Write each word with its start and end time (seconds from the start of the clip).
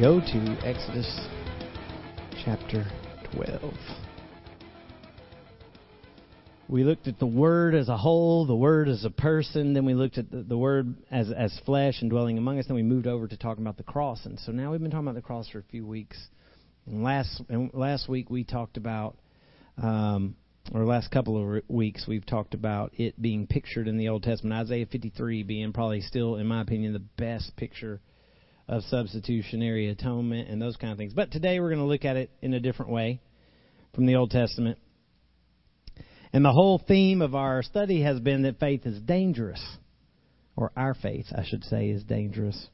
go 0.00 0.18
to 0.18 0.56
Exodus 0.64 1.28
chapter 2.42 2.86
12. 3.34 3.74
We 6.70 6.84
looked 6.84 7.06
at 7.06 7.18
the 7.18 7.26
Word 7.26 7.74
as 7.74 7.90
a 7.90 7.98
whole, 7.98 8.46
the 8.46 8.54
Word 8.54 8.88
as 8.88 9.04
a 9.04 9.10
person, 9.10 9.74
then 9.74 9.84
we 9.84 9.92
looked 9.92 10.16
at 10.16 10.30
the, 10.30 10.38
the 10.38 10.56
Word 10.56 10.94
as, 11.10 11.30
as 11.30 11.52
flesh 11.66 12.00
and 12.00 12.08
dwelling 12.08 12.38
among 12.38 12.58
us, 12.58 12.64
then 12.66 12.76
we 12.76 12.82
moved 12.82 13.06
over 13.06 13.28
to 13.28 13.36
talking 13.36 13.62
about 13.62 13.76
the 13.76 13.82
cross. 13.82 14.24
And 14.24 14.40
so 14.40 14.52
now 14.52 14.70
we've 14.70 14.80
been 14.80 14.90
talking 14.90 15.06
about 15.06 15.16
the 15.16 15.20
cross 15.20 15.50
for 15.50 15.58
a 15.58 15.64
few 15.64 15.86
weeks. 15.86 16.16
And 16.86 17.02
last, 17.02 17.42
and 17.50 17.70
last 17.74 18.08
week 18.08 18.30
we 18.30 18.42
talked 18.42 18.78
about, 18.78 19.18
um, 19.82 20.34
or 20.72 20.86
last 20.86 21.10
couple 21.10 21.36
of 21.58 21.62
weeks 21.68 22.06
we've 22.08 22.24
talked 22.24 22.54
about 22.54 22.92
it 22.96 23.20
being 23.20 23.46
pictured 23.46 23.86
in 23.86 23.98
the 23.98 24.08
Old 24.08 24.22
Testament. 24.22 24.58
Isaiah 24.62 24.86
53 24.86 25.42
being 25.42 25.74
probably 25.74 26.00
still, 26.00 26.36
in 26.36 26.46
my 26.46 26.62
opinion, 26.62 26.94
the 26.94 27.00
best 27.00 27.54
picture 27.56 28.00
of 28.70 28.84
substitutionary 28.84 29.88
atonement 29.88 30.48
and 30.48 30.62
those 30.62 30.76
kind 30.76 30.92
of 30.92 30.96
things. 30.96 31.12
But 31.12 31.32
today 31.32 31.58
we're 31.58 31.70
going 31.70 31.80
to 31.80 31.86
look 31.86 32.04
at 32.04 32.16
it 32.16 32.30
in 32.40 32.54
a 32.54 32.60
different 32.60 32.92
way 32.92 33.20
from 33.94 34.06
the 34.06 34.14
Old 34.14 34.30
Testament. 34.30 34.78
And 36.32 36.44
the 36.44 36.52
whole 36.52 36.80
theme 36.86 37.20
of 37.20 37.34
our 37.34 37.64
study 37.64 38.02
has 38.02 38.20
been 38.20 38.42
that 38.42 38.60
faith 38.60 38.86
is 38.86 39.00
dangerous, 39.00 39.60
or 40.54 40.70
our 40.76 40.94
faith, 40.94 41.26
I 41.36 41.44
should 41.44 41.64
say, 41.64 41.88
is 41.88 42.04
dangerous. 42.04 42.68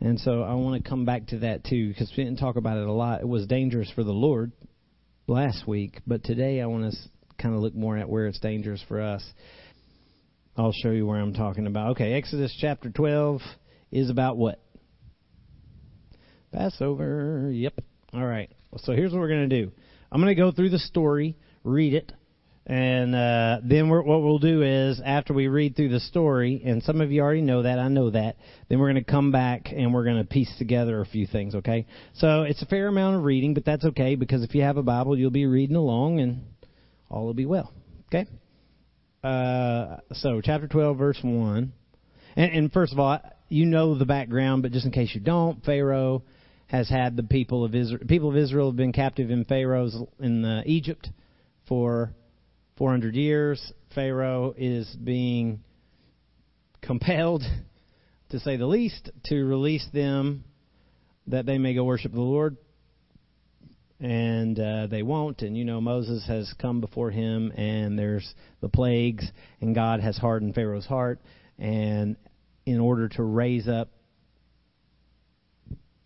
And 0.00 0.20
so 0.20 0.42
I 0.42 0.52
want 0.52 0.84
to 0.84 0.88
come 0.88 1.06
back 1.06 1.28
to 1.28 1.38
that 1.38 1.64
too, 1.64 1.88
because 1.88 2.12
we 2.14 2.24
didn't 2.24 2.38
talk 2.38 2.56
about 2.56 2.76
it 2.76 2.86
a 2.86 2.92
lot. 2.92 3.22
It 3.22 3.28
was 3.28 3.46
dangerous 3.46 3.90
for 3.94 4.04
the 4.04 4.12
Lord 4.12 4.52
last 5.26 5.66
week, 5.66 6.02
but 6.06 6.22
today 6.24 6.60
I 6.60 6.66
want 6.66 6.92
to 6.92 6.98
kind 7.42 7.54
of 7.54 7.62
look 7.62 7.74
more 7.74 7.96
at 7.96 8.08
where 8.08 8.26
it's 8.26 8.38
dangerous 8.38 8.84
for 8.86 9.00
us. 9.00 9.24
I'll 10.58 10.72
show 10.72 10.90
you 10.90 11.06
where 11.06 11.18
I'm 11.18 11.32
talking 11.32 11.66
about. 11.66 11.92
Okay, 11.92 12.12
Exodus 12.12 12.54
chapter 12.60 12.90
12 12.90 13.40
is 13.90 14.10
about 14.10 14.36
what? 14.36 14.60
Passover. 16.52 17.50
Yep. 17.52 17.80
All 18.14 18.24
right. 18.24 18.50
So 18.78 18.92
here's 18.92 19.12
what 19.12 19.20
we're 19.20 19.28
going 19.28 19.48
to 19.48 19.64
do. 19.64 19.72
I'm 20.10 20.20
going 20.20 20.34
to 20.34 20.40
go 20.40 20.52
through 20.52 20.70
the 20.70 20.78
story, 20.78 21.36
read 21.64 21.94
it, 21.94 22.12
and 22.68 23.14
uh, 23.14 23.60
then 23.64 23.88
what 23.88 24.04
we'll 24.04 24.38
do 24.38 24.62
is 24.62 25.00
after 25.02 25.32
we 25.32 25.48
read 25.48 25.74
through 25.74 25.88
the 25.88 26.00
story, 26.00 26.60
and 26.62 26.82
some 26.82 27.00
of 27.00 27.10
you 27.10 27.22
already 27.22 27.40
know 27.40 27.62
that, 27.62 27.78
I 27.78 27.88
know 27.88 28.10
that. 28.10 28.36
Then 28.68 28.78
we're 28.78 28.92
going 28.92 29.02
to 29.02 29.10
come 29.10 29.32
back 29.32 29.72
and 29.74 29.94
we're 29.94 30.04
going 30.04 30.18
to 30.18 30.24
piece 30.24 30.52
together 30.58 31.00
a 31.00 31.06
few 31.06 31.26
things. 31.26 31.54
Okay. 31.54 31.86
So 32.14 32.42
it's 32.42 32.60
a 32.60 32.66
fair 32.66 32.88
amount 32.88 33.16
of 33.16 33.24
reading, 33.24 33.54
but 33.54 33.64
that's 33.64 33.86
okay 33.86 34.16
because 34.16 34.42
if 34.42 34.54
you 34.54 34.62
have 34.62 34.76
a 34.76 34.82
Bible, 34.82 35.18
you'll 35.18 35.30
be 35.30 35.46
reading 35.46 35.76
along, 35.76 36.20
and 36.20 36.44
all 37.10 37.24
will 37.24 37.32
be 37.32 37.46
well. 37.46 37.72
Okay. 38.08 38.26
Uh, 39.24 39.96
so 40.12 40.42
chapter 40.42 40.68
12, 40.68 40.98
verse 40.98 41.18
1. 41.22 41.72
And, 42.36 42.52
and 42.52 42.72
first 42.72 42.92
of 42.92 42.98
all, 42.98 43.18
you 43.48 43.64
know 43.64 43.96
the 43.96 44.04
background, 44.04 44.60
but 44.60 44.72
just 44.72 44.84
in 44.84 44.92
case 44.92 45.14
you 45.14 45.22
don't, 45.22 45.64
Pharaoh 45.64 46.22
has 46.68 46.88
had 46.88 47.16
the 47.16 47.22
people 47.22 47.64
of 47.64 47.74
Israel. 47.74 48.02
People 48.06 48.30
of 48.30 48.36
Israel 48.36 48.68
have 48.68 48.76
been 48.76 48.92
captive 48.92 49.30
in 49.30 49.44
Pharaoh's 49.44 49.96
in 50.20 50.44
uh, 50.44 50.62
Egypt 50.66 51.08
for 51.66 52.12
400 52.76 53.14
years. 53.14 53.72
Pharaoh 53.94 54.54
is 54.56 54.86
being 55.02 55.60
compelled, 56.82 57.42
to 58.30 58.38
say 58.38 58.56
the 58.56 58.66
least, 58.66 59.10
to 59.24 59.44
release 59.44 59.86
them 59.92 60.44
that 61.26 61.46
they 61.46 61.58
may 61.58 61.74
go 61.74 61.84
worship 61.84 62.12
the 62.12 62.20
Lord. 62.20 62.56
And 64.00 64.60
uh, 64.60 64.86
they 64.86 65.02
won't. 65.02 65.42
And 65.42 65.56
you 65.56 65.64
know, 65.64 65.80
Moses 65.80 66.24
has 66.28 66.52
come 66.60 66.80
before 66.80 67.10
him, 67.10 67.50
and 67.56 67.98
there's 67.98 68.34
the 68.60 68.68
plagues, 68.68 69.26
and 69.60 69.74
God 69.74 70.00
has 70.00 70.16
hardened 70.16 70.54
Pharaoh's 70.54 70.86
heart. 70.86 71.18
And 71.58 72.16
in 72.64 72.78
order 72.78 73.08
to 73.08 73.22
raise 73.22 73.66
up 73.66 73.88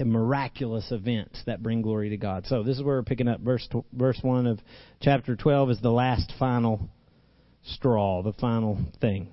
miraculous 0.06 0.90
events 0.90 1.42
that 1.46 1.62
bring 1.62 1.82
glory 1.82 2.10
to 2.10 2.16
God. 2.16 2.46
So 2.46 2.62
this 2.62 2.76
is 2.76 2.82
where 2.82 2.96
we're 2.96 3.02
picking 3.02 3.28
up 3.28 3.40
verse 3.40 3.68
verse 3.92 4.18
one 4.22 4.46
of 4.46 4.60
chapter 5.00 5.36
twelve 5.36 5.70
is 5.70 5.80
the 5.80 5.90
last 5.90 6.32
final 6.38 6.88
straw, 7.64 8.22
the 8.22 8.32
final 8.34 8.78
thing. 9.00 9.28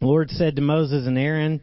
The 0.00 0.06
Lord 0.06 0.30
said 0.30 0.56
to 0.56 0.62
Moses 0.62 1.06
and 1.06 1.18
Aaron 1.18 1.60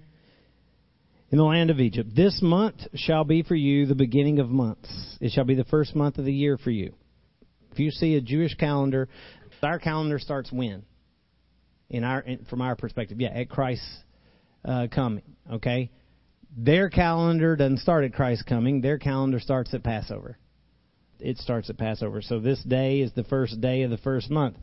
in 1.32 1.38
the 1.38 1.44
land 1.44 1.70
of 1.70 1.80
Egypt, 1.80 2.12
This 2.16 2.40
month 2.42 2.82
shall 2.94 3.24
be 3.24 3.44
for 3.44 3.56
you 3.56 3.86
the 3.86 3.96
beginning 3.96 4.40
of 4.40 4.50
months. 4.50 5.18
It 5.20 5.32
shall 5.32 5.46
be 5.46 5.56
the 5.56 5.64
first 5.66 5.96
month 5.96 6.18
of 6.18 6.26
the 6.26 6.34
year 6.34 6.58
for 6.58 6.72
you. 6.72 6.94
If 7.72 7.80
you 7.80 7.92
see 7.92 8.16
a 8.16 8.22
Jewish 8.22 8.56
calendar, 8.56 9.10
our 9.62 9.80
calendar 9.80 10.20
starts 10.20 10.52
when? 10.52 10.84
In 11.90 12.04
our, 12.04 12.22
in, 12.22 12.46
from 12.46 12.62
our 12.62 12.76
perspective, 12.76 13.20
yeah, 13.20 13.30
at 13.30 13.50
Christ's 13.50 13.86
uh, 14.64 14.88
coming. 14.94 15.24
Okay, 15.52 15.92
their 16.56 16.90
calendar 16.90 17.56
doesn't 17.56 17.80
start 17.80 18.06
at 18.06 18.14
Christ's 18.14 18.44
coming. 18.44 18.82
Their 18.82 18.98
calendar 18.98 19.40
starts 19.40 19.74
at 19.74 19.84
Passover. 19.84 20.38
It 21.20 21.38
starts 21.38 21.70
at 21.70 21.78
Passover. 21.78 22.22
So 22.22 22.40
this 22.40 22.62
day 22.64 23.02
is 23.02 23.12
the 23.14 23.24
first 23.24 23.60
day 23.62 23.84
of 23.84 23.92
the 23.92 23.98
first 23.98 24.30
month. 24.30 24.58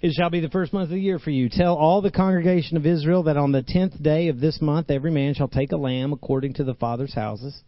It 0.00 0.12
shall 0.12 0.30
be 0.30 0.40
the 0.40 0.50
first 0.50 0.72
month 0.72 0.84
of 0.84 0.94
the 0.94 1.00
year 1.00 1.18
for 1.18 1.30
you. 1.30 1.48
Tell 1.48 1.74
all 1.74 2.02
the 2.02 2.10
congregation 2.10 2.76
of 2.76 2.84
Israel 2.84 3.24
that 3.24 3.36
on 3.36 3.52
the 3.52 3.62
tenth 3.62 4.00
day 4.02 4.28
of 4.28 4.40
this 4.40 4.60
month 4.60 4.90
every 4.90 5.10
man 5.10 5.34
shall 5.34 5.48
take 5.48 5.72
a 5.72 5.76
lamb 5.76 6.12
according 6.12 6.54
to 6.54 6.64
the 6.64 6.74
father's 6.74 7.14
houses, 7.14 7.62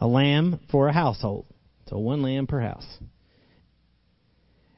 a 0.00 0.06
lamb 0.06 0.60
for 0.70 0.88
a 0.88 0.92
household. 0.92 1.46
So 1.88 1.98
one 1.98 2.22
lamb 2.22 2.46
per 2.46 2.60
house. 2.60 2.86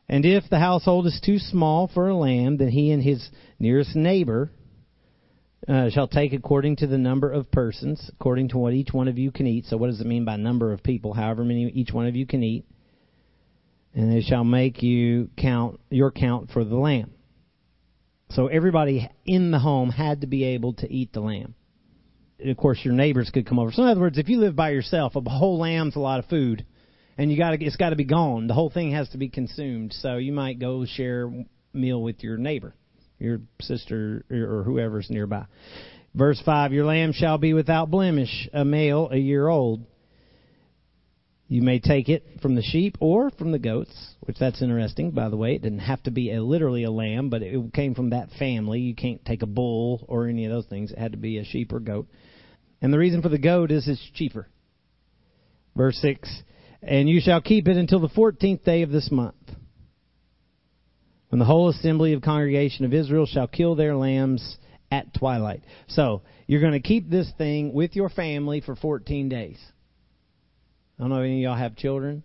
And 0.09 0.25
if 0.25 0.45
the 0.49 0.59
household 0.59 1.07
is 1.07 1.21
too 1.25 1.39
small 1.39 1.89
for 1.93 2.09
a 2.09 2.17
lamb, 2.17 2.57
then 2.59 2.69
he 2.69 2.91
and 2.91 3.03
his 3.03 3.29
nearest 3.59 3.95
neighbor 3.95 4.51
uh, 5.69 5.91
shall 5.91 6.07
take 6.07 6.33
according 6.33 6.77
to 6.77 6.87
the 6.87 6.99
number 6.99 7.31
of 7.31 7.51
persons, 7.51 8.11
according 8.15 8.49
to 8.51 8.59
what 8.59 8.73
each 8.73 8.93
one 8.93 9.09
of 9.09 9.19
you 9.19 9.33
can 9.33 9.47
eat. 9.47 9.65
So, 9.67 9.77
what 9.77 9.89
does 9.89 10.01
it 10.01 10.07
mean 10.07 10.25
by 10.25 10.37
number 10.37 10.73
of 10.73 10.83
people? 10.83 11.13
However 11.13 11.45
many 11.45 11.69
each 11.71 11.93
one 11.93 12.07
of 12.07 12.15
you 12.15 12.27
can 12.27 12.43
eat. 12.43 12.65
And 13.95 14.13
they 14.13 14.21
shall 14.21 14.45
make 14.45 14.83
you 14.83 15.31
count 15.37 15.81
your 15.91 16.11
count 16.11 16.51
for 16.51 16.65
the 16.65 16.77
lamb. 16.77 17.13
So, 18.31 18.47
everybody 18.47 19.09
in 19.25 19.51
the 19.51 19.59
home 19.59 19.91
had 19.91 20.21
to 20.21 20.27
be 20.27 20.45
able 20.45 20.75
to 20.75 20.93
eat 20.93 21.13
the 21.13 21.21
lamb. 21.21 21.55
And 22.39 22.51
of 22.51 22.57
course, 22.57 22.79
your 22.85 22.95
neighbors 22.95 23.31
could 23.33 23.47
come 23.47 23.59
over. 23.59 23.73
So, 23.73 23.83
in 23.83 23.89
other 23.89 24.01
words, 24.01 24.19
if 24.19 24.29
you 24.29 24.39
live 24.39 24.55
by 24.55 24.71
yourself, 24.71 25.17
a 25.17 25.21
whole 25.21 25.59
lamb's 25.59 25.97
a 25.97 26.01
lot 26.01 26.21
of 26.21 26.27
food, 26.27 26.65
and 27.19 27.31
you 27.31 27.39
got 27.39 27.53
to 27.53 27.65
it's 27.65 27.77
got 27.77 27.91
to 27.91 27.97
be 27.97 28.05
gone. 28.05 28.47
The 28.47 28.55
whole 28.55 28.71
thing 28.71 28.93
has 28.93 29.09
to 29.11 29.19
be 29.19 29.31
consumed. 29.31 29.95
So, 29.95 30.19
you 30.19 30.33
might 30.33 30.61
go 30.61 30.85
share 30.87 31.33
meal 31.73 32.01
with 32.01 32.23
your 32.23 32.37
neighbor 32.37 32.77
your 33.19 33.41
sister 33.61 34.25
or 34.31 34.63
whoever's 34.65 35.09
nearby. 35.11 35.47
Verse 36.15 36.41
5 36.45 36.73
Your 36.73 36.87
lamb 36.87 37.13
shall 37.13 37.39
be 37.39 37.53
without 37.53 37.91
blemish, 37.91 38.49
a 38.53 38.65
male, 38.65 39.09
a 39.11 39.17
year 39.17 39.49
old. 39.49 39.85
You 41.49 41.63
may 41.63 41.79
take 41.79 42.09
it 42.09 42.25
from 42.43 42.57
the 42.57 42.63
sheep 42.63 42.97
or 42.99 43.31
from 43.31 43.53
the 43.53 43.59
goats, 43.61 43.95
which 44.21 44.37
that's 44.39 44.61
interesting, 44.63 45.13
by 45.13 45.29
the 45.29 45.37
way. 45.37 45.55
It 45.55 45.63
didn't 45.63 45.79
have 45.79 46.03
to 46.03 46.11
be 46.11 46.33
a, 46.33 46.43
literally 46.43 46.83
a 46.83 46.91
lamb, 46.91 47.31
but 47.31 47.43
it 47.43 47.73
came 47.73 47.95
from 47.95 48.11
that 48.11 48.31
family. 48.37 48.81
You 48.81 48.97
can't 48.97 49.25
take 49.25 49.43
a 49.43 49.47
bull 49.47 50.05
or 50.09 50.27
any 50.27 50.45
of 50.45 50.51
those 50.51 50.67
things. 50.67 50.91
It 50.91 50.99
had 50.99 51.13
to 51.13 51.19
be 51.19 51.39
a 51.39 51.45
sheep 51.45 51.73
or 51.73 51.79
goat. 51.79 52.09
And 52.83 52.93
the 52.93 52.99
reason 52.99 53.23
for 53.23 53.29
the 53.29 53.39
goat 53.39 53.71
is 53.71 53.87
it's 53.87 54.03
cheaper. 54.15 54.49
Verse 55.77 55.97
6 56.03 56.43
And 56.83 57.09
you 57.09 57.21
shall 57.21 57.41
keep 57.41 57.69
it 57.69 57.77
until 57.77 58.01
the 58.01 58.09
fourteenth 58.09 58.65
day 58.65 58.83
of 58.83 58.91
this 58.91 59.11
month 59.13 59.36
when 61.29 61.39
the 61.39 61.45
whole 61.45 61.69
assembly 61.69 62.13
of 62.13 62.23
congregation 62.23 62.85
of 62.85 62.95
Israel 62.95 63.27
shall 63.27 63.47
kill 63.47 63.75
their 63.75 63.97
lambs 63.97 64.59
at 64.91 65.13
twilight. 65.15 65.63
So, 65.89 66.23
you're 66.47 66.61
going 66.61 66.73
to 66.73 66.81
keep 66.81 67.11
this 67.11 67.31
thing 67.37 67.73
with 67.73 67.97
your 67.97 68.09
family 68.09 68.61
for 68.61 68.77
14 68.77 69.29
days. 69.29 69.59
I 70.99 71.03
don't 71.03 71.11
know 71.11 71.21
if 71.21 71.25
any 71.25 71.45
of 71.45 71.51
y'all 71.51 71.59
have 71.59 71.77
children, 71.77 72.23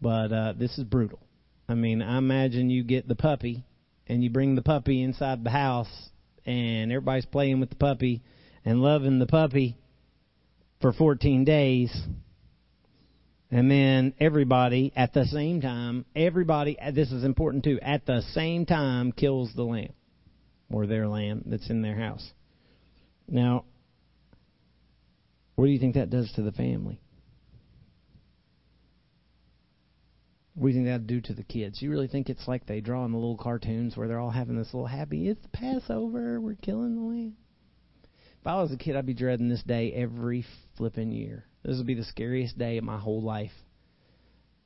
but 0.00 0.32
uh, 0.32 0.52
this 0.56 0.76
is 0.78 0.84
brutal. 0.84 1.20
I 1.68 1.74
mean, 1.74 2.02
I 2.02 2.18
imagine 2.18 2.70
you 2.70 2.84
get 2.84 3.08
the 3.08 3.14
puppy 3.14 3.64
and 4.06 4.22
you 4.22 4.30
bring 4.30 4.54
the 4.54 4.62
puppy 4.62 5.02
inside 5.02 5.44
the 5.44 5.50
house 5.50 6.10
and 6.46 6.92
everybody's 6.92 7.26
playing 7.26 7.60
with 7.60 7.70
the 7.70 7.76
puppy 7.76 8.22
and 8.64 8.80
loving 8.82 9.18
the 9.18 9.26
puppy 9.26 9.76
for 10.80 10.92
14 10.92 11.44
days 11.44 11.94
and 13.50 13.70
then 13.70 14.12
everybody 14.20 14.92
at 14.94 15.14
the 15.14 15.24
same 15.24 15.60
time, 15.60 16.04
everybody, 16.14 16.76
this 16.92 17.10
is 17.10 17.24
important 17.24 17.64
too, 17.64 17.78
at 17.80 18.04
the 18.04 18.22
same 18.32 18.66
time 18.66 19.12
kills 19.12 19.50
the 19.54 19.62
lamb 19.62 19.92
or 20.70 20.86
their 20.86 21.08
lamb 21.08 21.42
that's 21.46 21.70
in 21.70 21.80
their 21.80 21.96
house. 21.96 22.30
Now, 23.26 23.64
what 25.54 25.64
do 25.64 25.70
you 25.70 25.78
think 25.78 25.94
that 25.94 26.10
does 26.10 26.30
to 26.32 26.42
the 26.42 26.52
family? 26.52 27.00
What 30.54 30.68
do 30.68 30.74
you 30.74 30.78
think 30.80 30.86
that'd 30.86 31.06
do 31.06 31.20
to 31.20 31.34
the 31.34 31.44
kids? 31.44 31.80
You 31.80 31.90
really 31.90 32.08
think 32.08 32.28
it's 32.28 32.48
like 32.48 32.66
they 32.66 32.80
draw 32.80 33.04
in 33.04 33.12
the 33.12 33.18
little 33.18 33.36
cartoons 33.36 33.96
where 33.96 34.08
they're 34.08 34.18
all 34.18 34.30
having 34.30 34.56
this 34.56 34.74
little 34.74 34.86
happy, 34.86 35.28
it's 35.28 35.46
Passover, 35.52 36.40
we're 36.40 36.56
killing 36.56 36.96
the 36.96 37.00
lamb? 37.00 37.36
If 38.40 38.46
I 38.46 38.60
was 38.60 38.72
a 38.72 38.76
kid, 38.76 38.94
I'd 38.96 39.06
be 39.06 39.14
dreading 39.14 39.48
this 39.48 39.62
day 39.62 39.92
every 39.92 40.44
flipping 40.76 41.12
year. 41.12 41.44
This 41.64 41.76
will 41.76 41.84
be 41.84 41.94
the 41.94 42.04
scariest 42.04 42.58
day 42.58 42.78
of 42.78 42.84
my 42.84 42.98
whole 42.98 43.22
life. 43.22 43.52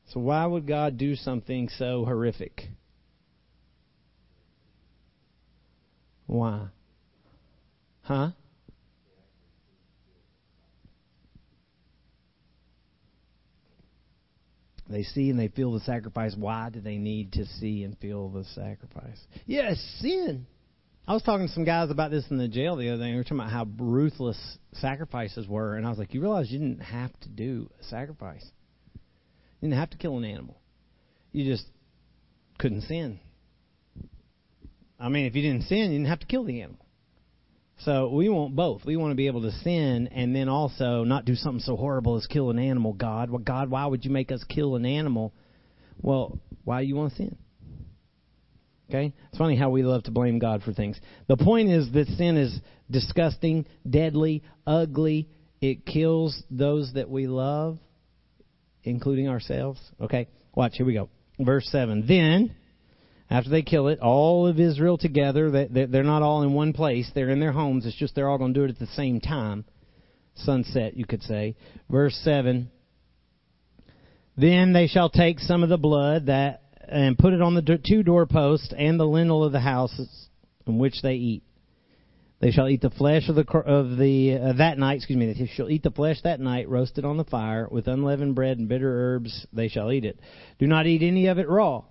So, 0.09 0.21
why 0.21 0.45
would 0.45 0.67
God 0.67 0.99
do 0.99 1.17
something 1.17 1.69
so 1.79 2.05
horrific? 2.05 2.69
Why? 6.27 6.69
Huh? 8.03 8.31
They 14.89 15.03
see 15.05 15.31
and 15.31 15.39
they 15.39 15.49
feel 15.49 15.73
the 15.73 15.81
sacrifice. 15.81 16.35
Why 16.37 16.69
do 16.69 16.81
they 16.81 16.99
need 16.99 17.33
to 17.33 17.47
see 17.47 17.83
and 17.83 17.97
feel 17.99 18.29
the 18.29 18.45
sacrifice? 18.45 19.19
Yes, 19.47 19.79
sin. 20.01 20.47
I 21.07 21.15
was 21.15 21.23
talking 21.23 21.49
to 21.49 21.53
some 21.53 21.65
guys 21.65 21.91
about 21.91 22.13
this 22.13 22.25
in 22.31 22.39
the 22.39 22.47
jail 22.47 22.77
the 22.77 22.91
other 22.91 23.03
day. 23.03 23.11
We 23.11 23.17
were 23.17 23.25
talking 23.25 23.41
about 23.41 23.51
how 23.51 23.67
ruthless 23.79 24.39
sacrifices 24.75 25.49
were, 25.49 25.77
and 25.77 25.85
I 25.85 25.91
was 25.91 25.99
like, 25.99 26.15
"You 26.15 26.21
realize 26.21 26.51
you 26.51 26.61
didn't 26.61 26.81
have 26.81 27.13
to 27.21 27.29
do 27.29 27.69
a 27.81 27.85
sacrifice. 27.85 28.45
You 29.61 29.69
didn't 29.69 29.81
have 29.81 29.91
to 29.91 29.99
kill 29.99 30.17
an 30.17 30.25
animal. 30.25 30.61
You 31.33 31.45
just 31.45 31.67
couldn't 32.59 32.83
sin. 32.83 33.19
I 35.01 35.09
mean, 35.09 35.27
if 35.27 35.35
you 35.35 35.43
didn't 35.43 35.65
sin, 35.65 35.91
you 35.91 35.99
didn't 35.99 36.07
have 36.07 36.21
to 36.21 36.27
kill 36.27 36.45
the 36.45 36.61
animal. 36.61 36.87
So 37.79 38.11
we 38.11 38.29
want 38.29 38.55
both. 38.55 38.85
We 38.85 38.97
want 38.97 39.11
to 39.11 39.17
be 39.17 39.27
able 39.27 39.43
to 39.43 39.51
sin 39.51 40.07
and 40.09 40.37
then 40.37 40.49
also 40.49 41.03
not 41.03 41.25
do 41.25 41.35
something 41.35 41.61
so 41.61 41.77
horrible 41.77 42.17
as 42.17 42.29
kill 42.29 42.51
an 42.51 42.61
animal. 42.61 42.93
God, 42.93 43.29
well, 43.29 43.41
God, 43.41 43.71
why 43.71 43.87
would 43.87 44.05
you 44.05 44.13
make 44.13 44.31
us 44.31 44.45
kill 44.45 44.77
an 44.77 44.87
animal? 44.87 45.35
Well, 46.01 46.39
why 46.63 46.83
do 46.83 46.87
you 46.87 46.95
want 46.95 47.11
to 47.11 47.17
sin? 47.17 47.37
Okay? 48.93 49.15
It's 49.29 49.39
funny 49.39 49.57
how 49.57 49.71
we 49.71 49.83
love 49.83 50.03
to 50.05 50.11
blame 50.11 50.39
God 50.39 50.63
for 50.63 50.75
things. 50.75 51.01
The 51.27 51.39
point 51.39 51.71
is 51.71 51.91
that 51.93 52.09
sin 52.09 52.37
is 52.37 52.55
disgusting, 52.91 53.65
deadly, 53.89 54.43
ugly. 54.67 55.29
It 55.63 55.87
kills 55.87 56.43
those 56.51 56.93
that 56.95 57.09
we 57.09 57.27
love, 57.27 57.79
including 58.85 59.29
ourselves. 59.29 59.81
Okay? 59.99 60.29
Watch, 60.55 60.73
here 60.77 60.85
we 60.85 60.93
go. 60.93 61.09
Verse 61.41 61.67
7. 61.71 62.05
Then, 62.07 62.55
after 63.31 63.49
they 63.49 63.63
kill 63.63 63.89
it, 63.89 64.01
all 64.01 64.47
of 64.47 64.61
Israel 64.61 64.99
together, 64.99 65.69
they're 65.71 66.03
not 66.03 66.21
all 66.21 66.43
in 66.43 66.53
one 66.53 66.75
place. 66.75 67.11
They're 67.15 67.31
in 67.31 67.41
their 67.41 67.53
homes. 67.53 67.87
It's 67.87 67.97
just 67.97 68.15
they're 68.15 68.29
all 68.29 68.37
going 68.37 68.53
to 68.53 68.61
do 68.61 68.65
it 68.65 68.71
at 68.71 68.79
the 68.79 68.87
same 68.89 69.21
time. 69.21 69.65
Sunset, 70.35 70.99
you 70.99 71.07
could 71.07 71.23
say. 71.23 71.57
Verse 71.89 72.15
7. 72.25 72.71
Then 74.37 74.73
they 74.75 74.87
shall 74.87 75.09
take 75.09 75.39
some 75.39 75.63
of 75.63 75.71
the 75.71 75.79
blood 75.79 76.27
that 76.27 76.62
and 76.93 77.17
put 77.17 77.33
it 77.33 77.41
on 77.41 77.55
the 77.55 77.79
two 77.85 78.03
doorposts 78.03 78.73
and 78.77 79.01
the 79.01 79.07
lintel 79.07 79.45
of 79.45 79.53
the 79.53 79.61
houses 79.61 80.29
in 80.67 80.79
which 80.79 81.01
they 81.03 81.15
eat. 81.15 81.43
They 82.41 82.51
shall 82.51 82.69
eat 82.69 82.81
the 82.81 82.91
flesh 82.91 83.29
of 83.29 83.37
the 83.37 83.47
of 83.59 83.97
the 83.97 84.37
uh, 84.37 84.53
that 84.55 84.77
night. 84.77 84.97
Excuse 84.97 85.17
me. 85.17 85.33
They 85.33 85.47
shall 85.55 85.71
eat 85.71 85.85
the 85.85 85.93
flesh 85.93 86.17
that 86.25 86.41
night, 86.41 86.69
roasted 86.69 87.05
on 87.05 87.17
the 87.17 87.25
fire 87.25 87.69
with 87.71 87.87
unleavened 87.87 88.35
bread 88.35 88.59
and 88.59 88.69
bitter 88.69 88.91
herbs. 88.91 89.47
They 89.53 89.69
shall 89.69 89.93
eat 89.93 90.05
it. 90.05 90.19
Do 90.59 90.67
not 90.67 90.87
eat 90.87 91.03
any 91.03 91.29
of 91.29 91.39
it 91.39 91.49
raw, 91.49 91.85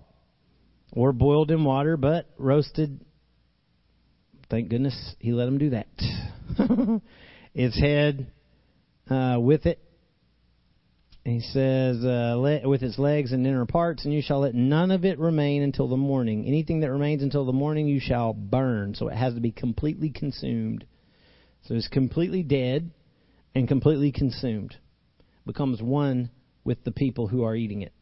or 0.92 1.12
boiled 1.12 1.50
in 1.50 1.64
water, 1.64 1.96
but 1.96 2.26
roasted. 2.36 3.00
Thank 4.50 4.68
goodness 4.68 5.14
he 5.18 5.32
let 5.32 5.46
them 5.46 5.56
do 5.56 5.70
that. 5.70 5.86
its 7.54 7.80
head 7.80 8.30
uh, 9.08 9.38
with 9.40 9.64
it 9.64 9.78
he 11.24 11.40
says, 11.40 12.04
uh, 12.04 12.36
with 12.64 12.82
its 12.82 12.98
legs 12.98 13.32
and 13.32 13.46
inner 13.46 13.64
parts, 13.64 14.04
and 14.04 14.12
you 14.12 14.22
shall 14.22 14.40
let 14.40 14.54
none 14.54 14.90
of 14.90 15.04
it 15.04 15.20
remain 15.20 15.62
until 15.62 15.86
the 15.88 15.96
morning. 15.96 16.46
Anything 16.46 16.80
that 16.80 16.90
remains 16.90 17.22
until 17.22 17.44
the 17.44 17.52
morning 17.52 17.86
you 17.86 18.00
shall 18.00 18.32
burn. 18.32 18.94
So 18.96 19.08
it 19.08 19.16
has 19.16 19.34
to 19.34 19.40
be 19.40 19.52
completely 19.52 20.10
consumed. 20.10 20.84
So 21.62 21.74
it's 21.74 21.86
completely 21.86 22.42
dead 22.42 22.90
and 23.54 23.68
completely 23.68 24.10
consumed. 24.10 24.74
Becomes 25.46 25.80
one 25.80 26.30
with 26.64 26.82
the 26.82 26.90
people 26.90 27.28
who 27.28 27.44
are 27.44 27.54
eating 27.54 27.82
it. 27.82 27.92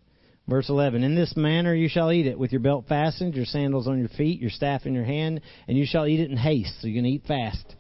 Verse 0.49 0.71
11, 0.71 1.05
In 1.05 1.15
this 1.15 1.37
manner 1.37 1.75
you 1.75 1.89
shall 1.89 2.11
eat 2.11 2.27
it, 2.27 2.39
with 2.39 2.53
your 2.53 2.61
belt 2.61 2.87
fastened, 2.89 3.35
your 3.35 3.45
sandals 3.45 3.87
on 3.87 3.99
your 3.99 4.09
feet, 4.09 4.41
your 4.41 4.51
staff 4.51 4.87
in 4.87 4.95
your 4.95 5.05
hand, 5.05 5.43
and 5.69 5.77
you 5.77 5.85
shall 5.87 6.07
eat 6.07 6.21
it 6.21 6.31
in 6.31 6.39
haste. 6.39 6.81
So 6.81 6.87
you're 6.87 7.03
going 7.03 7.05
to 7.05 7.17
eat 7.17 7.27
fast. 7.29 7.77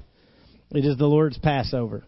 It 0.70 0.84
is 0.84 0.98
the 0.98 1.06
Lord's 1.06 1.38
Passover. 1.38 2.04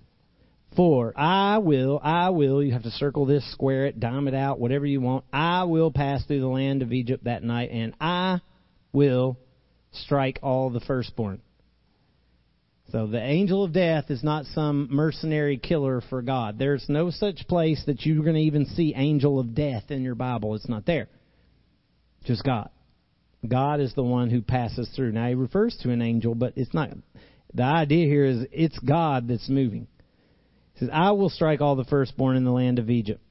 For 0.77 1.13
I 1.19 1.59
will, 1.59 2.01
I 2.03 2.31
will, 2.31 2.63
you 2.63 2.73
have 2.73 2.85
to 2.85 2.91
circle 2.91 3.27
this, 3.27 3.51
square 3.53 3.87
it, 3.87 4.01
dime 4.01 4.27
it 4.27 4.35
out, 4.35 4.59
whatever 4.59 4.87
you 4.87 5.01
want. 5.01 5.25
I 5.33 5.65
will 5.65 5.91
pass 5.91 6.25
through 6.25 6.41
the 6.41 6.47
land 6.47 6.81
of 6.81 6.93
Egypt 6.93 7.25
that 7.25 7.43
night, 7.43 7.71
and 7.71 7.95
I 8.01 8.41
will 8.93 9.39
strike 9.93 10.39
all 10.43 10.71
the 10.71 10.81
firstborn. 10.81 11.43
So 12.91 13.07
the 13.07 13.23
angel 13.23 13.65
of 13.65 13.73
death 13.73 14.11
is 14.11 14.23
not 14.23 14.47
some 14.47 14.89
mercenary 14.91 15.59
killer 15.59 16.03
for 16.09 16.23
God. 16.23 16.59
There's 16.59 16.85
no 16.89 17.11
such 17.11 17.47
place 17.49 17.83
that 17.87 18.05
you're 18.05 18.23
going 18.23 18.37
to 18.37 18.41
even 18.41 18.67
see 18.67 18.95
angel 18.95 19.39
of 19.39 19.55
death 19.55 19.91
in 19.91 20.03
your 20.03 20.15
Bible. 20.15 20.55
It's 20.55 20.69
not 20.69 20.87
there. 20.87 21.09
Just 22.25 22.45
God. 22.45 22.71
God 23.47 23.81
is 23.81 23.95
the 23.95 24.03
one 24.03 24.31
who 24.31 24.41
passes 24.41 24.89
through. 24.95 25.13
Now 25.13 25.29
he 25.29 25.35
refers 25.35 25.77
to 25.83 25.91
an 25.91 26.01
angel, 26.03 26.35
but 26.35 26.53
it's 26.57 26.73
not. 26.73 26.91
The 27.55 27.63
idea 27.63 28.07
here 28.07 28.25
is 28.25 28.47
it's 28.53 28.79
God 28.79 29.29
that's 29.29 29.49
moving 29.49 29.87
says, 30.83 30.91
I 30.93 31.13
will 31.13 31.31
strike 31.31 31.61
all 31.61 31.77
the 31.77 31.85
firstborn 31.85 32.37
in 32.37 32.45
the 32.45 32.51
land 32.51 32.79
of 32.79 32.91
Egypt. 32.91 33.23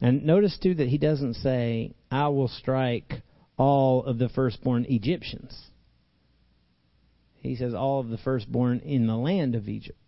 And 0.00 0.24
notice, 0.24 0.58
too, 0.62 0.74
that 0.74 0.88
he 0.88 0.98
doesn't 0.98 1.34
say, 1.34 1.94
I 2.10 2.28
will 2.28 2.48
strike 2.48 3.22
all 3.56 4.04
of 4.04 4.18
the 4.18 4.28
firstborn 4.28 4.84
Egyptians. 4.88 5.58
He 7.36 7.56
says, 7.56 7.72
all 7.72 8.00
of 8.00 8.08
the 8.08 8.18
firstborn 8.18 8.80
in 8.80 9.06
the 9.06 9.16
land 9.16 9.54
of 9.54 9.68
Egypt. 9.68 9.98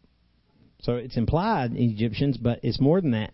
So 0.83 0.97
it's 0.97 1.17
implied 1.17 1.73
Egyptians, 1.75 2.37
but 2.37 2.61
it's 2.63 2.81
more 2.81 3.01
than 3.01 3.13
that. 3.13 3.33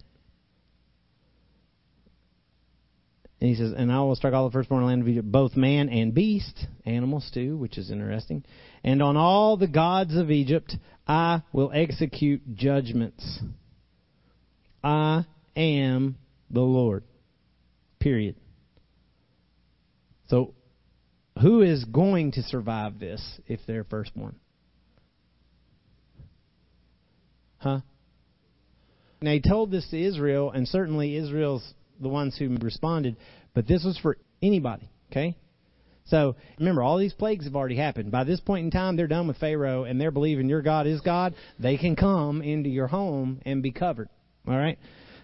And 3.41 3.49
he 3.49 3.57
says, 3.57 3.73
And 3.77 3.91
I 3.91 3.99
will 3.99 4.15
strike 4.15 4.35
all 4.35 4.49
the 4.49 4.53
firstborn 4.53 4.83
in 4.83 4.87
the 4.87 4.91
land 4.91 5.03
of 5.03 5.09
Egypt, 5.09 5.33
both 5.33 5.57
man 5.57 5.89
and 5.89 6.15
beast, 6.15 6.67
animals 6.87 7.29
too, 7.35 7.57
which 7.57 7.77
is 7.77 7.91
interesting. 7.91 8.45
And 8.85 9.03
on 9.03 9.17
all 9.17 9.57
the 9.57 9.69
gods 9.69 10.17
of 10.17 10.31
Egypt 10.31 10.77
I 11.07 11.43
will 11.53 11.71
execute 11.75 12.55
judgments. 12.55 13.41
I 14.83 15.25
am 15.57 16.17
the 16.51 16.61
Lord. 16.61 17.05
Period. 18.01 18.37
So, 20.29 20.55
who 21.41 21.63
is 21.63 21.85
going 21.85 22.33
to 22.33 22.43
survive 22.43 22.99
this 22.99 23.23
if 23.47 23.61
they're 23.67 23.85
firstborn? 23.85 24.37
Huh? 27.59 27.81
Now, 29.21 29.33
he 29.33 29.41
told 29.41 29.71
this 29.71 29.89
to 29.91 30.01
Israel, 30.01 30.51
and 30.51 30.67
certainly 30.67 31.17
Israel's 31.17 31.75
the 32.01 32.09
ones 32.09 32.37
who 32.37 32.57
responded, 32.57 33.17
but 33.55 33.69
this 33.69 33.85
was 33.85 33.97
for 33.99 34.17
anybody, 34.43 34.91
okay? 35.11 35.37
So 36.07 36.37
remember, 36.59 36.83
all 36.83 36.99
these 36.99 37.13
plagues 37.13 37.45
have 37.45 37.57
already 37.57 37.77
happened. 37.77 38.11
By 38.11 38.25
this 38.25 38.41
point 38.41 38.65
in 38.65 38.71
time, 38.71 38.97
they're 38.97 39.07
done 39.07 39.29
with 39.29 39.39
Pharaoh 39.39 39.85
and 39.85 40.01
they're 40.01 40.11
believing 40.11 40.49
your 40.49 40.63
God 40.63 40.87
is 40.87 41.01
God. 41.01 41.35
They 41.59 41.77
can 41.77 41.97
come 41.97 42.43
into 42.43 42.69
your 42.69 42.89
home 42.89 43.41
and 43.47 43.63
be 43.63 43.73
covered. 43.73 44.09
All 44.47 44.57
right? 44.57 44.79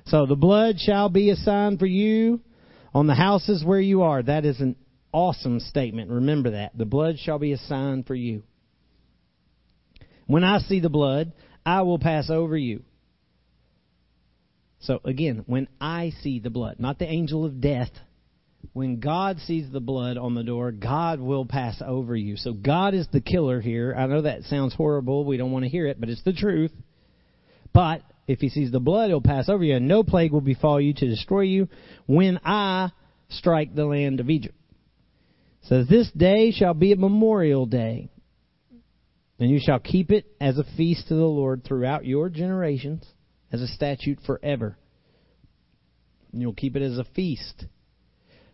So 0.06 0.26
the 0.26 0.36
blood 0.36 0.78
shall 0.78 1.08
be 1.08 1.30
a 1.30 1.36
sign 1.36 1.78
for 1.78 1.86
you 1.86 2.40
on 2.94 3.06
the 3.06 3.14
houses 3.14 3.64
where 3.64 3.80
you 3.80 4.02
are. 4.02 4.22
That 4.22 4.44
is 4.44 4.60
an 4.60 4.76
awesome 5.12 5.60
statement. 5.60 6.10
Remember 6.10 6.52
that. 6.52 6.76
The 6.76 6.86
blood 6.86 7.18
shall 7.18 7.38
be 7.38 7.52
a 7.52 7.58
sign 7.58 8.04
for 8.04 8.14
you. 8.14 8.42
When 10.26 10.44
I 10.44 10.58
see 10.58 10.80
the 10.80 10.88
blood, 10.88 11.32
I 11.66 11.82
will 11.82 11.98
pass 11.98 12.30
over 12.30 12.56
you. 12.56 12.82
So 14.80 15.00
again, 15.04 15.44
when 15.46 15.68
I 15.80 16.12
see 16.22 16.38
the 16.38 16.50
blood, 16.50 16.76
not 16.78 16.98
the 16.98 17.06
angel 17.08 17.44
of 17.44 17.60
death. 17.60 17.90
When 18.72 19.00
God 19.00 19.38
sees 19.40 19.70
the 19.70 19.80
blood 19.80 20.16
on 20.16 20.34
the 20.34 20.42
door, 20.42 20.72
God 20.72 21.20
will 21.20 21.46
pass 21.46 21.80
over 21.84 22.14
you. 22.14 22.36
So 22.36 22.52
God 22.52 22.94
is 22.94 23.06
the 23.12 23.20
killer 23.20 23.60
here. 23.60 23.94
I 23.96 24.06
know 24.06 24.22
that 24.22 24.44
sounds 24.44 24.74
horrible. 24.74 25.24
We 25.24 25.36
don't 25.36 25.52
want 25.52 25.64
to 25.64 25.68
hear 25.68 25.86
it, 25.86 26.00
but 26.00 26.08
it's 26.08 26.22
the 26.22 26.32
truth. 26.32 26.72
But 27.72 28.02
if 28.26 28.40
he 28.40 28.48
sees 28.48 28.70
the 28.70 28.80
blood, 28.80 29.08
he'll 29.08 29.20
pass 29.20 29.48
over 29.48 29.64
you, 29.64 29.76
and 29.76 29.88
no 29.88 30.02
plague 30.02 30.32
will 30.32 30.40
befall 30.40 30.80
you 30.80 30.92
to 30.94 31.08
destroy 31.08 31.42
you 31.42 31.68
when 32.06 32.38
I 32.44 32.90
strike 33.30 33.74
the 33.74 33.86
land 33.86 34.20
of 34.20 34.30
Egypt. 34.30 34.54
says, 35.62 35.88
This 35.88 36.10
day 36.12 36.50
shall 36.50 36.74
be 36.74 36.92
a 36.92 36.96
memorial 36.96 37.66
day, 37.66 38.10
and 39.38 39.50
you 39.50 39.60
shall 39.62 39.78
keep 39.78 40.10
it 40.10 40.26
as 40.40 40.58
a 40.58 40.64
feast 40.76 41.08
to 41.08 41.14
the 41.14 41.24
Lord 41.24 41.64
throughout 41.64 42.04
your 42.04 42.28
generations 42.28 43.04
as 43.52 43.62
a 43.62 43.68
statute 43.68 44.18
forever. 44.26 44.76
And 46.32 46.42
you'll 46.42 46.52
keep 46.52 46.76
it 46.76 46.82
as 46.82 46.98
a 46.98 47.04
feast. 47.04 47.64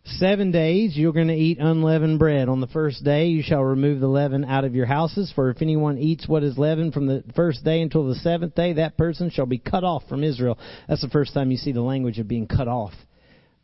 Seven 0.07 0.51
days 0.51 0.95
you're 0.95 1.15
going 1.15 1.29
to 1.29 1.35
eat 1.35 1.59
unleavened 1.59 2.19
bread. 2.19 2.51
On 2.51 2.61
the 2.61 2.67
first 2.67 3.03
day 3.05 3.29
you 3.29 3.43
shall 3.43 3.63
remove 3.65 4.01
the 4.01 4.07
leaven 4.07 4.45
out 4.45 4.65
of 4.65 4.75
your 4.75 4.85
houses, 4.85 5.33
for 5.35 5.49
if 5.49 5.63
anyone 5.63 5.97
eats 5.97 6.29
what 6.29 6.43
is 6.45 6.59
leavened 6.59 6.93
from 6.93 7.07
the 7.07 7.25
first 7.35 7.65
day 7.65 7.81
until 7.81 8.07
the 8.07 8.15
seventh 8.17 8.55
day, 8.55 8.75
that 8.75 8.99
person 8.99 9.31
shall 9.31 9.47
be 9.47 9.57
cut 9.57 9.83
off 9.83 10.03
from 10.07 10.23
Israel. 10.23 10.59
That's 10.89 11.01
the 11.01 11.09
first 11.09 11.33
time 11.33 11.51
you 11.51 11.57
see 11.57 11.73
the 11.73 11.81
language 11.81 12.19
of 12.19 12.29
being 12.29 12.47
cut 12.47 12.69
off. 12.69 12.93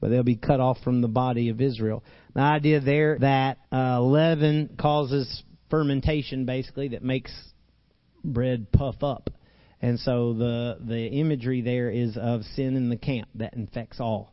But 0.00 0.08
they'll 0.08 0.22
be 0.22 0.36
cut 0.36 0.60
off 0.60 0.78
from 0.82 1.02
the 1.02 1.08
body 1.08 1.50
of 1.50 1.60
Israel. 1.60 2.02
The 2.34 2.40
idea 2.40 2.80
there 2.80 3.18
that 3.18 3.58
uh, 3.70 4.00
leaven 4.00 4.76
causes 4.80 5.42
fermentation, 5.68 6.46
basically, 6.46 6.88
that 6.88 7.04
makes 7.04 7.32
bread 8.24 8.72
puff 8.72 9.02
up. 9.02 9.28
And 9.82 9.98
so 10.00 10.32
the 10.32 10.78
the 10.80 11.06
imagery 11.06 11.60
there 11.60 11.90
is 11.90 12.16
of 12.16 12.44
sin 12.54 12.76
in 12.76 12.88
the 12.88 12.96
camp 12.96 13.28
that 13.34 13.52
infects 13.54 14.00
all. 14.00 14.32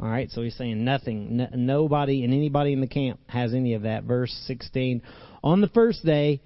All 0.00 0.08
right, 0.08 0.30
so 0.30 0.42
he's 0.42 0.56
saying 0.56 0.84
nothing, 0.84 1.40
n- 1.40 1.66
nobody 1.66 2.22
and 2.24 2.32
anybody 2.32 2.72
in 2.72 2.80
the 2.80 2.86
camp 2.86 3.18
has 3.26 3.52
any 3.52 3.74
of 3.74 3.82
that. 3.82 4.04
Verse 4.04 4.32
16. 4.46 5.02
On 5.42 5.60
the 5.60 5.68
first 5.68 6.04
day, 6.04 6.40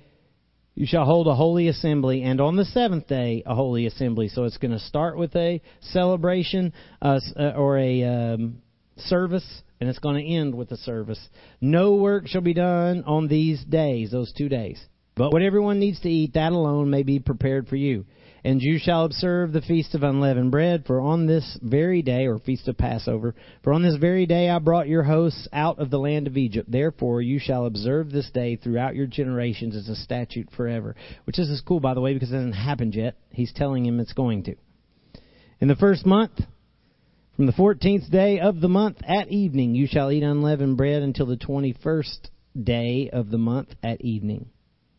You 0.74 0.86
shall 0.86 1.04
hold 1.04 1.28
a 1.28 1.34
holy 1.34 1.68
assembly, 1.68 2.22
and 2.22 2.40
on 2.40 2.56
the 2.56 2.64
seventh 2.64 3.06
day 3.06 3.42
a 3.44 3.54
holy 3.54 3.86
assembly. 3.86 4.28
So 4.28 4.44
it's 4.44 4.56
going 4.56 4.70
to 4.72 4.78
start 4.78 5.18
with 5.18 5.36
a 5.36 5.60
celebration 5.80 6.72
uh, 7.02 7.20
uh, 7.38 7.50
or 7.50 7.78
a 7.78 8.02
um, 8.04 8.62
service, 8.96 9.62
and 9.80 9.90
it's 9.90 9.98
going 9.98 10.16
to 10.24 10.32
end 10.34 10.54
with 10.54 10.70
a 10.72 10.78
service. 10.78 11.20
No 11.60 11.96
work 11.96 12.26
shall 12.26 12.40
be 12.40 12.54
done 12.54 13.04
on 13.06 13.28
these 13.28 13.62
days, 13.64 14.12
those 14.12 14.32
two 14.32 14.48
days. 14.48 14.82
But 15.14 15.32
what 15.32 15.42
everyone 15.42 15.78
needs 15.78 16.00
to 16.00 16.08
eat, 16.08 16.34
that 16.34 16.52
alone 16.52 16.90
may 16.90 17.02
be 17.02 17.18
prepared 17.18 17.68
for 17.68 17.76
you. 17.76 18.06
And 18.44 18.60
you 18.60 18.78
shall 18.82 19.04
observe 19.04 19.52
the 19.52 19.60
feast 19.60 19.94
of 19.94 20.02
unleavened 20.02 20.50
bread, 20.50 20.84
for 20.84 21.00
on 21.00 21.26
this 21.26 21.58
very 21.62 22.02
day, 22.02 22.26
or 22.26 22.40
feast 22.40 22.66
of 22.66 22.76
Passover, 22.76 23.36
for 23.62 23.72
on 23.72 23.82
this 23.82 23.96
very 23.96 24.26
day 24.26 24.50
I 24.50 24.58
brought 24.58 24.88
your 24.88 25.04
hosts 25.04 25.46
out 25.52 25.78
of 25.78 25.90
the 25.90 25.98
land 25.98 26.26
of 26.26 26.36
Egypt. 26.36 26.68
Therefore 26.68 27.22
you 27.22 27.38
shall 27.38 27.66
observe 27.66 28.10
this 28.10 28.30
day 28.32 28.56
throughout 28.56 28.96
your 28.96 29.06
generations 29.06 29.76
as 29.76 29.88
a 29.88 29.94
statute 29.94 30.48
forever. 30.56 30.96
Which 31.24 31.36
this 31.36 31.48
is 31.48 31.60
cool, 31.60 31.78
by 31.78 31.94
the 31.94 32.00
way, 32.00 32.14
because 32.14 32.32
it 32.32 32.36
hasn't 32.36 32.56
happened 32.56 32.96
yet. 32.96 33.16
He's 33.30 33.52
telling 33.52 33.86
him 33.86 34.00
it's 34.00 34.12
going 34.12 34.42
to. 34.44 34.56
In 35.60 35.68
the 35.68 35.76
first 35.76 36.04
month, 36.04 36.40
from 37.36 37.46
the 37.46 37.52
fourteenth 37.52 38.10
day 38.10 38.40
of 38.40 38.60
the 38.60 38.68
month 38.68 38.96
at 39.06 39.28
evening, 39.28 39.76
you 39.76 39.86
shall 39.86 40.10
eat 40.10 40.24
unleavened 40.24 40.76
bread 40.76 41.02
until 41.02 41.26
the 41.26 41.36
twenty-first 41.36 42.30
day 42.60 43.08
of 43.12 43.30
the 43.30 43.38
month 43.38 43.68
at 43.84 44.00
evening. 44.00 44.48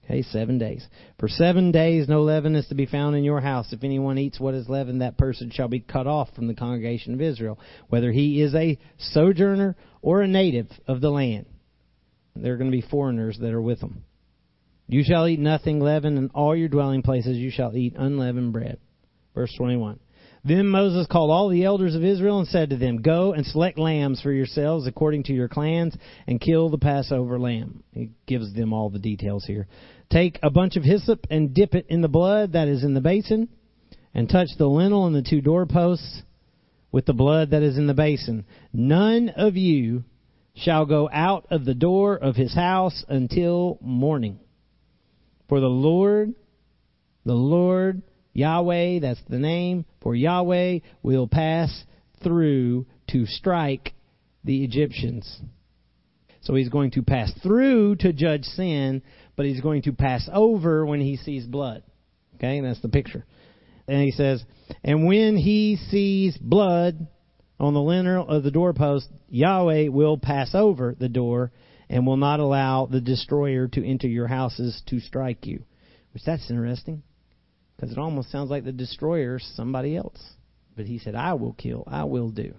Okay, 0.05 0.22
seven 0.22 0.57
days. 0.57 0.86
For 1.17 1.29
seven 1.29 1.72
days 1.72 2.10
no 2.10 2.24
leaven 2.24 2.55
is 2.55 2.67
to 2.67 2.75
be 2.75 2.86
found 2.86 3.15
in 3.15 3.24
your 3.24 3.39
house. 3.39 3.72
If 3.72 3.83
anyone 3.83 4.17
eats 4.17 4.39
what 4.39 4.53
is 4.53 4.67
leavened, 4.67 5.01
that 5.01 5.17
person 5.17 5.50
shall 5.50 5.69
be 5.69 5.79
cut 5.79 6.07
off 6.07 6.33
from 6.36 6.48
the 6.48 6.53
congregation 6.53 7.13
of 7.13 7.22
Israel, 7.22 7.57
whether 7.88 8.12
he 8.12 8.41
is 8.41 8.53
a 8.53 8.77
sojourner 8.98 9.77
or 10.01 10.22
a 10.22 10.27
native 10.27 10.67
of 10.88 11.00
the 11.00 11.10
land. 11.10 11.45
There 12.36 12.53
are 12.53 12.57
going 12.57 12.72
to 12.72 12.75
be 12.77 12.86
foreigners 12.86 13.38
that 13.39 13.53
are 13.53 13.62
with 13.62 13.79
them. 13.79 14.03
You 14.88 15.03
shall 15.05 15.27
eat 15.27 15.39
nothing 15.39 15.79
leavened, 15.79 16.17
in 16.17 16.29
all 16.33 16.55
your 16.55 16.67
dwelling 16.67 17.03
places 17.03 17.38
you 17.38 17.51
shall 17.51 17.75
eat 17.75 17.95
unleavened 17.95 18.51
bread. 18.51 18.79
Verse 19.33 19.53
21. 19.57 20.00
Then 20.45 20.67
Moses 20.67 21.07
called 21.09 21.31
all 21.31 21.47
the 21.47 21.63
elders 21.63 21.95
of 21.95 22.03
Israel 22.03 22.39
and 22.39 22.47
said 22.47 22.71
to 22.71 22.77
them, 22.77 23.01
Go 23.01 23.31
and 23.31 23.45
select 23.45 23.77
lambs 23.77 24.21
for 24.21 24.31
yourselves 24.31 24.85
according 24.85 25.23
to 25.23 25.33
your 25.33 25.47
clans 25.47 25.95
and 26.27 26.41
kill 26.41 26.69
the 26.69 26.77
Passover 26.77 27.39
lamb. 27.39 27.83
He 27.93 28.09
gives 28.27 28.53
them 28.53 28.73
all 28.73 28.89
the 28.89 29.00
details 29.00 29.45
here. 29.45 29.67
Take 30.09 30.39
a 30.43 30.50
bunch 30.50 30.75
of 30.75 30.83
hyssop 30.83 31.25
and 31.29 31.53
dip 31.53 31.75
it 31.75 31.85
in 31.88 32.01
the 32.01 32.09
blood 32.09 32.53
that 32.53 32.67
is 32.67 32.83
in 32.83 32.93
the 32.93 33.00
basin, 33.00 33.47
and 34.13 34.29
touch 34.29 34.50
the 34.57 34.67
lintel 34.67 35.07
and 35.07 35.15
the 35.15 35.27
two 35.27 35.39
doorposts 35.39 36.23
with 36.91 37.05
the 37.05 37.13
blood 37.13 37.51
that 37.51 37.63
is 37.63 37.77
in 37.77 37.88
the 37.88 37.93
basin. 37.93 38.45
None 38.73 39.29
of 39.29 39.55
you 39.55 40.03
shall 40.55 40.85
go 40.85 41.09
out 41.12 41.47
of 41.50 41.63
the 41.63 41.73
door 41.73 42.17
of 42.17 42.35
his 42.35 42.53
house 42.53 43.03
until 43.07 43.79
morning. 43.81 44.39
For 45.47 45.62
the 45.62 45.67
Lord, 45.67 46.33
the 47.25 47.33
Lord, 47.33 48.01
Yahweh, 48.33 49.00
that's 49.00 49.21
the 49.29 49.39
name, 49.39 49.85
for 50.03 50.13
Yahweh 50.13 50.79
will 51.01 51.27
pass 51.27 51.86
through 52.22 52.86
to 53.10 53.25
strike 53.25 53.93
the 54.43 54.63
Egyptians. 54.63 55.41
So 56.41 56.55
he's 56.55 56.69
going 56.69 56.91
to 56.91 57.03
pass 57.03 57.31
through 57.41 57.95
to 57.98 58.12
judge 58.12 58.43
sin, 58.43 59.01
but 59.36 59.45
he's 59.45 59.62
going 59.62 59.83
to 59.83 59.93
pass 59.93 60.29
over 60.31 60.86
when 60.86 61.00
he 61.00 61.15
sees 61.15 61.45
blood. 61.45 61.83
Okay, 62.36 62.57
and 62.57 62.67
that's 62.67 62.81
the 62.81 62.89
picture. 62.89 63.25
And 63.88 64.01
he 64.01 64.12
says, 64.12 64.43
And 64.83 65.07
when 65.07 65.38
he 65.38 65.77
sees 65.89 66.38
blood 66.38 67.07
on 67.60 67.74
the 67.74 67.81
lintel 67.81 68.27
of 68.27 68.43
the 68.43 68.51
doorpost, 68.51 69.07
Yahweh 69.29 69.88
will 69.88 70.17
pass 70.17 70.53
over 70.53 70.95
the 71.00 71.10
door 71.10 71.51
and 71.89 72.05
will 72.05 72.17
not 72.17 72.41
allow 72.41 72.88
the 72.88 73.01
destroyer 73.01 73.67
to 73.69 73.86
enter 73.86 74.07
your 74.07 74.27
houses 74.27 74.81
to 74.88 75.00
strike 75.00 75.45
you. 75.45 75.63
Which 76.13 76.24
that's 76.25 76.50
interesting. 76.50 77.03
Because 77.75 77.91
it 77.91 77.97
almost 77.97 78.31
sounds 78.31 78.49
like 78.49 78.63
the 78.63 78.71
destroyer's 78.71 79.49
somebody 79.55 79.95
else. 79.95 80.19
But 80.75 80.85
he 80.85 80.99
said, 80.99 81.15
I 81.15 81.33
will 81.33 81.53
kill, 81.53 81.83
I 81.87 82.03
will 82.05 82.29
do. 82.29 82.55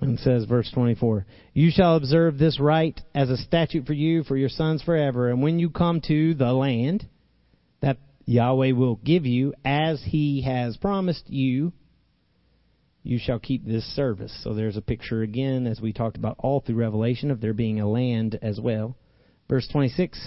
And 0.00 0.18
says, 0.20 0.44
verse 0.44 0.70
24, 0.74 1.24
You 1.54 1.70
shall 1.70 1.96
observe 1.96 2.36
this 2.36 2.60
rite 2.60 3.00
as 3.14 3.30
a 3.30 3.36
statute 3.36 3.86
for 3.86 3.94
you, 3.94 4.24
for 4.24 4.36
your 4.36 4.50
sons 4.50 4.82
forever. 4.82 5.30
And 5.30 5.42
when 5.42 5.58
you 5.58 5.70
come 5.70 6.02
to 6.02 6.34
the 6.34 6.52
land 6.52 7.08
that 7.80 7.96
Yahweh 8.26 8.72
will 8.72 8.96
give 8.96 9.24
you, 9.24 9.54
as 9.64 10.02
he 10.04 10.42
has 10.42 10.76
promised 10.76 11.30
you, 11.30 11.72
you 13.02 13.18
shall 13.18 13.38
keep 13.38 13.64
this 13.64 13.84
service. 13.94 14.36
So 14.42 14.52
there's 14.52 14.76
a 14.76 14.82
picture 14.82 15.22
again, 15.22 15.66
as 15.66 15.80
we 15.80 15.92
talked 15.92 16.16
about 16.16 16.36
all 16.40 16.60
through 16.60 16.76
Revelation, 16.76 17.30
of 17.30 17.40
there 17.40 17.54
being 17.54 17.80
a 17.80 17.88
land 17.88 18.38
as 18.42 18.60
well. 18.60 18.96
Verse 19.48 19.66
26, 19.70 20.18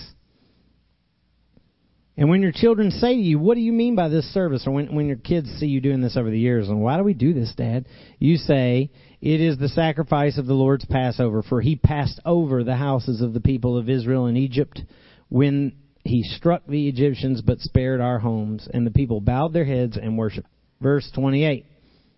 and 2.19 2.29
when 2.29 2.41
your 2.41 2.51
children 2.51 2.91
say 2.91 3.15
to 3.15 3.21
you, 3.21 3.39
What 3.39 3.55
do 3.55 3.61
you 3.61 3.71
mean 3.71 3.95
by 3.95 4.09
this 4.09 4.25
service? 4.33 4.67
Or 4.67 4.71
when, 4.71 4.93
when 4.93 5.07
your 5.07 5.15
kids 5.15 5.49
see 5.51 5.67
you 5.67 5.79
doing 5.79 6.01
this 6.01 6.17
over 6.17 6.29
the 6.29 6.37
years, 6.37 6.67
and 6.67 6.81
why 6.81 6.97
do 6.97 7.03
we 7.05 7.13
do 7.13 7.33
this, 7.33 7.53
Dad? 7.55 7.85
You 8.19 8.35
say, 8.35 8.91
It 9.21 9.39
is 9.39 9.57
the 9.57 9.69
sacrifice 9.69 10.37
of 10.37 10.45
the 10.45 10.53
Lord's 10.53 10.83
Passover, 10.83 11.41
for 11.41 11.61
he 11.61 11.77
passed 11.77 12.19
over 12.25 12.65
the 12.65 12.75
houses 12.75 13.21
of 13.21 13.33
the 13.33 13.39
people 13.39 13.77
of 13.77 13.87
Israel 13.87 14.25
in 14.25 14.35
Egypt 14.35 14.81
when 15.29 15.77
he 16.03 16.23
struck 16.23 16.67
the 16.67 16.89
Egyptians 16.89 17.41
but 17.41 17.61
spared 17.61 18.01
our 18.01 18.19
homes. 18.19 18.67
And 18.69 18.85
the 18.85 18.91
people 18.91 19.21
bowed 19.21 19.53
their 19.53 19.63
heads 19.63 19.95
and 19.95 20.17
worshiped. 20.17 20.49
Verse 20.81 21.09
28. 21.15 21.67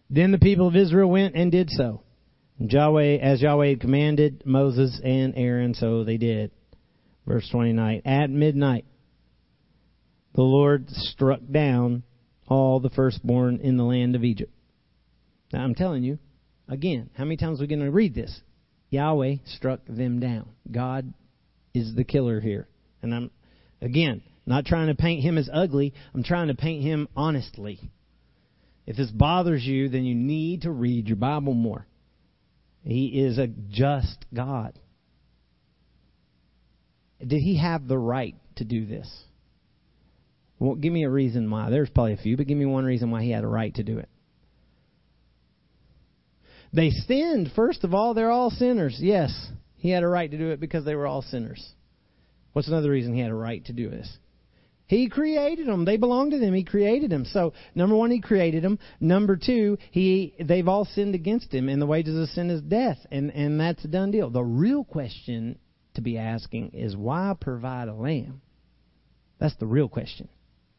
Then 0.09 0.31
the 0.31 0.39
people 0.39 0.67
of 0.67 0.75
Israel 0.75 1.11
went 1.11 1.35
and 1.35 1.51
did 1.51 1.69
so. 1.69 2.01
Yahweh, 2.57 3.17
as 3.17 3.39
Yahweh 3.39 3.75
commanded 3.75 4.41
Moses 4.47 4.99
and 5.03 5.35
Aaron, 5.37 5.75
so 5.75 6.03
they 6.03 6.17
did. 6.17 6.49
Verse 7.27 7.47
29. 7.51 8.01
At 8.03 8.31
midnight, 8.31 8.85
the 10.33 10.41
Lord 10.41 10.89
struck 10.89 11.41
down 11.49 12.03
all 12.47 12.79
the 12.79 12.89
firstborn 12.89 13.59
in 13.61 13.77
the 13.77 13.83
land 13.83 14.15
of 14.15 14.23
Egypt. 14.23 14.51
Now 15.53 15.63
I'm 15.63 15.75
telling 15.75 16.03
you, 16.03 16.19
again, 16.67 17.09
how 17.15 17.25
many 17.25 17.37
times 17.37 17.59
are 17.59 17.63
we 17.63 17.67
going 17.67 17.81
to 17.81 17.91
read 17.91 18.15
this? 18.15 18.41
Yahweh 18.89 19.35
struck 19.45 19.81
them 19.87 20.19
down. 20.19 20.49
God 20.69 21.13
is 21.73 21.95
the 21.95 22.03
killer 22.03 22.39
here. 22.39 22.67
And 23.01 23.13
I'm, 23.13 23.31
again, 23.81 24.21
not 24.45 24.65
trying 24.65 24.87
to 24.87 24.95
paint 24.95 25.23
him 25.23 25.37
as 25.37 25.49
ugly. 25.51 25.93
I'm 26.13 26.23
trying 26.23 26.47
to 26.47 26.55
paint 26.55 26.83
him 26.83 27.07
honestly. 27.15 27.79
If 28.85 28.97
this 28.97 29.11
bothers 29.11 29.63
you, 29.63 29.89
then 29.89 30.03
you 30.03 30.15
need 30.15 30.63
to 30.63 30.71
read 30.71 31.07
your 31.07 31.17
Bible 31.17 31.53
more. 31.53 31.85
He 32.83 33.07
is 33.23 33.37
a 33.37 33.47
just 33.47 34.25
God. 34.33 34.77
Did 37.19 37.41
he 37.41 37.57
have 37.57 37.87
the 37.87 37.97
right 37.97 38.35
to 38.55 38.65
do 38.65 38.85
this? 38.85 39.07
Well, 40.61 40.75
give 40.75 40.93
me 40.93 41.05
a 41.05 41.09
reason 41.09 41.49
why. 41.49 41.71
There's 41.71 41.89
probably 41.89 42.13
a 42.13 42.17
few, 42.17 42.37
but 42.37 42.45
give 42.45 42.57
me 42.57 42.67
one 42.67 42.85
reason 42.85 43.09
why 43.09 43.23
he 43.23 43.31
had 43.31 43.43
a 43.43 43.47
right 43.47 43.73
to 43.73 43.83
do 43.83 43.97
it. 43.97 44.07
They 46.71 46.91
sinned. 46.91 47.49
First 47.55 47.83
of 47.83 47.95
all, 47.95 48.13
they're 48.13 48.29
all 48.29 48.51
sinners. 48.51 48.99
Yes, 49.01 49.33
he 49.77 49.89
had 49.89 50.03
a 50.03 50.07
right 50.07 50.29
to 50.29 50.37
do 50.37 50.51
it 50.51 50.59
because 50.59 50.85
they 50.85 50.93
were 50.93 51.07
all 51.07 51.23
sinners. 51.23 51.67
What's 52.53 52.67
another 52.67 52.91
reason 52.91 53.15
he 53.15 53.21
had 53.21 53.31
a 53.31 53.35
right 53.35 53.65
to 53.65 53.73
do 53.73 53.89
this? 53.89 54.07
He 54.85 55.09
created 55.09 55.65
them. 55.65 55.83
They 55.83 55.97
belong 55.97 56.29
to 56.29 56.37
him. 56.37 56.53
He 56.53 56.63
created 56.63 57.09
them. 57.09 57.25
So, 57.25 57.53
number 57.73 57.95
one, 57.95 58.11
he 58.11 58.21
created 58.21 58.63
them. 58.63 58.77
Number 58.99 59.37
two, 59.37 59.79
he 59.89 60.35
they've 60.39 60.67
all 60.67 60.85
sinned 60.85 61.15
against 61.15 61.51
him, 61.51 61.69
and 61.69 61.81
the 61.81 61.87
wages 61.87 62.15
of 62.15 62.29
sin 62.29 62.51
is 62.51 62.61
death, 62.61 62.99
and 63.09 63.31
and 63.31 63.59
that's 63.59 63.83
a 63.83 63.87
done 63.87 64.11
deal. 64.11 64.29
The 64.29 64.43
real 64.43 64.83
question 64.83 65.57
to 65.95 66.01
be 66.01 66.19
asking 66.19 66.73
is 66.75 66.95
why 66.95 67.33
provide 67.39 67.87
a 67.87 67.95
lamb? 67.95 68.41
That's 69.39 69.55
the 69.55 69.65
real 69.65 69.89
question. 69.89 70.29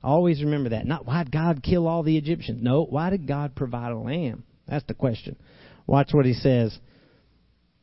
Always 0.03 0.43
remember 0.43 0.71
that. 0.71 0.87
Not 0.87 1.07
why 1.07 1.23
did 1.23 1.33
God 1.33 1.63
kill 1.63 1.87
all 1.87 2.03
the 2.03 2.17
Egyptians? 2.17 2.61
No, 2.63 2.85
why 2.85 3.11
did 3.11 3.27
God 3.27 3.55
provide 3.55 3.93
a 3.93 3.99
lamb? 3.99 4.45
That's 4.67 4.85
the 4.87 4.95
question. 4.95 5.37
Watch 5.87 6.13
what 6.13 6.27
he 6.27 6.35
says. 6.35 6.77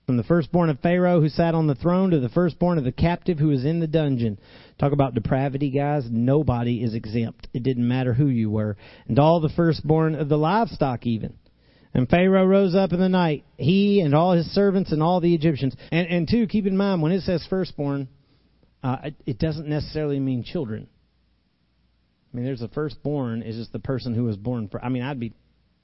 From 0.05 0.17
the 0.17 0.23
firstborn 0.23 0.69
of 0.69 0.79
Pharaoh 0.79 1.21
who 1.21 1.29
sat 1.29 1.53
on 1.53 1.67
the 1.67 1.75
throne 1.75 2.09
to 2.09 2.19
the 2.19 2.29
firstborn 2.29 2.77
of 2.79 2.83
the 2.83 2.91
captive 2.91 3.37
who 3.37 3.49
was 3.49 3.63
in 3.63 3.79
the 3.79 3.87
dungeon. 3.87 4.39
Talk 4.79 4.91
about 4.91 5.13
depravity, 5.13 5.69
guys. 5.69 6.05
Nobody 6.09 6.83
is 6.83 6.95
exempt. 6.95 7.47
It 7.53 7.63
didn't 7.63 7.87
matter 7.87 8.13
who 8.13 8.25
you 8.25 8.49
were. 8.49 8.75
And 9.07 9.19
all 9.19 9.39
the 9.39 9.49
firstborn 9.49 10.15
of 10.15 10.27
the 10.27 10.37
livestock, 10.37 11.05
even. 11.05 11.37
And 11.93 12.09
Pharaoh 12.09 12.45
rose 12.45 12.75
up 12.75 12.91
in 12.91 12.99
the 12.99 13.09
night, 13.09 13.45
he 13.57 14.01
and 14.01 14.13
all 14.13 14.33
his 14.33 14.45
servants 14.47 14.91
and 14.91 15.01
all 15.01 15.21
the 15.21 15.33
Egyptians. 15.33 15.75
And, 15.91 16.07
and 16.07 16.27
two, 16.29 16.47
keep 16.47 16.65
in 16.65 16.77
mind, 16.77 17.01
when 17.01 17.11
it 17.11 17.21
says 17.21 17.45
firstborn, 17.49 18.07
uh, 18.83 18.97
it, 19.05 19.15
it 19.25 19.39
doesn't 19.39 19.67
necessarily 19.67 20.19
mean 20.19 20.43
children. 20.43 20.87
I 22.31 22.35
mean, 22.35 22.45
there's 22.45 22.59
the 22.59 22.67
firstborn 22.67 23.41
is 23.41 23.55
just 23.55 23.71
the 23.71 23.79
person 23.79 24.13
who 24.13 24.23
was 24.23 24.37
born 24.37 24.67
for. 24.69 24.83
I 24.83 24.89
mean, 24.89 25.01
I'd 25.01 25.19
be 25.19 25.33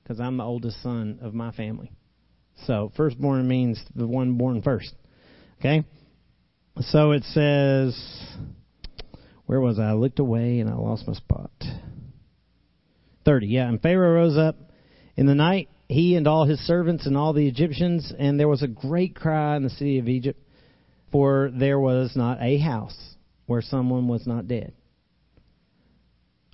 because 0.03 0.19
I'm 0.19 0.37
the 0.37 0.43
oldest 0.43 0.81
son 0.83 1.19
of 1.21 1.33
my 1.33 1.51
family. 1.51 1.91
So 2.67 2.91
firstborn 2.95 3.47
means 3.47 3.83
the 3.95 4.07
one 4.07 4.37
born 4.37 4.61
first. 4.61 4.93
Okay. 5.59 5.83
So 6.79 7.11
it 7.11 7.23
says, 7.23 7.97
where 9.45 9.59
was 9.59 9.79
I? 9.79 9.89
I 9.89 9.93
looked 9.93 10.19
away 10.19 10.59
and 10.59 10.69
I 10.69 10.75
lost 10.75 11.07
my 11.07 11.13
spot. 11.13 11.51
Thirty. 13.23 13.47
Yeah, 13.47 13.67
and 13.67 13.81
Pharaoh 13.81 14.13
rose 14.13 14.37
up 14.37 14.57
in 15.15 15.25
the 15.25 15.35
night, 15.35 15.69
he 15.87 16.15
and 16.15 16.27
all 16.27 16.45
his 16.45 16.59
servants 16.59 17.07
and 17.07 17.17
all 17.17 17.33
the 17.33 17.47
Egyptians, 17.47 18.13
and 18.17 18.39
there 18.39 18.47
was 18.47 18.61
a 18.61 18.67
great 18.67 19.15
cry 19.15 19.55
in 19.55 19.63
the 19.63 19.69
city 19.69 19.97
of 19.97 20.07
Egypt, 20.07 20.39
for 21.11 21.49
there 21.53 21.79
was 21.79 22.15
not 22.15 22.41
a 22.41 22.57
house 22.57 23.15
where 23.45 23.61
someone 23.61 24.07
was 24.07 24.27
not 24.27 24.47
dead. 24.47 24.73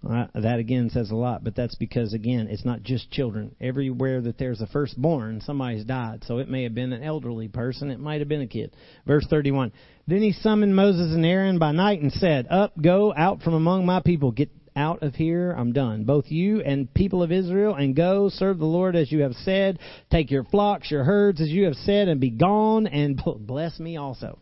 That 0.04 0.58
again 0.58 0.90
says 0.90 1.12
a 1.12 1.16
lot, 1.16 1.44
but 1.44 1.56
that's 1.56 1.76
because 1.76 2.14
again, 2.14 2.48
it's 2.50 2.66
not 2.66 2.82
just 2.82 3.12
children. 3.12 3.56
Everywhere 3.62 4.20
that 4.22 4.38
there's 4.40 4.60
a 4.60 4.68
firstborn, 4.68 5.42
somebody's 5.42 5.86
died. 5.86 6.24
So 6.26 6.40
it 6.40 6.50
may 6.50 6.64
have 6.64 6.74
been 6.74 6.92
an 6.92 7.04
elderly 7.04 7.48
person, 7.48 7.92
it 7.92 8.00
might 8.00 8.20
have 8.20 8.28
been 8.28 8.42
a 8.42 8.48
kid. 8.48 8.76
Verse 9.06 9.26
31. 9.30 9.72
Then 10.08 10.24
he 10.24 10.32
summoned 10.32 10.76
Moses 10.76 11.14
and 11.14 11.26
Aaron 11.26 11.60
by 11.60 11.72
night 11.72 12.02
and 12.02 12.12
said, 12.12 12.48
Up, 12.50 12.74
go 12.82 13.14
out 13.16 13.44
from 13.44 13.54
among 13.54 13.86
my 13.86 14.02
people, 14.02 14.32
get 14.32 14.50
out 14.76 15.04
of 15.04 15.14
here. 15.16 15.52
I'm 15.52 15.74
done. 15.74 16.06
Both 16.06 16.26
you 16.30 16.62
and 16.62 16.92
people 16.94 17.22
of 17.22 17.32
Israel, 17.32 17.76
and 17.76 17.96
go 17.96 18.30
serve 18.30 18.58
the 18.58 18.66
Lord 18.66 18.96
as 18.96 19.12
you 19.12 19.22
have 19.22 19.34
said. 19.34 19.80
Take 20.10 20.32
your 20.32 20.46
flocks, 20.46 20.90
your 20.90 21.04
herds 21.04 21.42
as 21.42 21.50
you 21.50 21.66
have 21.66 21.76
said, 21.76 22.08
and 22.08 22.20
be 22.20 22.32
gone, 22.32 22.88
and 22.88 23.22
bless 23.40 23.80
me 23.80 23.98
also. 23.98 24.40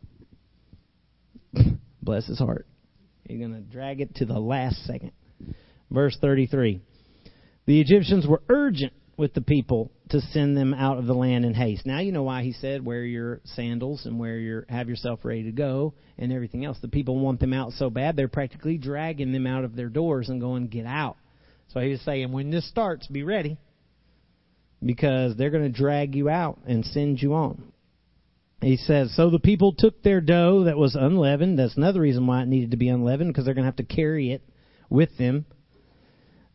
bless 2.02 2.28
his 2.28 2.40
heart. 2.40 2.66
He's 3.28 3.40
going 3.40 3.54
to 3.54 3.60
drag 3.60 4.02
it 4.02 4.16
to 4.16 4.26
the 4.26 4.40
last 4.40 4.86
second. 4.86 5.12
Verse 5.92 6.18
33. 6.22 6.82
The 7.66 7.82
Egyptians 7.82 8.28
were 8.28 8.42
urgent 8.50 8.94
with 9.18 9.34
the 9.34 9.42
people 9.42 9.92
to 10.10 10.22
send 10.22 10.56
them 10.56 10.74
out 10.74 10.98
of 10.98 11.06
the 11.06 11.14
land 11.14 11.46
in 11.46 11.54
haste. 11.54 11.86
Now 11.86 12.00
you 12.00 12.12
know 12.12 12.24
why 12.24 12.44
he 12.44 12.54
said, 12.54 12.86
"Wear 12.86 13.04
your 13.04 13.42
sandals 13.44 14.06
and 14.06 14.18
wear 14.18 14.38
your 14.38 14.66
have 14.70 14.88
yourself 14.88 15.26
ready 15.26 15.44
to 15.44 15.52
go 15.52 15.94
and 16.18 16.32
everything 16.32 16.64
else." 16.64 16.80
The 16.80 16.88
people 16.88 17.20
want 17.20 17.40
them 17.40 17.54
out 17.54 17.74
so 17.74 17.90
bad 17.90 18.16
they're 18.16 18.30
practically 18.30 18.78
dragging 18.78 19.32
them 19.32 19.46
out 19.46 19.66
of 19.66 19.76
their 19.76 19.90
doors 19.90 20.30
and 20.30 20.40
going, 20.40 20.68
"Get 20.68 20.86
out." 20.86 21.18
So 21.68 21.80
he 21.82 21.90
was 21.90 22.02
saying, 22.02 22.32
"When 22.32 22.50
this 22.50 22.68
starts, 22.68 23.08
be 23.08 23.24
ready." 23.24 23.58
Because 24.84 25.36
they're 25.36 25.50
going 25.50 25.70
to 25.70 25.78
drag 25.78 26.16
you 26.16 26.30
out 26.30 26.60
and 26.66 26.86
send 26.86 27.22
you 27.22 27.34
on. 27.34 27.74
He 28.62 28.78
says, 28.78 29.14
So 29.14 29.30
the 29.30 29.40
people 29.40 29.74
took 29.74 30.02
their 30.02 30.22
dough 30.22 30.64
that 30.64 30.78
was 30.78 30.96
unleavened. 30.96 31.60
That's 31.60 31.76
another 31.76 32.00
reason 32.00 32.28
why 32.28 32.44
it 32.44 32.48
needed 32.48 32.72
to 32.72 32.78
be 32.78 32.88
unleavened, 32.88 33.30
because 33.30 33.44
they're 33.44 33.54
going 33.54 33.64
to 33.64 33.68
have 33.68 33.76
to 33.76 33.84
carry 33.84 34.32
it 34.32 34.42
with 34.90 35.18
them 35.18 35.46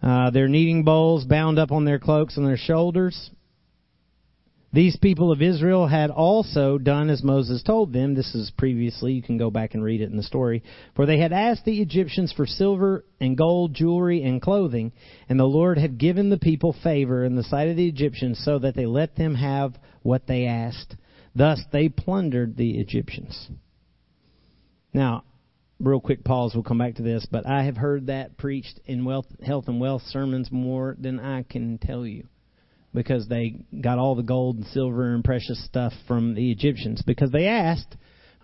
uh, 0.04 0.30
their 0.30 0.49
kneading 0.49 0.84
bowls 0.84 1.25
bound 1.25 1.58
up 1.58 1.73
on 1.73 1.87
their 1.87 1.99
cloaks 1.99 2.37
and 2.37 2.46
their 2.46 2.58
shoulders. 2.58 3.30
These 4.70 4.99
people 4.99 5.32
of 5.32 5.40
Israel 5.40 5.87
had 5.87 6.11
also 6.11 6.76
done 6.76 7.08
as 7.08 7.23
Moses 7.23 7.62
told 7.62 7.92
them. 7.92 8.14
This 8.14 8.34
is 8.34 8.50
previously, 8.58 9.12
you 9.12 9.23
can 9.23 9.38
go 9.38 9.50
back 9.50 9.73
and 9.73 9.82
read 9.82 10.02
it 10.02 10.11
in 10.11 10.16
the 10.16 10.23
story. 10.23 10.62
For 10.94 11.06
they 11.06 11.18
had 11.18 11.32
asked 11.32 11.64
the 11.64 11.80
Egyptians 11.80 12.32
for 12.32 12.44
silver 12.44 13.04
and 13.18 13.38
gold, 13.38 13.73
jewelry, 13.73 14.23
and 14.25 14.42
clothing, 14.42 14.92
and 15.28 15.40
the 15.40 15.44
Lord 15.44 15.78
had 15.78 15.96
given 15.96 16.28
the 16.28 16.38
people 16.38 16.76
favor 16.82 17.25
in 17.25 17.34
the 17.34 17.44
sight 17.44 17.68
of 17.68 17.76
the 17.76 17.88
Egyptians 17.88 18.42
so 18.44 18.58
that 18.58 18.75
they 18.75 18.84
let 18.84 19.16
them 19.16 19.37
have 19.37 19.75
what 20.02 20.26
they 20.26 20.44
asked. 20.44 20.96
Thus 21.34 21.61
they 21.73 21.88
plundered 21.88 22.56
the 22.56 22.78
Egyptians. 22.78 23.49
Now, 24.92 25.25
real 25.81 26.00
quick 26.00 26.25
pause, 26.25 26.52
we'll 26.54 26.62
come 26.62 26.78
back 26.78 26.97
to 26.97 27.02
this, 27.02 27.26
but 27.31 27.47
I 27.47 27.64
have 27.64 27.76
heard 27.76 28.07
that 28.07 28.37
preached 28.37 28.81
in 28.87 29.04
wealth, 29.04 29.26
health 29.45 29.69
and 29.69 29.81
wealth 29.81 30.02
sermons 30.09 30.50
more 30.50 30.97
than 30.99 31.21
I 31.21 31.43
can 31.43 31.78
tell 31.78 32.07
you 32.07 32.28
because 32.95 33.26
they 33.26 33.57
got 33.81 33.99
all 33.99 34.14
the 34.14 34.23
gold 34.23 34.57
and 34.57 34.66
silver 34.66 35.14
and 35.14 35.25
precious 35.25 35.62
stuff 35.64 35.93
from 36.07 36.35
the 36.35 36.52
Egyptians 36.52 37.02
because 37.04 37.31
they 37.31 37.47
asked, 37.47 37.97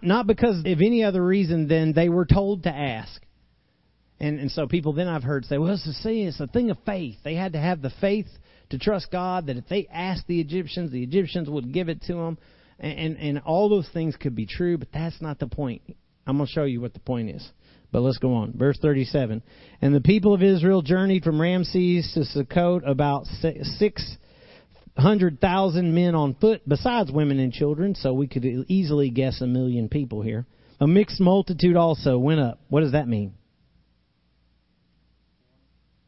not 0.02 0.26
because 0.26 0.58
of 0.58 0.66
any 0.66 1.04
other 1.04 1.25
reason 1.25 1.68
than 1.68 1.92
they 1.92 2.08
were 2.08 2.26
told 2.26 2.64
to 2.64 2.70
ask. 2.70 3.22
And 4.18 4.38
and 4.38 4.50
so 4.50 4.66
people 4.66 4.92
then 4.92 5.08
I've 5.08 5.22
heard 5.22 5.46
say, 5.46 5.56
well, 5.56 5.72
it's 5.72 5.87
a 5.87 5.92
see, 5.92 6.22
it's 6.22 6.40
a 6.40 6.46
thing 6.46 6.70
of 6.70 6.78
faith. 6.84 7.16
They 7.25 7.34
had 7.34 7.52
to 7.54 7.60
have 7.60 7.80
the 7.80 7.93
faith 8.00 8.26
to 8.71 8.78
trust 8.78 9.10
God 9.10 9.47
that 9.47 9.56
if 9.56 9.69
they 9.69 9.86
asked 9.90 10.26
the 10.26 10.40
Egyptians, 10.40 10.90
the 10.90 11.02
Egyptians 11.02 11.49
would 11.49 11.73
give 11.73 11.88
it 11.88 12.02
to 12.02 12.14
them. 12.14 12.38
And, 12.78 12.99
and, 12.99 13.16
and 13.19 13.38
all 13.40 13.69
those 13.69 13.88
things 13.93 14.16
could 14.16 14.34
be 14.34 14.47
true, 14.47 14.78
but 14.78 14.88
that's 14.93 15.21
not 15.21 15.38
the 15.38 15.47
point. 15.47 15.82
I'm 16.26 16.37
going 16.37 16.47
to 16.47 16.52
show 16.52 16.65
you 16.65 16.80
what 16.80 16.95
the 16.95 17.00
point 17.00 17.30
is. 17.30 17.49
But 17.93 18.02
let's 18.02 18.19
go 18.19 18.35
on. 18.35 18.52
Verse 18.56 18.78
37. 18.80 19.43
And 19.83 19.93
the 19.95 20.00
people 20.00 20.35
of 20.35 20.43
Israel 20.43 20.83
journeyed 20.83 21.23
from 21.25 21.41
Ramses 21.41 22.13
to 22.15 22.21
Sukkot 22.21 22.89
about 22.89 23.26
600,000 23.26 25.95
men 25.95 26.15
on 26.15 26.35
foot, 26.35 26.63
besides 26.69 27.11
women 27.11 27.41
and 27.41 27.52
children, 27.52 27.97
so 27.97 28.13
we 28.13 28.28
could 28.28 28.45
easily 28.45 29.11
guess 29.11 29.41
a 29.41 29.47
million 29.47 29.89
people 29.89 30.23
here. 30.23 30.47
A 30.80 30.87
mixed 30.87 31.21
multitude 31.21 31.76
also 31.76 32.17
went 32.19 32.41
up. 32.41 32.61
What 32.69 32.83
does 32.83 32.93
that 32.93 33.09
mean? 33.09 33.33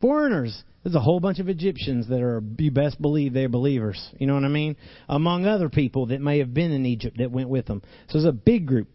Foreigners. 0.00 0.62
There's 0.82 0.94
a 0.96 1.00
whole 1.00 1.20
bunch 1.20 1.38
of 1.38 1.48
Egyptians 1.48 2.08
that 2.08 2.20
are, 2.22 2.42
you 2.58 2.72
best 2.72 3.00
believe 3.00 3.34
they're 3.34 3.48
believers. 3.48 4.10
You 4.18 4.26
know 4.26 4.34
what 4.34 4.44
I 4.44 4.48
mean? 4.48 4.74
Among 5.08 5.46
other 5.46 5.68
people 5.68 6.06
that 6.06 6.20
may 6.20 6.38
have 6.38 6.52
been 6.52 6.72
in 6.72 6.84
Egypt 6.86 7.18
that 7.18 7.30
went 7.30 7.48
with 7.48 7.66
them. 7.66 7.82
So 8.08 8.18
it's 8.18 8.26
a 8.26 8.32
big 8.32 8.66
group 8.66 8.88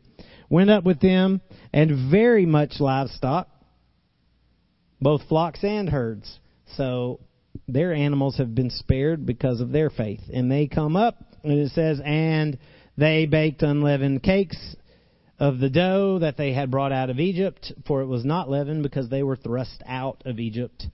went 0.49 0.69
up 0.69 0.83
with 0.83 0.99
them, 0.99 1.41
and 1.73 2.11
very 2.11 2.45
much 2.45 2.79
livestock, 2.79 3.49
both 5.01 5.21
flocks 5.27 5.63
and 5.63 5.89
herds. 5.89 6.39
So 6.75 7.19
their 7.67 7.93
animals 7.93 8.37
have 8.37 8.55
been 8.55 8.69
spared 8.69 9.25
because 9.25 9.61
of 9.61 9.71
their 9.71 9.89
faith. 9.89 10.21
And 10.33 10.51
they 10.51 10.67
come 10.67 10.95
up, 10.95 11.17
and 11.43 11.53
it 11.53 11.71
says, 11.71 11.99
and 12.03 12.57
they 12.97 13.25
baked 13.25 13.61
unleavened 13.61 14.23
cakes 14.23 14.75
of 15.39 15.59
the 15.59 15.69
dough 15.69 16.19
that 16.19 16.37
they 16.37 16.53
had 16.53 16.71
brought 16.71 16.91
out 16.91 17.09
of 17.09 17.19
Egypt, 17.19 17.71
for 17.85 18.01
it 18.01 18.07
was 18.07 18.25
not 18.25 18.49
leavened 18.49 18.83
because 18.83 19.09
they 19.09 19.23
were 19.23 19.35
thrust 19.35 19.83
out 19.85 20.23
of 20.25 20.39
Egypt 20.39 20.87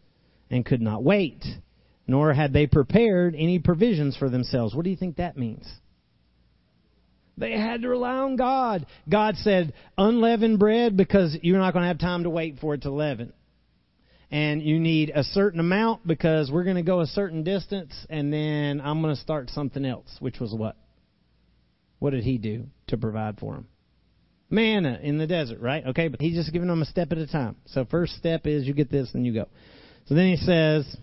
and 0.50 0.66
could 0.66 0.82
not 0.82 1.04
wait. 1.04 1.46
Nor 2.06 2.34
had 2.34 2.52
they 2.52 2.68
prepared 2.68 3.36
any 3.36 3.60
provisions 3.60 4.18
for 4.18 4.30
themselves. 4.30 4.76
What 4.76 4.84
do 4.84 4.90
you 4.90 4.98
think 4.98 5.16
that 5.16 5.38
means? 5.38 5.66
They 7.38 7.54
had 7.54 7.82
to 7.82 7.90
rely 7.90 8.16
on 8.16 8.36
God. 8.36 8.86
God 9.10 9.36
said, 9.38 9.74
unleavened 9.98 10.60
bread 10.60 10.96
because 10.96 11.36
you're 11.42 11.58
not 11.58 11.74
going 11.74 11.84
to 11.84 11.88
have 11.88 12.00
time 12.00 12.24
to 12.24 12.30
wait 12.30 12.60
for 12.60 12.76
it 12.76 12.84
to 12.84 12.92
leaven. 12.92 13.34
And 14.30 14.62
you 14.62 14.80
need 14.80 15.12
a 15.14 15.24
certain 15.24 15.60
amount 15.60 16.08
because 16.08 16.52
we're 16.52 16.64
going 16.64 16.78
to 16.78 16.84
go 16.84 17.02
a 17.02 17.06
certain 17.06 17.44
distance 17.44 17.94
and 18.10 18.32
then 18.32 18.82
I'm 18.82 19.02
going 19.02 19.16
to 19.16 19.22
start 19.22 19.50
something 19.50 19.86
else, 19.86 20.16
which 20.20 20.40
was 20.40 20.54
what? 20.54 20.76
What 22.00 22.12
did 22.12 22.24
he 22.24 22.38
do 22.38 22.66
to 22.88 22.98
provide 22.98 23.40
for 23.40 23.54
them? 23.54 23.68
Manna 24.50 25.00
in 25.02 25.18
the 25.18 25.28
desert, 25.28 25.60
right? 25.60 25.86
Okay, 25.88 26.08
but 26.08 26.22
he's 26.22 26.36
just 26.36 26.52
giving 26.54 26.68
them 26.68 26.82
a 26.82 26.86
step 26.86 27.12
at 27.12 27.18
a 27.18 27.28
time. 27.28 27.56
So 27.68 27.86
first 27.86 28.14
step 28.14 28.46
is 28.46 28.66
you 28.66 28.74
get 28.74 28.92
this 28.92 29.10
and 29.14 29.26
you 29.26 29.34
go. 29.34 29.48
So 30.06 30.16
then 30.16 30.28
he 30.28 30.38
says, 30.38 30.98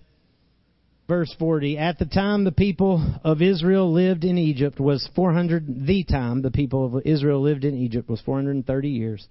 verse 1.11 1.35
40 1.40 1.77
At 1.77 1.99
the 1.99 2.07
time 2.07 2.44
the 2.44 2.53
people 2.53 3.16
of 3.25 3.42
Israel 3.42 3.92
lived 3.92 4.23
in 4.23 4.38
Egypt 4.38 4.79
was 4.79 5.11
400, 5.16 5.85
the 5.85 6.05
time 6.05 6.40
the 6.40 6.53
people 6.53 6.87
of 6.87 7.03
Israel 7.05 7.42
lived 7.42 7.64
in 7.64 7.77
Egypt 7.77 8.09
was 8.09 8.20
430 8.20 8.88
years. 8.88 9.27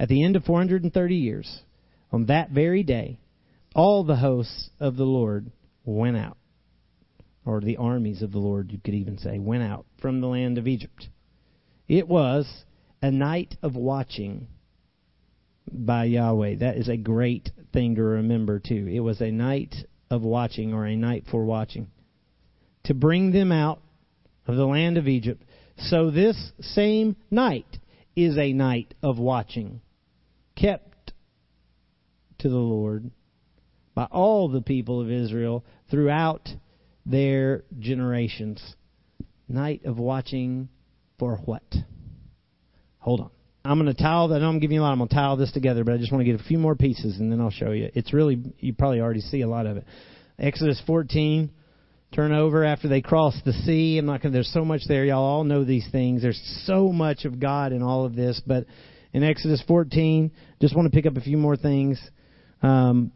At 0.00 0.08
the 0.08 0.24
end 0.24 0.34
of 0.34 0.42
430 0.42 1.14
years, 1.14 1.60
on 2.10 2.26
that 2.26 2.50
very 2.50 2.82
day, 2.82 3.20
all 3.76 4.02
the 4.02 4.16
hosts 4.16 4.70
of 4.80 4.96
the 4.96 5.04
Lord 5.04 5.52
went 5.84 6.16
out. 6.16 6.36
Or 7.46 7.60
the 7.60 7.76
armies 7.76 8.22
of 8.22 8.32
the 8.32 8.38
Lord, 8.38 8.72
you 8.72 8.80
could 8.84 8.94
even 8.94 9.16
say, 9.16 9.38
went 9.38 9.62
out 9.62 9.86
from 10.02 10.20
the 10.20 10.26
land 10.26 10.58
of 10.58 10.66
Egypt. 10.66 11.08
It 11.86 12.08
was 12.08 12.64
a 13.00 13.12
night 13.12 13.54
of 13.62 13.76
watching 13.76 14.48
by 15.72 16.06
Yahweh. 16.06 16.56
That 16.56 16.76
is 16.76 16.88
a 16.88 16.96
great 16.96 17.50
thing 17.72 17.94
to 17.94 18.02
remember, 18.02 18.58
too. 18.58 18.88
It 18.90 19.00
was 19.00 19.20
a 19.20 19.30
night 19.30 19.76
of 20.10 20.22
watching 20.22 20.72
or 20.72 20.86
a 20.86 20.96
night 20.96 21.24
for 21.30 21.44
watching 21.44 21.88
to 22.84 22.94
bring 22.94 23.32
them 23.32 23.52
out 23.52 23.80
of 24.46 24.56
the 24.56 24.66
land 24.66 24.96
of 24.96 25.06
Egypt. 25.06 25.42
So 25.76 26.10
this 26.10 26.52
same 26.60 27.16
night 27.30 27.78
is 28.16 28.36
a 28.36 28.52
night 28.52 28.94
of 29.02 29.18
watching 29.18 29.80
kept 30.56 31.12
to 32.38 32.48
the 32.48 32.56
Lord 32.56 33.10
by 33.94 34.04
all 34.04 34.48
the 34.48 34.62
people 34.62 35.00
of 35.00 35.10
Israel 35.10 35.64
throughout 35.90 36.48
their 37.06 37.64
generations. 37.78 38.76
Night 39.48 39.84
of 39.84 39.98
watching 39.98 40.68
for 41.18 41.36
what? 41.44 41.74
Hold 42.98 43.20
on. 43.20 43.30
I'm 43.64 43.78
going 43.78 43.94
to 43.94 44.02
tile. 44.02 44.32
I 44.32 44.38
know 44.38 44.48
I'm 44.48 44.58
giving 44.58 44.76
you 44.76 44.80
a 44.80 44.84
lot. 44.84 44.92
I'm 44.92 44.98
going 44.98 45.08
to 45.08 45.14
tile 45.14 45.36
this 45.36 45.52
together, 45.52 45.84
but 45.84 45.94
I 45.94 45.98
just 45.98 46.10
want 46.12 46.24
to 46.24 46.30
get 46.30 46.40
a 46.40 46.44
few 46.44 46.58
more 46.58 46.74
pieces 46.74 47.18
and 47.18 47.30
then 47.30 47.40
I'll 47.40 47.50
show 47.50 47.72
you. 47.72 47.90
It's 47.94 48.12
really, 48.12 48.40
you 48.58 48.74
probably 48.74 49.00
already 49.00 49.20
see 49.20 49.42
a 49.42 49.48
lot 49.48 49.66
of 49.66 49.76
it. 49.76 49.84
Exodus 50.38 50.80
14, 50.86 51.50
turn 52.14 52.32
over 52.32 52.64
after 52.64 52.88
they 52.88 53.02
cross 53.02 53.34
the 53.44 53.52
sea. 53.52 53.98
I'm 53.98 54.06
not 54.06 54.22
going 54.22 54.32
to, 54.32 54.36
there's 54.36 54.52
so 54.52 54.64
much 54.64 54.82
there. 54.88 55.04
Y'all 55.04 55.22
all 55.22 55.44
know 55.44 55.64
these 55.64 55.86
things. 55.92 56.22
There's 56.22 56.40
so 56.64 56.88
much 56.90 57.26
of 57.26 57.38
God 57.38 57.72
in 57.72 57.82
all 57.82 58.06
of 58.06 58.14
this, 58.14 58.40
but 58.46 58.64
in 59.12 59.22
Exodus 59.22 59.62
14, 59.68 60.30
just 60.60 60.74
want 60.74 60.90
to 60.90 60.96
pick 60.96 61.04
up 61.04 61.18
a 61.18 61.20
few 61.20 61.36
more 61.36 61.56
things. 61.56 62.00
Um, 62.62 63.12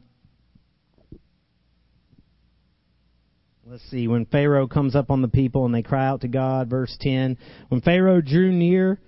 Let's 3.67 3.91
see. 3.91 4.09
When 4.09 4.27
Pharaoh 4.27 4.69
comes 4.69 4.95
up 4.95 5.11
on 5.11 5.23
the 5.23 5.29
people 5.29 5.65
and 5.65 5.75
they 5.75 5.83
cry 5.83 6.07
out 6.07 6.21
to 6.21 6.29
God, 6.29 6.69
verse 6.69 6.95
10. 7.01 7.39
When 7.71 7.81
Pharaoh 7.81 8.21
drew 8.21 8.53
near 8.53 9.01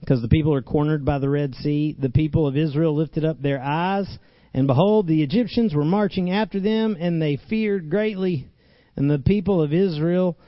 because 0.00 0.22
the 0.22 0.28
people 0.28 0.54
are 0.54 0.62
cornered 0.62 1.04
by 1.04 1.18
the 1.18 1.28
Red 1.28 1.54
Sea. 1.56 1.96
The 1.98 2.10
people 2.10 2.46
of 2.46 2.56
Israel 2.56 2.94
lifted 2.94 3.24
up 3.24 3.40
their 3.40 3.60
eyes, 3.60 4.06
and 4.54 4.66
behold, 4.66 5.06
the 5.06 5.22
Egyptians 5.22 5.74
were 5.74 5.84
marching 5.84 6.30
after 6.30 6.60
them, 6.60 6.96
and 6.98 7.20
they 7.20 7.38
feared 7.48 7.90
greatly. 7.90 8.48
And 8.96 9.10
the 9.10 9.18
people 9.18 9.62
of 9.62 9.72
Israel 9.72 10.38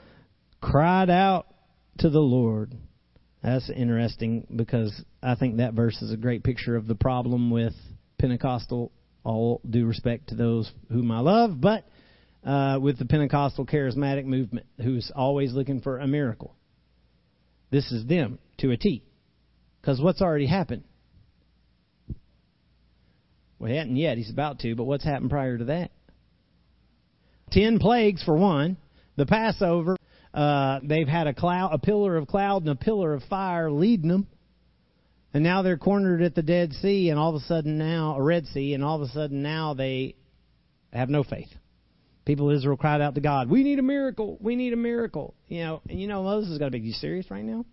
cried 0.61 1.09
out 1.09 1.47
to 1.99 2.09
the 2.09 2.19
Lord. 2.19 2.73
That's 3.43 3.69
interesting 3.69 4.47
because 4.55 5.03
I 5.21 5.35
think 5.35 5.57
that 5.57 5.73
verse 5.73 6.01
is 6.01 6.11
a 6.11 6.17
great 6.17 6.43
picture 6.43 6.75
of 6.75 6.87
the 6.87 6.95
problem 6.95 7.51
with 7.51 7.73
Pentecostal. 8.17 8.91
All 9.23 9.61
due 9.69 9.85
respect 9.85 10.29
to 10.29 10.35
those 10.35 10.71
whom 10.89 11.11
I 11.11 11.19
love, 11.19 11.59
but 11.59 11.85
uh, 12.45 12.79
with 12.81 12.97
the 12.97 13.05
Pentecostal 13.05 13.65
charismatic 13.65 14.25
movement, 14.25 14.65
who's 14.81 15.11
always 15.13 15.53
looking 15.53 15.81
for 15.81 15.99
a 15.99 16.07
miracle. 16.07 16.55
This 17.69 17.91
is 17.91 18.05
them 18.05 18.39
to 18.59 18.71
a 18.71 18.77
T. 18.77 19.03
Because 19.81 20.01
what's 20.01 20.21
already 20.21 20.47
happened? 20.47 20.83
Well, 23.57 23.69
he 23.69 23.77
hadn't 23.77 23.97
yet. 23.97 24.17
He's 24.17 24.29
about 24.29 24.59
to, 24.59 24.75
but 24.75 24.85
what's 24.85 25.03
happened 25.03 25.29
prior 25.29 25.57
to 25.57 25.65
that? 25.65 25.91
Ten 27.51 27.79
plagues 27.79 28.23
for 28.23 28.35
one. 28.35 28.77
The 29.17 29.25
Passover. 29.25 29.97
Uh, 30.33 30.79
they've 30.83 31.07
had 31.07 31.27
a 31.27 31.33
cloud, 31.33 31.71
a 31.73 31.79
pillar 31.79 32.15
of 32.15 32.27
cloud, 32.27 32.61
and 32.61 32.71
a 32.71 32.75
pillar 32.75 33.13
of 33.13 33.23
fire 33.23 33.71
leading 33.71 34.09
them. 34.09 34.27
And 35.33 35.43
now 35.43 35.61
they're 35.61 35.77
cornered 35.77 36.21
at 36.21 36.35
the 36.35 36.41
Dead 36.41 36.73
Sea, 36.73 37.09
and 37.09 37.19
all 37.19 37.35
of 37.35 37.41
a 37.41 37.45
sudden 37.45 37.77
now, 37.77 38.15
a 38.15 38.21
Red 38.21 38.45
Sea, 38.47 38.73
and 38.73 38.83
all 38.83 39.01
of 39.01 39.09
a 39.09 39.11
sudden 39.11 39.41
now 39.41 39.73
they 39.73 40.15
have 40.93 41.09
no 41.09 41.23
faith. 41.23 41.49
People 42.25 42.49
of 42.49 42.57
Israel 42.57 42.77
cried 42.77 43.01
out 43.01 43.15
to 43.15 43.21
God, 43.21 43.49
"We 43.49 43.63
need 43.63 43.79
a 43.79 43.83
miracle! 43.83 44.37
We 44.39 44.55
need 44.55 44.73
a 44.73 44.77
miracle!" 44.77 45.33
You 45.47 45.61
know, 45.61 45.81
and 45.89 45.99
you 45.99 46.07
know 46.07 46.23
Moses 46.23 46.49
has 46.49 46.57
got 46.59 46.65
to 46.65 46.71
be, 46.71 46.79
"You 46.79 46.93
serious 46.93 47.29
right 47.31 47.43
now? 47.43 47.65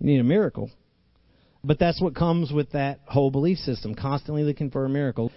You 0.00 0.06
need 0.06 0.20
a 0.20 0.24
miracle." 0.24 0.70
But 1.64 1.78
that's 1.78 2.00
what 2.00 2.14
comes 2.14 2.52
with 2.52 2.70
that 2.72 3.00
whole 3.06 3.30
belief 3.30 3.58
system, 3.58 3.94
constantly 3.94 4.44
looking 4.44 4.70
for 4.70 4.84
a 4.84 4.88
miracle. 4.88 5.32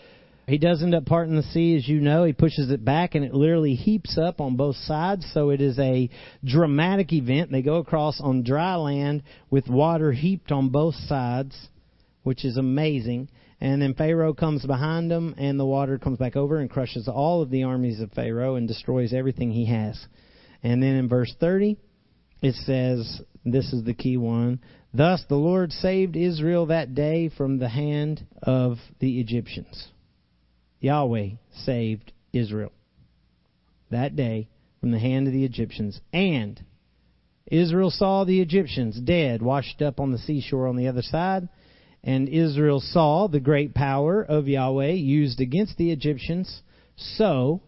He 0.48 0.58
does 0.58 0.82
end 0.82 0.96
up 0.96 1.06
parting 1.06 1.36
the 1.36 1.44
sea, 1.44 1.76
as 1.76 1.88
you 1.88 2.02
know. 2.02 2.24
He 2.24 2.34
pushes 2.34 2.72
it 2.72 2.84
back, 2.84 3.14
and 3.14 3.24
it 3.24 3.34
literally 3.34 3.76
heaps 3.76 4.18
up 4.18 4.42
on 4.42 4.56
both 4.56 4.76
sides. 4.78 5.30
So 5.32 5.52
it 5.52 5.62
is 5.62 5.78
a 5.78 6.10
dramatic 6.44 7.14
event. 7.14 7.52
They 7.52 7.62
go 7.62 7.78
across 7.78 8.20
on 8.20 8.44
dry 8.44 8.76
land 8.76 9.24
with 9.52 9.68
water 9.68 10.12
heaped 10.12 10.52
on 10.52 10.70
both 10.70 10.96
sides, 10.96 11.70
which 12.24 12.46
is 12.46 12.58
amazing. 12.58 13.30
And 13.62 13.82
then 13.82 13.94
Pharaoh 13.94 14.34
comes 14.34 14.66
behind 14.66 15.12
them, 15.12 15.36
and 15.38 15.60
the 15.60 15.66
water 15.66 16.00
comes 16.00 16.18
back 16.18 16.36
over 16.36 16.58
and 16.58 16.70
crushes 16.70 17.08
all 17.08 17.42
of 17.42 17.52
the 17.52 17.64
armies 17.64 18.00
of 18.00 18.12
Pharaoh 18.12 18.56
and 18.56 18.68
destroys 18.68 19.14
everything 19.14 19.52
he 19.52 19.66
has. 19.66 20.08
And 20.64 20.82
then 20.82 20.96
in 20.96 21.10
verse 21.10 21.34
30, 21.40 21.78
it 22.42 22.56
says, 22.56 23.22
this 23.46 23.74
is 23.74 23.84
the 23.84 23.94
key 23.94 24.18
one. 24.18 24.60
Thus 24.94 25.24
the 25.28 25.36
Lord 25.36 25.72
saved 25.72 26.16
Israel 26.16 26.68
that 26.68 26.96
day 26.96 27.30
from 27.30 27.60
the 27.60 27.70
hand 27.70 28.26
of 28.42 28.78
the 29.00 29.20
Egyptians. 29.20 29.90
Yahweh 30.80 31.32
saved 31.64 32.12
Israel 32.34 32.72
that 33.92 34.16
day 34.16 34.48
from 34.80 34.92
the 34.92 35.00
hand 35.00 35.28
of 35.28 35.34
the 35.34 35.44
Egyptians. 35.44 36.00
And 36.14 36.64
Israel 37.48 37.90
saw 37.90 38.24
the 38.24 38.42
Egyptians 38.42 39.00
dead, 39.00 39.42
washed 39.42 39.82
up 39.82 40.00
on 40.00 40.12
the 40.12 40.18
seashore 40.18 40.68
on 40.68 40.76
the 40.76 40.88
other 40.88 41.02
side. 41.02 41.50
And 42.04 42.30
Israel 42.30 42.80
saw 42.80 43.28
the 43.28 43.40
great 43.40 43.74
power 43.74 44.24
of 44.24 44.48
Yahweh 44.48 44.92
used 44.92 45.42
against 45.42 45.78
the 45.78 45.92
Egyptians. 45.92 46.62
So 46.96 47.62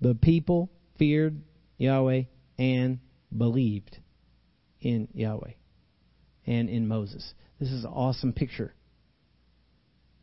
the 0.00 0.14
people 0.14 0.70
feared 0.98 1.40
Yahweh 1.78 2.24
and 2.58 2.98
believed 3.36 3.98
in 4.80 5.08
Yahweh 5.12 5.52
and 6.46 6.68
in 6.68 6.86
Moses. 6.86 7.34
This 7.58 7.70
is 7.70 7.84
an 7.84 7.90
awesome 7.90 8.32
picture. 8.32 8.74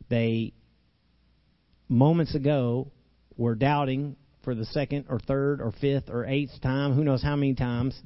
They 0.08 0.52
moments 1.88 2.34
ago 2.34 2.90
were 3.36 3.54
doubting 3.54 4.16
for 4.44 4.54
the 4.54 4.64
second 4.66 5.06
or 5.08 5.18
third 5.18 5.60
or 5.60 5.72
fifth 5.72 6.08
or 6.08 6.26
eighth 6.26 6.60
time, 6.60 6.94
who 6.94 7.04
knows 7.04 7.22
how 7.22 7.36
many 7.36 7.54
times. 7.54 8.00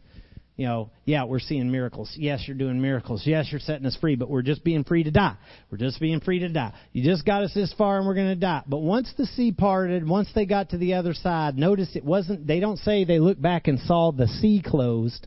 You 0.56 0.66
know, 0.66 0.90
yeah, 1.04 1.24
we're 1.24 1.38
seeing 1.38 1.70
miracles. 1.70 2.10
Yes, 2.16 2.44
you're 2.46 2.56
doing 2.56 2.80
miracles. 2.80 3.22
Yes, 3.26 3.48
you're 3.50 3.60
setting 3.60 3.84
us 3.84 3.96
free, 4.00 4.16
but 4.16 4.30
we're 4.30 4.40
just 4.40 4.64
being 4.64 4.84
free 4.84 5.04
to 5.04 5.10
die. 5.10 5.36
We're 5.70 5.76
just 5.76 6.00
being 6.00 6.20
free 6.20 6.38
to 6.38 6.48
die. 6.48 6.72
You 6.92 7.04
just 7.04 7.26
got 7.26 7.42
us 7.42 7.52
this 7.52 7.74
far 7.76 7.98
and 7.98 8.06
we're 8.06 8.14
going 8.14 8.28
to 8.28 8.36
die. 8.36 8.62
But 8.66 8.78
once 8.78 9.12
the 9.18 9.26
sea 9.26 9.52
parted, 9.52 10.08
once 10.08 10.28
they 10.34 10.46
got 10.46 10.70
to 10.70 10.78
the 10.78 10.94
other 10.94 11.12
side, 11.12 11.58
notice 11.58 11.94
it 11.94 12.04
wasn't, 12.04 12.46
they 12.46 12.58
don't 12.58 12.78
say 12.78 13.04
they 13.04 13.18
looked 13.18 13.42
back 13.42 13.68
and 13.68 13.78
saw 13.80 14.12
the 14.12 14.28
sea 14.28 14.62
closed. 14.64 15.26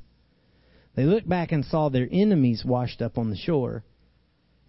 They 0.95 1.03
looked 1.03 1.29
back 1.29 1.51
and 1.51 1.63
saw 1.63 1.89
their 1.89 2.07
enemies 2.11 2.63
washed 2.65 3.01
up 3.01 3.19
on 3.19 3.29
the 3.29 3.37
shore. 3.37 3.83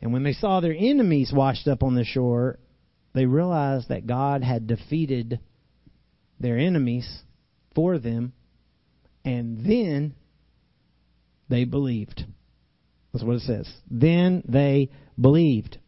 And 0.03 0.12
when 0.12 0.25
they 0.25 0.35
saw 0.35 0.61
their 0.61 0.77
enemies 0.79 1.33
washed 1.35 1.68
up 1.68 1.83
on 1.83 1.94
the 1.94 2.05
shore, 2.05 2.59
they 3.14 3.25
realized 3.25 3.88
that 3.88 4.07
God 4.07 4.44
had 4.44 4.66
defeated 4.66 5.40
their 6.38 6.59
enemies 6.59 7.23
for 7.75 7.99
them, 7.99 8.33
and 9.25 9.64
then 9.64 10.14
they 11.51 11.65
believed. 11.65 12.25
That's 13.13 13.25
what 13.25 13.37
it 13.37 13.43
says. 13.43 13.71
Then 13.91 14.43
they 14.49 14.91
believed. 15.21 15.79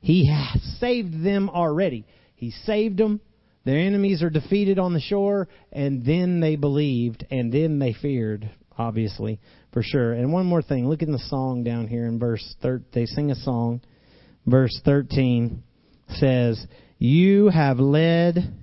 He 0.00 0.30
has 0.30 0.60
saved 0.80 1.24
them 1.24 1.48
already. 1.48 2.06
He 2.34 2.50
saved 2.50 2.98
them. 2.98 3.20
Their 3.64 3.78
enemies 3.78 4.22
are 4.22 4.28
defeated 4.28 4.78
on 4.78 4.92
the 4.92 5.00
shore, 5.00 5.48
and 5.72 6.04
then 6.04 6.40
they 6.40 6.56
believed, 6.56 7.24
and 7.30 7.50
then 7.50 7.78
they 7.78 7.94
feared, 7.94 8.50
obviously, 8.76 9.40
for 9.72 9.82
sure. 9.82 10.12
And 10.12 10.34
one 10.34 10.44
more 10.44 10.60
thing. 10.60 10.86
Look 10.86 11.00
in 11.00 11.12
the 11.12 11.18
song 11.18 11.64
down 11.64 11.86
here 11.86 12.04
in 12.04 12.18
verse 12.18 12.44
13. 12.60 12.86
They 12.92 13.06
sing 13.06 13.30
a 13.30 13.36
song. 13.36 13.80
Verse 14.46 14.78
13 14.84 15.62
says, 16.08 16.62
You 16.98 17.48
have 17.48 17.78
led 17.78 18.54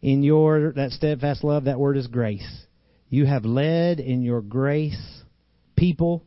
in 0.00 0.22
your, 0.22 0.72
that 0.74 0.92
steadfast 0.92 1.42
love, 1.42 1.64
that 1.64 1.80
word 1.80 1.96
is 1.96 2.06
grace. 2.06 2.66
You 3.08 3.26
have 3.26 3.44
led 3.44 3.98
in 3.98 4.22
your 4.22 4.40
grace 4.40 5.21
people 5.76 6.24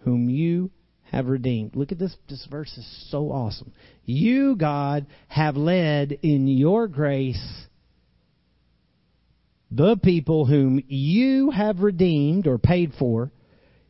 whom 0.00 0.28
you 0.28 0.70
have 1.10 1.26
redeemed. 1.26 1.76
Look 1.76 1.92
at 1.92 1.98
this. 1.98 2.14
This 2.28 2.46
verse 2.50 2.76
is 2.76 3.06
so 3.10 3.30
awesome. 3.30 3.72
You, 4.04 4.56
God, 4.56 5.06
have 5.28 5.56
led 5.56 6.12
in 6.22 6.48
your 6.48 6.88
grace 6.88 7.66
the 9.70 9.96
people 9.96 10.46
whom 10.46 10.82
you 10.88 11.50
have 11.50 11.80
redeemed 11.80 12.46
or 12.46 12.58
paid 12.58 12.92
for. 12.98 13.30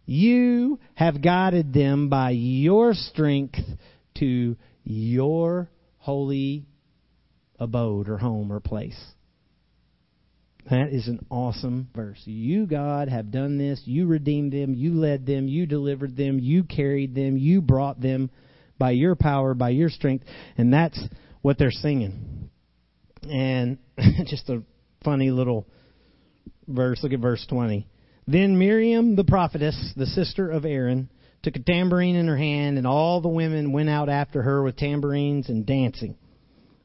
You 0.04 0.78
have 0.94 1.22
guided 1.22 1.72
them 1.72 2.08
by 2.08 2.30
your 2.30 2.94
strength 2.94 3.58
to 4.18 4.56
your 4.84 5.68
holy 5.98 6.66
abode 7.58 8.08
or 8.08 8.18
home 8.18 8.52
or 8.52 8.60
place. 8.60 8.98
That 10.70 10.88
is 10.88 11.06
an 11.06 11.24
awesome 11.30 11.88
verse. 11.94 12.20
You, 12.24 12.66
God, 12.66 13.08
have 13.08 13.30
done 13.30 13.56
this. 13.56 13.80
You 13.84 14.06
redeemed 14.06 14.52
them. 14.52 14.74
You 14.74 14.94
led 14.94 15.24
them. 15.24 15.46
You 15.46 15.66
delivered 15.66 16.16
them. 16.16 16.40
You 16.40 16.64
carried 16.64 17.14
them. 17.14 17.36
You 17.36 17.60
brought 17.60 18.00
them 18.00 18.30
by 18.76 18.90
your 18.90 19.14
power, 19.14 19.54
by 19.54 19.70
your 19.70 19.90
strength. 19.90 20.24
And 20.58 20.72
that's 20.72 21.00
what 21.40 21.56
they're 21.58 21.70
singing. 21.70 22.50
And 23.22 23.78
just 24.26 24.48
a 24.48 24.62
funny 25.04 25.30
little 25.30 25.66
verse. 26.66 27.00
Look 27.02 27.12
at 27.12 27.20
verse 27.20 27.46
20. 27.48 27.86
Then 28.26 28.58
Miriam, 28.58 29.14
the 29.14 29.24
prophetess, 29.24 29.92
the 29.96 30.06
sister 30.06 30.50
of 30.50 30.64
Aaron, 30.64 31.08
took 31.44 31.54
a 31.54 31.60
tambourine 31.60 32.16
in 32.16 32.26
her 32.26 32.36
hand, 32.36 32.76
and 32.76 32.88
all 32.88 33.20
the 33.20 33.28
women 33.28 33.72
went 33.72 33.88
out 33.88 34.08
after 34.08 34.42
her 34.42 34.64
with 34.64 34.76
tambourines 34.76 35.48
and 35.48 35.64
dancing. 35.64 36.16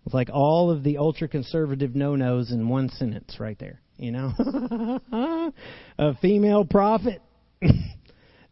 It's 0.05 0.13
like 0.13 0.29
all 0.31 0.71
of 0.71 0.83
the 0.83 0.97
ultra 0.97 1.27
conservative 1.27 1.95
no 1.95 2.15
nos 2.15 2.51
in 2.51 2.67
one 2.67 2.89
sentence 2.89 3.37
right 3.39 3.57
there. 3.59 3.81
You 3.97 4.11
know? 4.11 5.01
a 5.99 6.15
female 6.15 6.65
prophet 6.65 7.21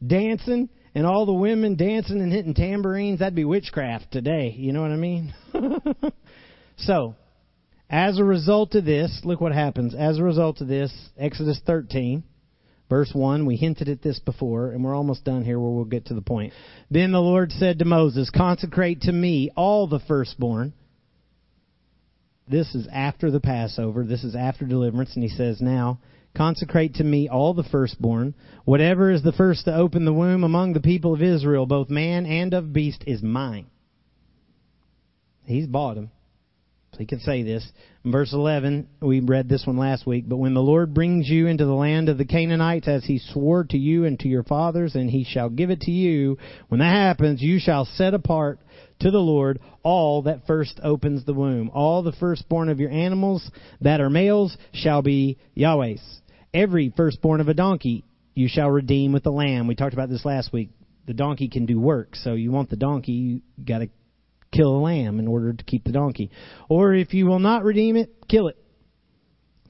dancing 0.06 0.70
and 0.94 1.06
all 1.06 1.26
the 1.26 1.34
women 1.34 1.76
dancing 1.76 2.22
and 2.22 2.32
hitting 2.32 2.54
tambourines, 2.54 3.20
that'd 3.20 3.36
be 3.36 3.46
witchcraft 3.46 4.12
today. 4.12 4.54
You 4.56 4.74
know 4.74 4.82
what 4.82 4.92
I 4.92 4.96
mean? 4.96 5.34
so, 6.78 7.16
as 7.90 8.20
a 8.20 8.24
result 8.24 8.76
of 8.76 8.86
this, 8.86 9.22
look 9.24 9.42
what 9.42 9.52
happens. 9.52 9.96
As 9.96 10.20
a 10.20 10.24
result 10.24 10.62
of 10.62 10.68
this, 10.68 10.92
Exodus 11.18 11.60
13, 11.66 12.24
Verse 12.90 13.12
1, 13.14 13.46
we 13.46 13.56
hinted 13.56 13.88
at 13.88 14.02
this 14.02 14.20
before, 14.20 14.72
and 14.72 14.84
we're 14.84 14.96
almost 14.96 15.24
done 15.24 15.46
here 15.46 15.60
where 15.60 15.70
we'll 15.70 15.86
get 15.86 16.08
to 16.08 16.16
the 16.16 16.22
point. 16.22 16.54
Then 16.90 17.12
the 17.12 17.22
Lord 17.22 17.52
said 17.52 17.78
to 17.80 17.86
Moses, 17.86 18.32
Consecrate 18.32 19.02
to 19.02 19.12
me 19.12 19.52
all 19.56 19.88
the 19.88 20.00
firstborn. 20.08 20.74
This 22.50 22.74
is 22.74 22.88
after 22.92 23.30
the 23.30 23.40
Passover. 23.40 24.04
This 24.04 24.24
is 24.24 24.36
after 24.36 24.66
deliverance. 24.66 25.14
And 25.14 25.24
he 25.24 25.30
says, 25.30 25.62
Now, 25.62 26.00
consecrate 26.36 26.96
to 26.96 27.04
me 27.04 27.30
all 27.30 27.54
the 27.54 27.64
firstborn. 27.64 28.34
Whatever 28.66 29.12
is 29.12 29.22
the 29.22 29.32
first 29.32 29.66
to 29.66 29.76
open 29.76 30.04
the 30.04 30.14
womb 30.14 30.44
among 30.44 30.74
the 30.74 30.80
people 30.80 31.14
of 31.14 31.22
Israel, 31.22 31.68
both 31.68 31.90
man 31.90 32.26
and 32.26 32.54
of 32.56 32.74
beast, 32.74 33.04
is 33.06 33.22
mine. 33.22 33.68
He's 35.46 35.68
bought 35.68 35.98
him. 35.98 36.10
So 36.94 37.00
he 37.00 37.06
can 37.06 37.20
say 37.20 37.44
this. 37.44 37.72
In 38.04 38.12
verse 38.12 38.34
11, 38.34 38.88
we 39.00 39.20
read 39.20 39.48
this 39.48 39.68
one 39.68 39.78
last 39.78 40.08
week. 40.08 40.26
But 40.28 40.38
when 40.38 40.56
the 40.56 40.62
Lord 40.62 40.94
brings 40.94 41.30
you 41.30 41.46
into 41.46 41.66
the 41.66 41.74
land 41.74 42.10
of 42.10 42.18
the 42.18 42.26
Canaanites, 42.26 42.88
as 42.88 43.06
he 43.06 43.20
swore 43.20 43.64
to 43.66 43.78
you 43.78 44.06
and 44.06 44.20
to 44.20 44.28
your 44.28 44.44
fathers, 44.44 44.96
and 44.96 45.10
he 45.10 45.24
shall 45.24 45.50
give 45.50 45.70
it 45.70 45.82
to 45.82 45.92
you, 45.92 46.40
when 46.70 46.80
that 46.80 46.96
happens, 46.96 47.44
you 47.44 47.60
shall 47.60 47.86
set 47.86 48.16
apart 48.16 48.60
to 49.00 49.12
the 49.12 49.20
Lord 49.20 49.60
all 49.84 50.24
that 50.24 50.46
first 50.46 50.80
opens 50.84 51.26
the 51.26 51.34
womb. 51.34 51.70
All 51.74 52.04
the 52.04 52.12
firstborn 52.14 52.70
of 52.70 52.80
your 52.80 52.92
animals 52.92 53.50
that 53.82 54.02
are 54.02 54.10
males 54.10 54.58
shall 54.74 55.02
be 55.02 55.38
Yahweh's. 55.56 56.22
Every 56.54 56.94
firstborn 56.96 57.42
of 57.42 57.48
a 57.48 57.54
donkey 57.54 58.04
you 58.34 58.48
shall 58.50 58.70
redeem 58.70 59.14
with 59.14 59.24
the 59.24 59.32
lamb. 59.32 59.68
We 59.68 59.76
talked 59.76 59.94
about 59.94 60.10
this 60.10 60.26
last 60.26 60.52
week. 60.52 60.70
The 61.08 61.14
donkey 61.14 61.50
can 61.50 61.66
do 61.66 61.80
work, 61.80 62.16
so 62.16 62.34
you 62.34 62.52
want 62.52 62.70
the 62.70 62.76
donkey, 62.76 63.12
you 63.12 63.42
got 63.66 63.80
to 63.80 63.90
kill 64.52 64.76
a 64.76 64.80
lamb 64.80 65.20
in 65.20 65.28
order 65.28 65.54
to 65.54 65.64
keep 65.64 65.84
the 65.84 65.92
donkey. 65.92 66.30
Or 66.68 66.94
if 66.94 67.14
you 67.14 67.26
will 67.26 67.40
not 67.40 67.64
redeem 67.64 67.96
it, 67.96 68.28
kill 68.28 68.48
it. 68.48 68.58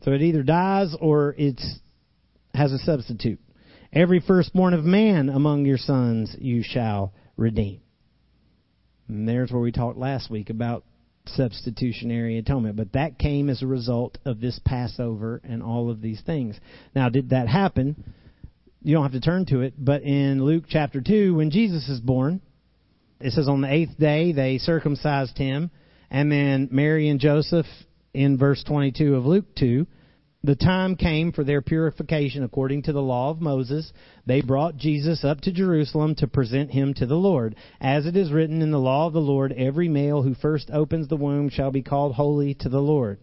So 0.04 0.12
it 0.12 0.22
either 0.22 0.44
dies 0.44 0.96
or 1.00 1.36
it 1.38 1.62
has 2.54 2.72
a 2.72 2.78
substitute. 2.80 3.40
Every 3.92 4.20
firstborn 4.20 4.74
of 4.74 4.84
man 4.84 5.30
among 5.30 5.66
your 5.66 5.78
sons 5.78 6.36
you 6.38 6.62
shall 6.64 7.14
redeem. 7.38 7.82
And 9.10 9.28
there's 9.28 9.52
where 9.52 9.62
we 9.62 9.72
talked 9.72 9.98
last 9.98 10.30
week 10.30 10.50
about 10.50 10.86
substitutionary 11.26 12.38
atonement. 12.38 12.76
But 12.76 12.94
that 12.94 13.20
came 13.20 13.50
as 13.50 13.62
a 13.62 13.68
result 13.68 14.18
of 14.24 14.40
this 14.40 14.60
Passover 14.64 15.42
and 15.44 15.62
all 15.62 15.90
of 15.90 16.02
these 16.02 16.22
things. 16.22 16.58
Now, 16.96 17.10
did 17.10 17.32
that 17.32 17.48
happen? 17.48 18.04
You 18.82 18.94
don't 18.94 19.04
have 19.04 19.12
to 19.12 19.20
turn 19.20 19.46
to 19.48 19.62
it, 19.62 19.74
but 19.78 20.04
in 20.04 20.44
Luke 20.44 20.66
chapter 20.70 21.02
2, 21.02 21.36
when 21.36 21.52
Jesus 21.52 21.90
is 21.90 22.00
born, 22.00 22.40
it 23.20 23.34
says 23.34 23.50
on 23.50 23.62
the 23.62 23.72
eighth 23.72 23.98
day 24.00 24.32
they 24.32 24.58
circumcised 24.58 25.38
him, 25.38 25.70
and 26.10 26.32
then 26.32 26.70
Mary 26.72 27.10
and 27.10 27.20
Joseph 27.20 27.66
in 28.14 28.38
verse 28.38 28.64
22 28.64 29.16
of 29.16 29.26
Luke 29.26 29.54
2 29.58 29.86
the 30.42 30.56
time 30.56 30.96
came 30.96 31.34
for 31.34 31.44
their 31.44 31.62
purification 31.62 32.44
according 32.44 32.84
to 32.84 32.94
the 32.94 33.02
law 33.02 33.30
of 33.30 33.42
Moses. 33.42 33.92
They 34.26 34.40
brought 34.42 34.78
Jesus 34.78 35.26
up 35.26 35.42
to 35.42 35.52
Jerusalem 35.52 36.16
to 36.16 36.28
present 36.28 36.72
him 36.72 36.94
to 36.96 37.06
the 37.06 37.16
Lord. 37.16 37.56
As 37.82 38.06
it 38.06 38.16
is 38.16 38.32
written 38.32 38.62
in 38.62 38.72
the 38.72 38.78
law 38.78 39.08
of 39.08 39.14
the 39.14 39.20
Lord, 39.20 39.52
every 39.52 39.90
male 39.90 40.24
who 40.24 40.34
first 40.34 40.70
opens 40.72 41.10
the 41.10 41.18
womb 41.18 41.50
shall 41.50 41.72
be 41.72 41.82
called 41.82 42.16
holy 42.16 42.54
to 42.56 42.70
the 42.70 42.82
Lord. 42.82 43.20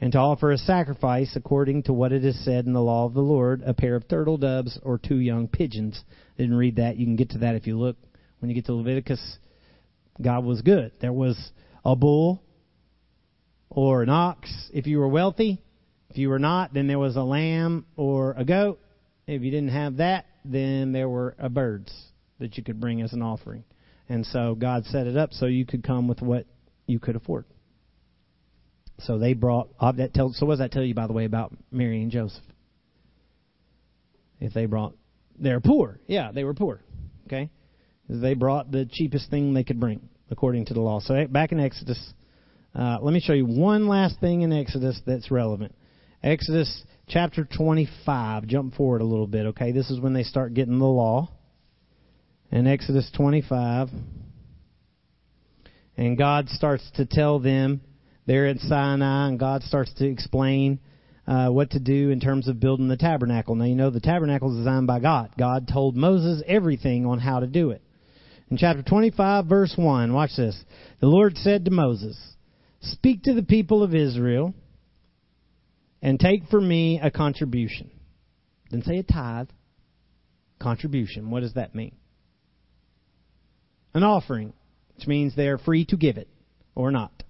And 0.00 0.12
to 0.12 0.18
offer 0.18 0.52
a 0.52 0.58
sacrifice 0.58 1.34
according 1.34 1.84
to 1.84 1.92
what 1.92 2.12
it 2.12 2.24
is 2.24 2.44
said 2.44 2.66
in 2.66 2.72
the 2.72 2.80
law 2.80 3.06
of 3.06 3.14
the 3.14 3.20
Lord, 3.20 3.62
a 3.64 3.74
pair 3.74 3.96
of 3.96 4.06
turtle 4.06 4.36
doves 4.36 4.78
or 4.82 4.98
two 4.98 5.18
young 5.18 5.48
pigeons. 5.48 6.04
Didn't 6.36 6.56
read 6.56 6.76
that. 6.76 6.96
You 6.96 7.06
can 7.06 7.16
get 7.16 7.30
to 7.30 7.38
that 7.38 7.56
if 7.56 7.66
you 7.66 7.78
look. 7.78 7.96
When 8.38 8.48
you 8.48 8.54
get 8.54 8.66
to 8.66 8.74
Leviticus, 8.74 9.38
God 10.22 10.44
was 10.44 10.62
good. 10.62 10.92
There 11.00 11.12
was 11.12 11.50
a 11.84 11.96
bull 11.96 12.42
or 13.70 14.02
an 14.02 14.08
ox 14.08 14.48
if 14.72 14.86
you 14.86 14.98
were 14.98 15.08
wealthy 15.08 15.63
if 16.14 16.18
you 16.18 16.28
were 16.28 16.38
not, 16.38 16.72
then 16.72 16.86
there 16.86 17.00
was 17.00 17.16
a 17.16 17.24
lamb 17.24 17.86
or 17.96 18.34
a 18.38 18.44
goat. 18.44 18.78
If 19.26 19.42
you 19.42 19.50
didn't 19.50 19.70
have 19.70 19.96
that, 19.96 20.26
then 20.44 20.92
there 20.92 21.08
were 21.08 21.34
a 21.40 21.48
birds 21.48 21.92
that 22.38 22.56
you 22.56 22.62
could 22.62 22.80
bring 22.80 23.02
as 23.02 23.12
an 23.12 23.20
offering. 23.20 23.64
And 24.08 24.24
so 24.24 24.54
God 24.54 24.84
set 24.84 25.08
it 25.08 25.16
up 25.16 25.32
so 25.32 25.46
you 25.46 25.66
could 25.66 25.82
come 25.82 26.06
with 26.06 26.22
what 26.22 26.46
you 26.86 27.00
could 27.00 27.16
afford. 27.16 27.46
So 29.00 29.18
they 29.18 29.32
brought 29.32 29.70
uh, 29.80 29.90
that 29.90 30.14
tells 30.14 30.38
so 30.38 30.46
what 30.46 30.52
does 30.52 30.58
that 30.60 30.70
tell 30.70 30.84
you 30.84 30.94
by 30.94 31.08
the 31.08 31.12
way 31.12 31.24
about 31.24 31.52
Mary 31.72 32.00
and 32.00 32.12
Joseph? 32.12 32.44
If 34.38 34.54
they 34.54 34.66
brought 34.66 34.94
they're 35.36 35.58
poor. 35.58 35.98
Yeah, 36.06 36.30
they 36.30 36.44
were 36.44 36.54
poor. 36.54 36.80
Okay? 37.26 37.50
They 38.08 38.34
brought 38.34 38.70
the 38.70 38.88
cheapest 38.88 39.30
thing 39.30 39.52
they 39.52 39.64
could 39.64 39.80
bring 39.80 40.08
according 40.30 40.66
to 40.66 40.74
the 40.74 40.80
law. 40.80 41.00
So 41.00 41.26
back 41.26 41.50
in 41.50 41.58
Exodus, 41.58 41.98
uh, 42.72 42.98
let 43.02 43.12
me 43.12 43.18
show 43.18 43.32
you 43.32 43.46
one 43.46 43.88
last 43.88 44.20
thing 44.20 44.42
in 44.42 44.52
Exodus 44.52 45.00
that's 45.04 45.32
relevant. 45.32 45.74
Exodus 46.24 46.82
chapter 47.06 47.44
25. 47.44 48.46
Jump 48.46 48.74
forward 48.74 49.02
a 49.02 49.04
little 49.04 49.26
bit, 49.26 49.44
okay? 49.48 49.72
This 49.72 49.90
is 49.90 50.00
when 50.00 50.14
they 50.14 50.22
start 50.22 50.54
getting 50.54 50.78
the 50.78 50.86
law. 50.86 51.30
In 52.50 52.66
Exodus 52.66 53.10
25. 53.14 53.88
And 55.98 56.16
God 56.16 56.48
starts 56.48 56.90
to 56.94 57.04
tell 57.04 57.40
them 57.40 57.82
they're 58.26 58.46
at 58.46 58.58
Sinai, 58.60 59.28
and 59.28 59.38
God 59.38 59.64
starts 59.64 59.92
to 59.98 60.06
explain 60.06 60.80
uh, 61.26 61.50
what 61.50 61.72
to 61.72 61.78
do 61.78 62.08
in 62.08 62.20
terms 62.20 62.48
of 62.48 62.58
building 62.58 62.88
the 62.88 62.96
tabernacle. 62.96 63.54
Now, 63.54 63.66
you 63.66 63.74
know 63.74 63.90
the 63.90 64.00
tabernacle 64.00 64.50
is 64.52 64.56
designed 64.56 64.86
by 64.86 65.00
God. 65.00 65.30
God 65.38 65.68
told 65.70 65.94
Moses 65.94 66.42
everything 66.46 67.04
on 67.04 67.18
how 67.18 67.40
to 67.40 67.46
do 67.46 67.70
it. 67.70 67.82
In 68.50 68.56
chapter 68.56 68.82
25, 68.82 69.44
verse 69.44 69.74
1, 69.76 70.14
watch 70.14 70.30
this. 70.38 70.58
The 71.00 71.06
Lord 71.06 71.36
said 71.36 71.66
to 71.66 71.70
Moses, 71.70 72.18
Speak 72.80 73.24
to 73.24 73.34
the 73.34 73.42
people 73.42 73.82
of 73.82 73.94
Israel 73.94 74.54
and 76.04 76.20
take 76.20 76.46
for 76.50 76.60
me 76.60 77.00
a 77.02 77.10
contribution. 77.10 77.90
Didn't 78.70 78.84
say 78.84 78.98
a 78.98 79.02
tithe. 79.02 79.48
Contribution. 80.60 81.30
What 81.30 81.40
does 81.40 81.54
that 81.54 81.74
mean? 81.74 81.96
An 83.94 84.02
offering, 84.02 84.52
which 84.94 85.06
means 85.08 85.34
they 85.34 85.48
are 85.48 85.56
free 85.56 85.86
to 85.86 85.96
give 85.96 86.18
it 86.18 86.28
or 86.74 86.90
not. 86.90 87.22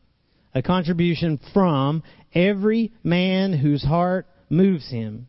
A 0.55 0.61
contribution 0.61 1.39
from 1.53 2.03
every 2.35 2.93
man 3.05 3.53
whose 3.53 3.85
heart 3.85 4.27
moves 4.51 4.91
him. 4.91 5.29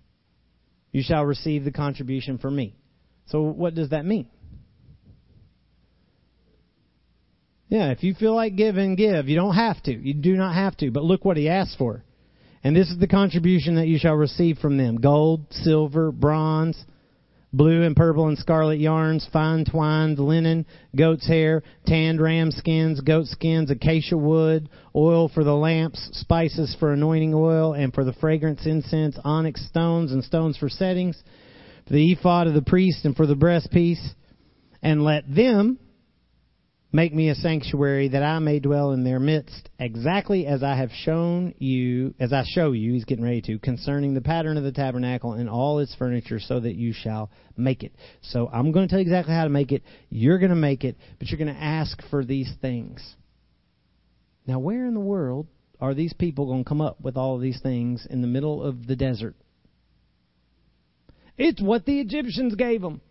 You 0.92 1.04
shall 1.04 1.24
receive 1.24 1.66
the 1.66 1.72
contribution 1.72 2.40
from 2.40 2.56
me. 2.56 2.76
So, 3.28 3.44
what 3.44 3.76
does 3.76 3.92
that 3.92 4.06
mean? 4.06 4.28
Yeah, 7.68 7.92
if 7.92 8.02
you 8.02 8.16
feel 8.16 8.34
like 8.34 8.56
giving, 8.56 8.96
give. 8.96 9.28
You 9.28 9.36
don't 9.36 9.56
have 9.56 9.82
to. 9.84 9.92
You 9.92 10.16
do 10.16 10.36
not 10.36 10.56
have 10.56 10.78
to. 10.78 10.90
But 10.90 11.04
look 11.04 11.24
what 11.26 11.38
he 11.38 11.50
asks 11.50 11.76
for. 11.76 12.04
And 12.66 12.76
this 12.76 12.90
is 12.90 12.98
the 12.98 13.06
contribution 13.06 13.76
that 13.76 13.88
you 13.88 14.00
shall 14.00 14.16
receive 14.16 14.58
from 14.58 14.76
them 14.76 14.96
gold, 14.96 15.46
silver, 15.52 16.12
bronze, 16.12 16.76
blue 17.54 17.84
and 17.84 17.96
purple 17.96 18.28
and 18.28 18.40
scarlet 18.40 18.80
yarns, 18.80 19.30
fine 19.32 19.66
twined 19.66 20.18
linen, 20.18 20.66
goat's 20.96 21.28
hair, 21.28 21.62
tanned 21.86 22.20
ram 22.20 22.50
skins, 22.50 23.02
goat 23.02 23.28
skins, 23.28 23.70
acacia 23.70 24.18
wood, 24.18 24.68
oil 24.96 25.30
for 25.30 25.44
the 25.44 25.54
lamps, 25.54 26.10
spices 26.14 26.76
for 26.80 26.92
anointing 26.92 27.36
oil, 27.36 27.74
and 27.74 27.94
for 27.94 28.04
the 28.04 28.14
fragrance 28.14 28.66
incense, 28.66 29.16
onyx 29.24 29.64
stones 29.68 30.12
and 30.12 30.24
stones 30.24 30.58
for 30.58 30.68
settings, 30.68 31.22
for 31.86 31.94
the 31.94 32.14
ephod 32.14 32.48
of 32.48 32.56
the 32.56 32.64
priest 32.64 33.06
and 33.06 33.16
for 33.16 33.28
the 33.28 33.36
breastpiece. 33.36 34.04
And 34.82 35.04
let 35.04 35.24
them 35.32 35.78
Make 36.96 37.14
me 37.14 37.28
a 37.28 37.36
sanctuary 37.36 38.08
that 38.08 38.24
I 38.24 38.40
may 38.40 38.62
dwell 38.62 38.94
in 38.94 39.04
their 39.04 39.20
midst, 39.20 39.68
exactly 39.78 40.46
as 40.48 40.64
I 40.64 40.78
have 40.78 40.92
shown 41.04 41.54
you, 41.58 42.16
as 42.22 42.32
I 42.32 42.46
show 42.48 42.72
you, 42.72 42.94
he's 42.94 43.04
getting 43.04 43.26
ready 43.26 43.42
to, 43.42 43.60
concerning 43.60 44.14
the 44.14 44.22
pattern 44.22 44.56
of 44.56 44.64
the 44.64 44.72
tabernacle 44.72 45.34
and 45.34 45.50
all 45.50 45.80
its 45.80 45.94
furniture, 45.96 46.40
so 46.40 46.58
that 46.62 46.76
you 46.76 46.94
shall 46.94 47.30
make 47.58 47.84
it. 47.84 47.92
So 48.22 48.48
I'm 48.48 48.72
going 48.72 48.88
to 48.88 48.90
tell 48.90 49.00
you 49.00 49.08
exactly 49.08 49.34
how 49.34 49.44
to 49.44 49.50
make 49.50 49.74
it. 49.74 49.84
You're 50.10 50.40
going 50.40 50.52
to 50.52 50.56
make 50.56 50.86
it, 50.86 50.96
but 51.20 51.28
you're 51.28 51.38
going 51.38 51.54
to 51.54 51.62
ask 51.62 52.02
for 52.10 52.24
these 52.24 52.50
things. 52.62 53.16
Now, 54.48 54.60
where 54.60 54.86
in 54.86 54.94
the 54.94 55.02
world 55.02 55.48
are 55.82 55.94
these 55.94 56.14
people 56.14 56.46
going 56.46 56.64
to 56.64 56.70
come 56.70 56.80
up 56.80 57.02
with 57.02 57.18
all 57.18 57.36
of 57.36 57.42
these 57.42 57.60
things 57.62 58.08
in 58.10 58.22
the 58.22 58.28
middle 58.30 58.64
of 58.64 58.88
the 58.88 58.96
desert? 58.96 59.36
It's 61.38 61.62
what 61.62 61.84
the 61.84 62.00
Egyptians 62.00 62.56
gave 62.56 62.82
them. 62.82 63.02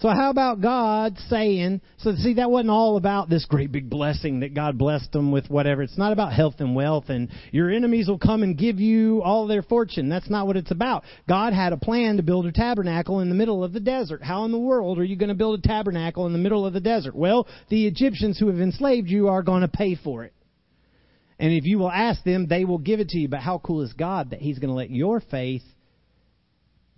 So 0.00 0.08
how 0.10 0.30
about 0.30 0.60
God 0.60 1.18
saying, 1.28 1.80
so 1.96 2.14
see, 2.14 2.34
that 2.34 2.52
wasn't 2.52 2.70
all 2.70 2.96
about 2.96 3.28
this 3.28 3.44
great 3.46 3.72
big 3.72 3.90
blessing 3.90 4.40
that 4.40 4.54
God 4.54 4.78
blessed 4.78 5.10
them 5.10 5.32
with 5.32 5.50
whatever. 5.50 5.82
It's 5.82 5.98
not 5.98 6.12
about 6.12 6.32
health 6.32 6.56
and 6.60 6.76
wealth 6.76 7.06
and 7.08 7.28
your 7.50 7.68
enemies 7.68 8.06
will 8.06 8.18
come 8.18 8.44
and 8.44 8.56
give 8.56 8.78
you 8.78 9.22
all 9.22 9.48
their 9.48 9.62
fortune. 9.62 10.08
That's 10.08 10.30
not 10.30 10.46
what 10.46 10.56
it's 10.56 10.70
about. 10.70 11.02
God 11.28 11.52
had 11.52 11.72
a 11.72 11.76
plan 11.76 12.16
to 12.18 12.22
build 12.22 12.46
a 12.46 12.52
tabernacle 12.52 13.18
in 13.20 13.28
the 13.28 13.34
middle 13.34 13.64
of 13.64 13.72
the 13.72 13.80
desert. 13.80 14.22
How 14.22 14.44
in 14.44 14.52
the 14.52 14.58
world 14.58 15.00
are 15.00 15.04
you 15.04 15.16
going 15.16 15.30
to 15.30 15.34
build 15.34 15.58
a 15.58 15.66
tabernacle 15.66 16.26
in 16.26 16.32
the 16.32 16.38
middle 16.38 16.64
of 16.64 16.74
the 16.74 16.80
desert? 16.80 17.16
Well, 17.16 17.48
the 17.68 17.88
Egyptians 17.88 18.38
who 18.38 18.46
have 18.46 18.60
enslaved 18.60 19.08
you 19.08 19.26
are 19.26 19.42
going 19.42 19.62
to 19.62 19.68
pay 19.68 19.96
for 19.96 20.22
it. 20.22 20.32
And 21.40 21.52
if 21.52 21.64
you 21.64 21.78
will 21.78 21.90
ask 21.90 22.22
them, 22.22 22.46
they 22.46 22.64
will 22.64 22.78
give 22.78 23.00
it 23.00 23.08
to 23.10 23.18
you. 23.18 23.28
But 23.28 23.40
how 23.40 23.58
cool 23.58 23.82
is 23.82 23.92
God 23.94 24.30
that 24.30 24.40
He's 24.40 24.60
going 24.60 24.70
to 24.70 24.76
let 24.76 24.90
your 24.90 25.20
faith 25.20 25.62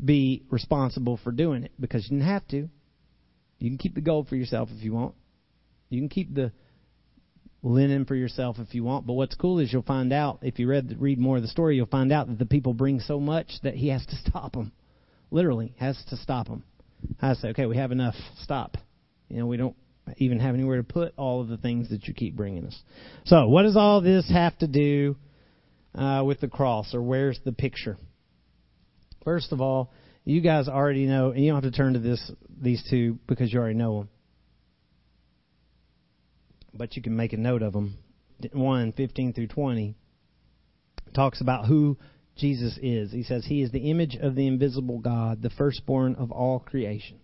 be 0.03 0.45
responsible 0.51 1.19
for 1.23 1.33
doing 1.33 1.65
it? 1.65 1.73
Because 1.81 2.05
you 2.05 2.19
didn't 2.19 2.29
have 2.29 2.47
to. 2.49 2.69
You 3.61 3.71
can 3.71 3.79
keep 3.79 3.95
the 3.95 4.01
gold 4.01 4.29
for 4.29 4.37
yourself 4.37 4.71
if 4.77 4.83
you 4.83 4.93
want. 4.93 5.15
You 5.91 6.01
can 6.01 6.09
keep 6.09 6.35
the 6.35 6.51
linen 7.63 8.07
for 8.07 8.15
yourself 8.15 8.57
if 8.59 8.75
you 8.75 8.83
want. 8.83 9.07
But 9.07 9.13
what's 9.13 9.35
cool 9.35 9.59
is 9.59 9.73
you'll 9.73 9.83
find 9.83 10.13
out 10.13 10.41
if 10.43 10.59
you 10.59 10.67
read 10.67 10.97
read 10.99 11.19
more 11.19 11.37
of 11.37 11.43
the 11.43 11.49
story, 11.49 11.77
you'll 11.77 11.87
find 11.87 12.11
out 12.11 12.27
that 12.29 12.39
the 12.39 12.47
people 12.47 12.75
bring 12.75 13.01
so 13.01 13.21
much 13.21 13.53
that 13.63 13.75
he 13.75 13.89
has 13.89 14.05
to 14.07 14.17
stop 14.29 14.53
them. 14.53 14.73
Literally 15.31 15.75
has 15.79 16.03
to 16.09 16.17
stop 16.17 16.49
them. 16.49 16.65
I 17.21 17.35
say, 17.35 17.49
okay, 17.49 17.67
we 17.67 17.77
have 17.77 17.93
enough. 17.93 18.15
Stop. 18.43 18.77
You 19.29 19.39
know, 19.39 19.47
we 19.47 19.57
don't 19.57 19.77
even 20.17 20.41
have 20.41 20.55
anywhere 20.55 20.79
to 20.79 20.83
put 20.83 21.13
all 21.17 21.41
of 21.41 21.49
the 21.49 21.57
things 21.57 21.91
that 21.91 22.09
you 22.09 22.15
keep 22.15 22.35
bringing 22.35 22.67
us. 22.67 22.79
So, 23.25 23.49
what 23.49 23.63
does 23.63 23.77
all 23.77 24.01
this 24.01 24.29
have 24.31 24.59
to 24.59 24.67
do 24.67 25.17
uh, 25.95 26.23
with 26.25 26.41
the 26.41 26.49
cross, 26.49 26.95
or 26.95 27.03
where's 27.03 27.39
the 27.45 27.53
picture? 27.53 27.97
First 29.25 29.53
of 29.53 29.61
all, 29.61 29.93
you 30.31 30.41
guys 30.41 30.69
already 30.69 31.07
know, 31.07 31.31
and 31.31 31.45
you 31.45 31.51
don't 31.51 31.63
have 31.63 31.73
to 31.73 31.77
turn 31.77 31.95
to 31.95 31.99
this 31.99 32.31
these 32.61 32.83
two 32.89 33.19
because 33.27 33.53
you 33.53 33.59
already 33.59 33.75
know 33.75 33.99
them. 33.99 34.09
But 36.73 36.97
you 36.97 37.03
can 37.03 37.17
make 37.17 37.33
a 37.33 37.37
note 37.37 37.63
of 37.63 37.73
them. 37.73 37.99
1, 38.53 38.93
15 38.93 39.33
through 39.35 39.49
20 39.49 39.95
talks 41.15 41.41
about 41.41 41.67
who 41.67 41.99
Jesus 42.37 42.79
is. 42.81 43.13
He 43.13 43.23
says, 43.23 43.45
He 43.45 43.61
is 43.61 43.71
the 43.71 43.91
image 43.91 44.17
of 44.17 44.35
the 44.35 44.47
invisible 44.47 44.99
God, 44.99 45.43
the 45.43 45.51
firstborn 45.51 46.15
of 46.15 46.31
all 46.31 46.61
creation. 46.61 47.19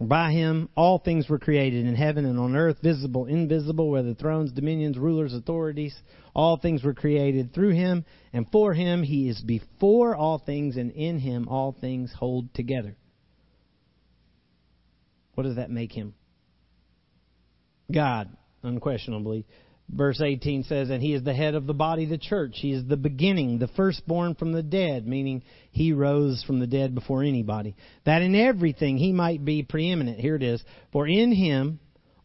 By 0.00 0.32
him 0.32 0.68
all 0.76 0.98
things 0.98 1.28
were 1.28 1.38
created 1.38 1.86
in 1.86 1.94
heaven 1.94 2.24
and 2.24 2.38
on 2.38 2.54
earth, 2.54 2.78
visible, 2.82 3.26
invisible, 3.26 3.90
whether 3.90 4.14
thrones, 4.14 4.52
dominions, 4.52 4.96
rulers, 4.96 5.34
authorities. 5.34 5.96
All 6.38 6.56
things 6.56 6.84
were 6.84 6.94
created 6.94 7.52
through 7.52 7.72
him 7.72 8.04
and 8.32 8.46
for 8.52 8.72
him. 8.72 9.02
He 9.02 9.28
is 9.28 9.40
before 9.40 10.14
all 10.14 10.38
things, 10.38 10.76
and 10.76 10.92
in 10.92 11.18
him 11.18 11.48
all 11.48 11.74
things 11.80 12.12
hold 12.16 12.54
together. 12.54 12.94
What 15.34 15.42
does 15.42 15.56
that 15.56 15.68
make 15.68 15.90
him? 15.90 16.14
God, 17.90 18.28
unquestionably. 18.62 19.46
Verse 19.90 20.20
18 20.20 20.62
says, 20.62 20.90
And 20.90 21.02
he 21.02 21.12
is 21.12 21.24
the 21.24 21.34
head 21.34 21.56
of 21.56 21.66
the 21.66 21.74
body, 21.74 22.06
the 22.06 22.18
church. 22.18 22.52
He 22.54 22.70
is 22.70 22.86
the 22.86 22.96
beginning, 22.96 23.58
the 23.58 23.66
firstborn 23.66 24.36
from 24.36 24.52
the 24.52 24.62
dead, 24.62 25.08
meaning 25.08 25.42
he 25.72 25.92
rose 25.92 26.44
from 26.46 26.60
the 26.60 26.68
dead 26.68 26.94
before 26.94 27.24
anybody. 27.24 27.74
That 28.04 28.22
in 28.22 28.36
everything 28.36 28.96
he 28.96 29.10
might 29.10 29.44
be 29.44 29.64
preeminent. 29.64 30.20
Here 30.20 30.36
it 30.36 30.44
is. 30.44 30.62
For 30.92 31.04
in 31.08 31.32
him 31.32 31.80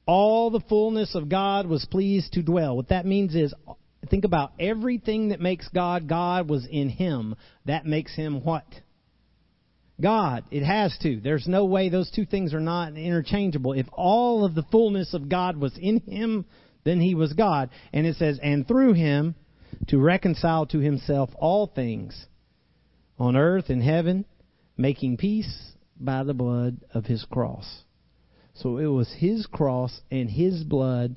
all 0.06 0.52
the 0.52 0.60
fullness 0.60 1.16
of 1.16 1.30
God 1.30 1.66
was 1.66 1.88
pleased 1.90 2.34
to 2.34 2.44
dwell. 2.44 2.76
What 2.76 2.90
that 2.90 3.08
means 3.08 3.34
is, 3.34 3.56
think 4.10 4.26
about 4.26 4.54
everything 4.60 5.30
that 5.30 5.40
makes 5.40 5.68
God 5.70 6.08
God 6.08 6.50
was 6.50 6.68
in 6.70 6.90
him. 6.90 7.36
That 7.66 7.86
makes 7.86 8.16
him 8.16 8.44
what? 8.44 8.66
God. 10.02 10.44
It 10.52 10.64
has 10.64 10.98
to. 11.04 11.20
There's 11.20 11.48
no 11.48 11.66
way 11.66 11.90
those 11.90 12.12
two 12.12 12.26
things 12.26 12.54
are 12.54 12.60
not 12.60 12.98
interchangeable. 12.98 13.74
If 13.74 13.88
all 13.94 14.46
of 14.46 14.56
the 14.56 14.66
fullness 14.72 15.14
of 15.14 15.30
God 15.30 15.58
was 15.58 15.78
in 15.78 16.00
him, 16.02 16.46
then 16.84 17.00
he 17.00 17.16
was 17.16 17.34
God. 17.34 17.70
And 17.94 18.06
it 18.06 18.18
says, 18.18 18.40
and 18.42 18.68
through 18.68 18.94
him 18.94 19.36
to 19.88 20.00
reconcile 20.00 20.66
to 20.68 20.80
himself 20.80 21.30
all 21.38 21.68
things 21.68 22.26
on 23.18 23.36
earth 23.36 23.70
and 23.70 23.82
heaven, 23.82 24.26
making 24.78 25.18
peace 25.18 25.74
by 26.00 26.24
the 26.24 26.34
blood 26.34 26.78
of 26.94 27.06
his 27.06 27.26
cross. 27.32 27.84
So 28.56 28.78
it 28.78 28.88
was 28.88 29.12
his 29.18 29.46
cross 29.46 30.02
and 30.12 30.30
his 30.30 30.64
blood 30.64 31.16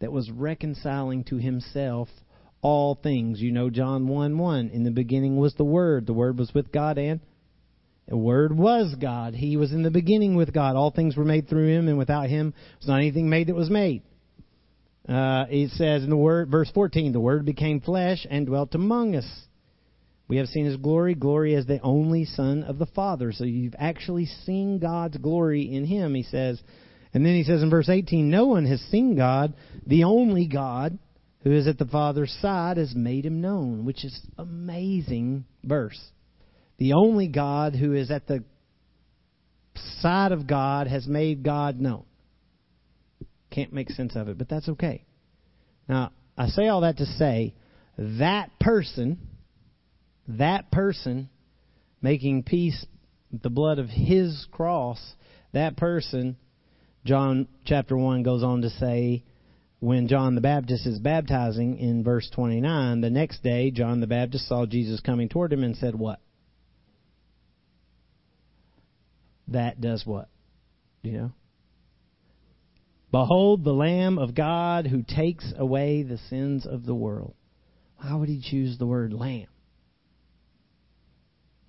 that 0.00 0.12
was 0.12 0.30
reconciling 0.30 1.24
to 1.24 1.36
himself 1.36 2.08
all 2.66 2.98
things. 3.00 3.40
You 3.40 3.52
know 3.52 3.70
John 3.70 4.08
1 4.08 4.36
1. 4.36 4.70
In 4.70 4.82
the 4.82 4.90
beginning 4.90 5.36
was 5.36 5.54
the 5.54 5.62
Word. 5.62 6.04
The 6.04 6.12
Word 6.12 6.36
was 6.36 6.52
with 6.52 6.72
God 6.72 6.98
and 6.98 7.20
the 8.08 8.16
Word 8.16 8.56
was 8.56 8.92
God. 9.00 9.34
He 9.34 9.56
was 9.56 9.70
in 9.70 9.84
the 9.84 9.90
beginning 9.92 10.34
with 10.34 10.52
God. 10.52 10.74
All 10.74 10.90
things 10.90 11.16
were 11.16 11.24
made 11.24 11.48
through 11.48 11.68
him, 11.68 11.86
and 11.86 11.96
without 11.96 12.28
him 12.28 12.54
was 12.80 12.88
not 12.88 12.96
anything 12.96 13.30
made 13.30 13.46
that 13.46 13.54
was 13.54 13.70
made. 13.70 14.02
Uh, 15.08 15.46
it 15.48 15.70
says 15.70 16.02
in 16.02 16.10
the 16.10 16.16
word, 16.16 16.50
verse 16.50 16.68
14, 16.74 17.12
the 17.12 17.20
Word 17.20 17.44
became 17.44 17.80
flesh 17.80 18.26
and 18.28 18.46
dwelt 18.46 18.74
among 18.74 19.14
us. 19.14 19.28
We 20.26 20.38
have 20.38 20.48
seen 20.48 20.64
His 20.64 20.76
glory, 20.76 21.14
glory 21.14 21.54
as 21.54 21.66
the 21.66 21.80
only 21.82 22.24
Son 22.24 22.64
of 22.64 22.78
the 22.78 22.86
Father. 22.86 23.30
So 23.30 23.44
you've 23.44 23.76
actually 23.78 24.26
seen 24.26 24.80
God's 24.80 25.18
glory 25.18 25.72
in 25.72 25.84
Him, 25.84 26.14
he 26.14 26.24
says. 26.24 26.60
And 27.14 27.24
then 27.24 27.34
he 27.34 27.44
says 27.44 27.62
in 27.62 27.70
verse 27.70 27.88
18, 27.88 28.28
no 28.28 28.46
one 28.46 28.66
has 28.66 28.80
seen 28.90 29.14
God, 29.14 29.54
the 29.86 30.02
only 30.02 30.48
God 30.48 30.98
who 31.46 31.52
is 31.52 31.68
at 31.68 31.78
the 31.78 31.86
Father's 31.86 32.36
side 32.42 32.76
has 32.76 32.92
made 32.96 33.24
Him 33.24 33.40
known, 33.40 33.84
which 33.84 34.04
is 34.04 34.20
amazing 34.36 35.44
verse. 35.62 36.10
The 36.78 36.94
only 36.94 37.28
God 37.28 37.76
who 37.76 37.92
is 37.92 38.10
at 38.10 38.26
the 38.26 38.42
side 40.00 40.32
of 40.32 40.48
God 40.48 40.88
has 40.88 41.06
made 41.06 41.44
God 41.44 41.78
known. 41.78 42.04
Can't 43.52 43.72
make 43.72 43.90
sense 43.90 44.16
of 44.16 44.28
it, 44.28 44.36
but 44.36 44.48
that's 44.48 44.68
okay. 44.70 45.04
Now, 45.88 46.10
I 46.36 46.48
say 46.48 46.66
all 46.66 46.80
that 46.80 46.96
to 46.96 47.06
say 47.06 47.54
that 47.96 48.50
person, 48.58 49.16
that 50.26 50.72
person 50.72 51.28
making 52.02 52.42
peace 52.42 52.84
with 53.30 53.42
the 53.42 53.50
blood 53.50 53.78
of 53.78 53.88
his 53.88 54.48
cross, 54.50 54.98
that 55.52 55.76
person, 55.76 56.38
John 57.04 57.46
chapter 57.64 57.96
1 57.96 58.24
goes 58.24 58.42
on 58.42 58.62
to 58.62 58.70
say, 58.70 59.22
when 59.80 60.08
John 60.08 60.34
the 60.34 60.40
Baptist 60.40 60.86
is 60.86 60.98
baptizing 60.98 61.78
in 61.78 62.02
verse 62.02 62.28
29, 62.34 63.00
the 63.00 63.10
next 63.10 63.42
day 63.42 63.70
John 63.70 64.00
the 64.00 64.06
Baptist 64.06 64.48
saw 64.48 64.66
Jesus 64.66 65.00
coming 65.00 65.28
toward 65.28 65.52
him 65.52 65.62
and 65.62 65.76
said, 65.76 65.94
What? 65.94 66.20
That 69.48 69.80
does 69.80 70.04
what? 70.04 70.28
You 71.02 71.12
know? 71.12 71.32
Behold 73.12 73.64
the 73.64 73.72
Lamb 73.72 74.18
of 74.18 74.34
God 74.34 74.86
who 74.86 75.02
takes 75.02 75.52
away 75.56 76.02
the 76.02 76.18
sins 76.28 76.66
of 76.66 76.84
the 76.84 76.94
world. 76.94 77.34
Why 77.98 78.14
would 78.14 78.28
he 78.28 78.42
choose 78.42 78.78
the 78.78 78.86
word 78.86 79.12
lamb? 79.12 79.46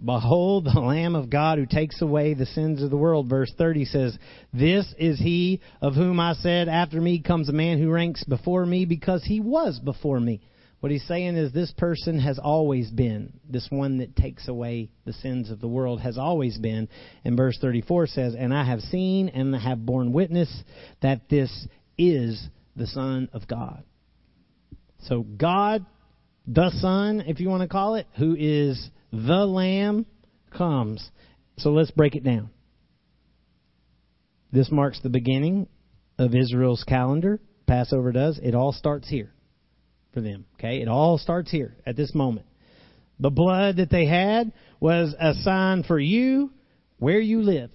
Behold 0.04 0.66
the 0.66 0.80
Lamb 0.80 1.16
of 1.16 1.30
God 1.30 1.58
who 1.58 1.66
takes 1.66 2.02
away 2.02 2.34
the 2.34 2.46
sins 2.46 2.84
of 2.84 2.90
the 2.90 2.98
world. 2.98 3.28
Verse 3.28 3.52
30 3.58 3.86
says, 3.86 4.18
This 4.54 4.86
is 5.00 5.18
he 5.20 5.62
of 5.82 5.96
whom 5.96 6.20
I 6.20 6.34
said, 6.34 6.68
After 6.68 7.02
me 7.02 7.22
comes 7.22 7.50
a 7.50 7.54
man 7.54 7.80
who 7.80 7.90
ranks 7.90 8.24
before 8.24 8.66
me 8.66 8.86
because 8.86 9.24
he 9.24 9.40
was 9.40 9.80
before 9.80 10.20
me. 10.20 10.42
What 10.80 10.92
he's 10.92 11.08
saying 11.08 11.36
is 11.36 11.52
this 11.52 11.74
person 11.76 12.20
has 12.20 12.38
always 12.38 12.92
been. 12.92 13.40
This 13.50 13.68
one 13.72 13.98
that 13.98 14.16
takes 14.16 14.48
away 14.48 14.92
the 15.06 15.14
sins 15.14 15.50
of 15.50 15.60
the 15.60 15.68
world 15.68 16.02
has 16.02 16.20
always 16.20 16.60
been. 16.60 16.88
And 17.26 17.36
verse 17.36 17.58
34 17.60 18.08
says, 18.08 18.36
And 18.38 18.54
I 18.54 18.64
have 18.64 18.82
seen 18.82 19.30
and 19.30 19.56
have 19.56 19.84
borne 19.84 20.14
witness 20.14 20.64
that 21.02 21.30
this 21.30 21.68
is 21.98 22.48
the 22.76 22.86
Son 22.86 23.30
of 23.34 23.48
God. 23.48 23.84
So 25.06 25.24
God, 25.24 25.84
the 26.46 26.70
Son, 26.80 27.24
if 27.26 27.40
you 27.40 27.50
want 27.50 27.64
to 27.64 27.68
call 27.68 27.96
it, 27.96 28.06
who 28.16 28.36
is 28.38 28.92
the 29.26 29.46
Lamb, 29.46 30.06
comes. 30.56 31.10
So 31.58 31.72
let's 31.72 31.92
break 31.92 32.16
it 32.16 32.24
down. 32.24 32.50
This 34.52 34.72
marks 34.72 35.00
the 35.02 35.10
beginning 35.10 35.68
of 36.18 36.34
Israel's 36.36 36.84
calendar. 36.84 37.40
Passover 37.66 38.12
does. 38.12 38.40
It 38.42 38.56
all 38.56 38.72
starts 38.72 39.10
here 39.10 39.34
for 40.14 40.22
them. 40.22 40.46
Okay? 40.56 40.82
It 40.82 40.88
all 40.88 41.18
starts 41.18 41.52
here 41.52 41.76
at 41.86 41.96
this 41.96 42.16
moment. 42.16 42.46
The 43.20 43.30
blood 43.30 43.78
that 43.78 43.90
they 43.90 44.06
had 44.06 44.54
was 44.80 45.16
a 45.20 45.34
sign 45.34 45.84
for 45.84 46.00
you 46.00 46.52
where 47.00 47.20
you 47.20 47.42
live. 47.42 47.72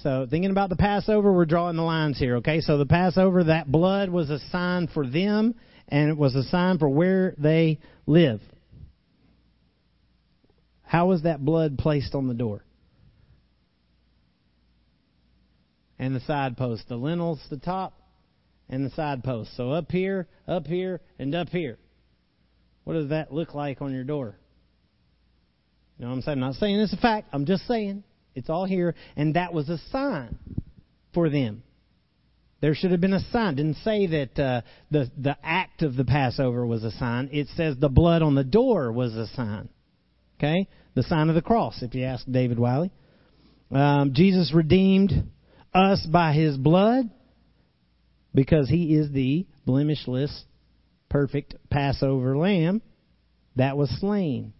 So, 0.00 0.26
thinking 0.28 0.50
about 0.50 0.68
the 0.68 0.76
Passover, 0.76 1.32
we're 1.32 1.46
drawing 1.46 1.76
the 1.76 1.82
lines 1.82 2.18
here, 2.18 2.36
okay? 2.36 2.60
So, 2.60 2.76
the 2.76 2.86
Passover, 2.86 3.44
that 3.44 3.70
blood 3.72 4.10
was 4.10 4.28
a 4.28 4.38
sign 4.50 4.88
for 4.88 5.06
them, 5.06 5.54
and 5.88 6.10
it 6.10 6.16
was 6.16 6.34
a 6.34 6.42
sign 6.44 6.78
for 6.78 6.88
where 6.88 7.34
they 7.38 7.78
live. 8.06 8.42
How 10.86 11.08
was 11.08 11.22
that 11.22 11.44
blood 11.44 11.78
placed 11.78 12.14
on 12.14 12.28
the 12.28 12.34
door? 12.34 12.64
And 15.98 16.14
the 16.14 16.20
side 16.20 16.56
post. 16.56 16.88
The 16.88 16.96
lintels, 16.96 17.40
the 17.50 17.56
top, 17.56 17.94
and 18.68 18.86
the 18.86 18.90
side 18.90 19.24
posts. 19.24 19.56
So 19.56 19.72
up 19.72 19.90
here, 19.90 20.28
up 20.46 20.66
here, 20.66 21.00
and 21.18 21.34
up 21.34 21.48
here. 21.48 21.78
What 22.84 22.94
does 22.94 23.08
that 23.08 23.32
look 23.32 23.52
like 23.54 23.82
on 23.82 23.92
your 23.92 24.04
door? 24.04 24.38
You 25.98 26.04
know 26.04 26.10
what 26.10 26.16
I'm 26.16 26.22
saying? 26.22 26.38
I'm 26.38 26.40
not 26.40 26.54
saying 26.54 26.78
it's 26.78 26.92
a 26.92 26.98
fact. 26.98 27.28
I'm 27.32 27.46
just 27.46 27.66
saying 27.66 28.04
it's 28.34 28.48
all 28.48 28.64
here. 28.64 28.94
And 29.16 29.34
that 29.34 29.52
was 29.52 29.68
a 29.68 29.78
sign 29.90 30.38
for 31.12 31.28
them. 31.28 31.64
There 32.60 32.74
should 32.74 32.92
have 32.92 33.00
been 33.00 33.12
a 33.12 33.20
sign. 33.32 33.54
It 33.54 33.56
didn't 33.56 33.76
say 33.78 34.06
that 34.06 34.38
uh, 34.38 34.60
the 34.90 35.10
the 35.18 35.36
act 35.42 35.82
of 35.82 35.96
the 35.96 36.04
Passover 36.04 36.64
was 36.64 36.84
a 36.84 36.90
sign. 36.92 37.28
It 37.32 37.48
says 37.56 37.76
the 37.78 37.88
blood 37.88 38.22
on 38.22 38.34
the 38.34 38.44
door 38.44 38.92
was 38.92 39.14
a 39.14 39.26
sign. 39.28 39.68
Okay, 40.38 40.68
the 40.94 41.02
sign 41.02 41.28
of 41.28 41.34
the 41.34 41.42
cross. 41.42 41.82
If 41.82 41.94
you 41.94 42.04
ask 42.04 42.24
David 42.30 42.58
Wiley, 42.58 42.90
um, 43.70 44.12
Jesus 44.14 44.52
redeemed 44.54 45.12
us 45.74 46.06
by 46.10 46.32
His 46.32 46.56
blood 46.56 47.10
because 48.36 48.68
he 48.68 48.94
is 48.94 49.10
the 49.10 49.46
blemishless, 49.66 50.44
perfect 51.08 51.56
Passover 51.70 52.36
lamb 52.36 52.82
that 53.56 53.76
was 53.76 53.90
slain. 53.98 54.52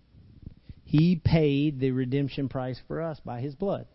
He 0.82 1.20
paid 1.22 1.78
the 1.78 1.90
redemption 1.90 2.48
price 2.48 2.80
for 2.88 3.02
us 3.02 3.20
by 3.24 3.40
his 3.40 3.54
blood. 3.54 3.86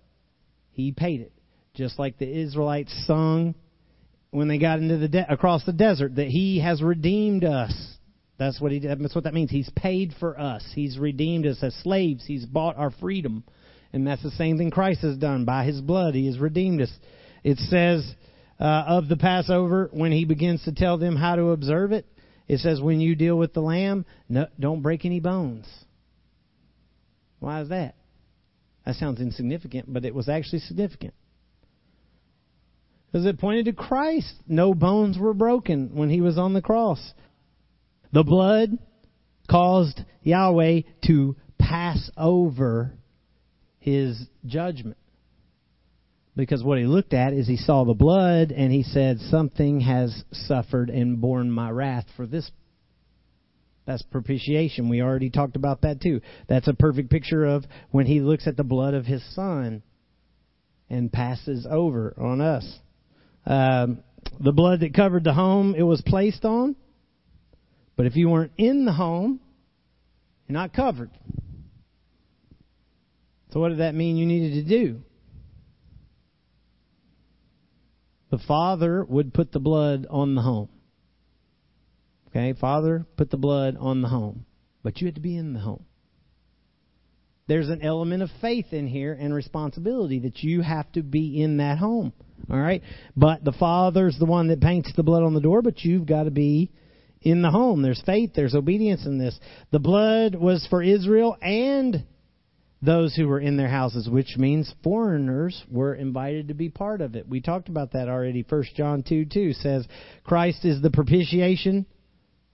He 0.71 0.91
paid 0.91 1.21
it. 1.21 1.33
Just 1.73 1.97
like 1.97 2.19
the 2.19 2.29
Israelites 2.29 2.93
sung 3.07 3.55
when 4.29 4.47
they 4.47 4.59
got 4.59 4.79
into 4.79 4.97
the 4.97 5.07
de- 5.07 5.33
across 5.33 5.65
the 5.65 5.73
desert 5.73 6.15
that 6.15 6.27
he 6.27 6.59
has 6.59 6.81
redeemed 6.83 7.43
us. 7.43 7.73
That's 8.37 8.59
what 8.59 8.71
he 8.71 8.79
that's 8.79 9.13
what 9.15 9.25
that 9.25 9.33
means. 9.33 9.51
He's 9.51 9.69
paid 9.75 10.13
for 10.19 10.39
us. 10.39 10.63
He's 10.73 10.97
redeemed 10.97 11.45
us 11.45 11.61
as 11.61 11.75
slaves. 11.83 12.25
He's 12.25 12.45
bought 12.45 12.77
our 12.77 12.91
freedom. 12.91 13.43
And 13.93 14.07
that's 14.07 14.23
the 14.23 14.31
same 14.31 14.57
thing 14.57 14.71
Christ 14.71 15.01
has 15.01 15.17
done 15.17 15.45
by 15.45 15.65
his 15.65 15.81
blood. 15.81 16.15
He 16.15 16.27
has 16.27 16.39
redeemed 16.39 16.81
us. 16.81 16.91
It 17.43 17.57
says 17.57 18.15
uh, 18.59 18.83
of 18.87 19.07
the 19.09 19.17
Passover 19.17 19.89
when 19.91 20.11
he 20.11 20.25
begins 20.25 20.63
to 20.63 20.71
tell 20.71 20.97
them 20.97 21.15
how 21.15 21.35
to 21.35 21.49
observe 21.49 21.91
it. 21.91 22.05
It 22.47 22.59
says, 22.59 22.81
when 22.81 22.99
you 22.99 23.15
deal 23.15 23.37
with 23.37 23.53
the 23.53 23.61
lamb, 23.61 24.05
no, 24.27 24.47
don't 24.59 24.81
break 24.81 25.05
any 25.05 25.19
bones. 25.19 25.67
Why 27.39 27.61
is 27.61 27.69
that? 27.69 27.95
That 28.85 28.95
sounds 28.95 29.21
insignificant, 29.21 29.91
but 29.91 30.05
it 30.05 30.13
was 30.13 30.27
actually 30.27 30.59
significant. 30.59 31.13
Because 33.11 33.25
it 33.25 33.39
pointed 33.39 33.65
to 33.65 33.73
Christ. 33.73 34.33
No 34.47 34.73
bones 34.73 35.17
were 35.17 35.33
broken 35.33 35.95
when 35.95 36.09
he 36.09 36.21
was 36.21 36.37
on 36.37 36.53
the 36.53 36.61
cross. 36.61 37.13
The 38.13 38.23
blood 38.23 38.77
caused 39.49 40.01
Yahweh 40.23 40.81
to 41.07 41.35
pass 41.59 42.09
over 42.17 42.93
his 43.79 44.21
judgment 44.45 44.97
Because 46.35 46.63
what 46.63 46.77
he 46.77 46.85
looked 46.85 47.13
at 47.13 47.33
is 47.33 47.47
he 47.47 47.57
saw 47.57 47.83
the 47.83 47.93
blood 47.93 48.51
and 48.51 48.71
he 48.71 48.83
said, 48.83 49.19
Something 49.19 49.81
has 49.81 50.23
suffered 50.31 50.89
and 50.89 51.19
borne 51.19 51.51
my 51.51 51.69
wrath 51.69 52.05
for 52.15 52.25
this. 52.25 52.49
That's 53.85 54.03
propitiation. 54.03 54.89
We 54.89 55.01
already 55.01 55.29
talked 55.29 55.55
about 55.55 55.81
that 55.81 56.01
too. 56.01 56.21
That's 56.47 56.67
a 56.67 56.73
perfect 56.73 57.09
picture 57.09 57.45
of 57.45 57.65
when 57.89 58.05
he 58.05 58.21
looks 58.21 58.47
at 58.47 58.55
the 58.55 58.63
blood 58.63 58.93
of 58.93 59.05
his 59.05 59.23
son 59.35 59.83
and 60.89 61.11
passes 61.11 61.67
over 61.69 62.13
on 62.17 62.41
us. 62.41 62.79
Um, 63.45 64.03
the 64.39 64.51
blood 64.51 64.81
that 64.81 64.93
covered 64.93 65.23
the 65.23 65.33
home 65.33 65.73
it 65.75 65.83
was 65.83 66.01
placed 66.05 66.45
on. 66.45 66.75
But 68.01 68.07
if 68.07 68.15
you 68.15 68.29
weren't 68.29 68.53
in 68.57 68.85
the 68.85 68.93
home, 68.93 69.39
you're 70.47 70.55
not 70.55 70.73
covered. 70.73 71.11
So 73.53 73.59
what 73.59 73.69
did 73.69 73.77
that 73.77 73.93
mean 73.93 74.17
you 74.17 74.25
needed 74.25 74.53
to 74.53 74.67
do? 74.67 75.01
The 78.31 78.39
father 78.39 79.05
would 79.05 79.35
put 79.35 79.51
the 79.51 79.59
blood 79.59 80.07
on 80.09 80.33
the 80.33 80.41
home. 80.41 80.69
Okay, 82.29 82.53
father 82.59 83.05
put 83.17 83.29
the 83.29 83.37
blood 83.37 83.77
on 83.79 84.01
the 84.01 84.07
home. 84.07 84.47
But 84.81 84.99
you 84.99 85.05
had 85.05 85.13
to 85.13 85.21
be 85.21 85.37
in 85.37 85.53
the 85.53 85.59
home. 85.59 85.85
There's 87.45 87.69
an 87.69 87.83
element 87.83 88.23
of 88.23 88.31
faith 88.41 88.73
in 88.73 88.87
here 88.87 89.13
and 89.13 89.31
responsibility 89.31 90.17
that 90.21 90.41
you 90.41 90.61
have 90.61 90.91
to 90.93 91.03
be 91.03 91.39
in 91.39 91.57
that 91.57 91.77
home. 91.77 92.13
All 92.49 92.57
right? 92.57 92.81
But 93.15 93.43
the 93.43 93.51
father's 93.51 94.17
the 94.17 94.25
one 94.25 94.47
that 94.47 94.59
paints 94.59 94.91
the 94.95 95.03
blood 95.03 95.21
on 95.21 95.35
the 95.35 95.39
door, 95.39 95.61
but 95.61 95.83
you've 95.83 96.07
got 96.07 96.23
to 96.23 96.31
be 96.31 96.71
in 97.21 97.41
the 97.41 97.51
home. 97.51 97.81
There's 97.81 98.01
faith, 98.05 98.31
there's 98.35 98.55
obedience 98.55 99.05
in 99.05 99.17
this. 99.17 99.39
The 99.71 99.79
blood 99.79 100.35
was 100.35 100.65
for 100.69 100.81
Israel 100.81 101.37
and 101.41 102.05
those 102.81 103.15
who 103.15 103.27
were 103.27 103.39
in 103.39 103.57
their 103.57 103.69
houses, 103.69 104.09
which 104.09 104.37
means 104.37 104.73
foreigners 104.83 105.63
were 105.69 105.93
invited 105.93 106.47
to 106.47 106.55
be 106.55 106.69
part 106.69 107.01
of 107.01 107.15
it. 107.15 107.27
We 107.27 107.39
talked 107.39 107.69
about 107.69 107.93
that 107.93 108.09
already. 108.09 108.43
First 108.43 108.75
John 108.75 109.03
2 109.07 109.25
2 109.25 109.53
says, 109.53 109.87
Christ 110.23 110.65
is 110.65 110.81
the 110.81 110.89
propitiation, 110.89 111.85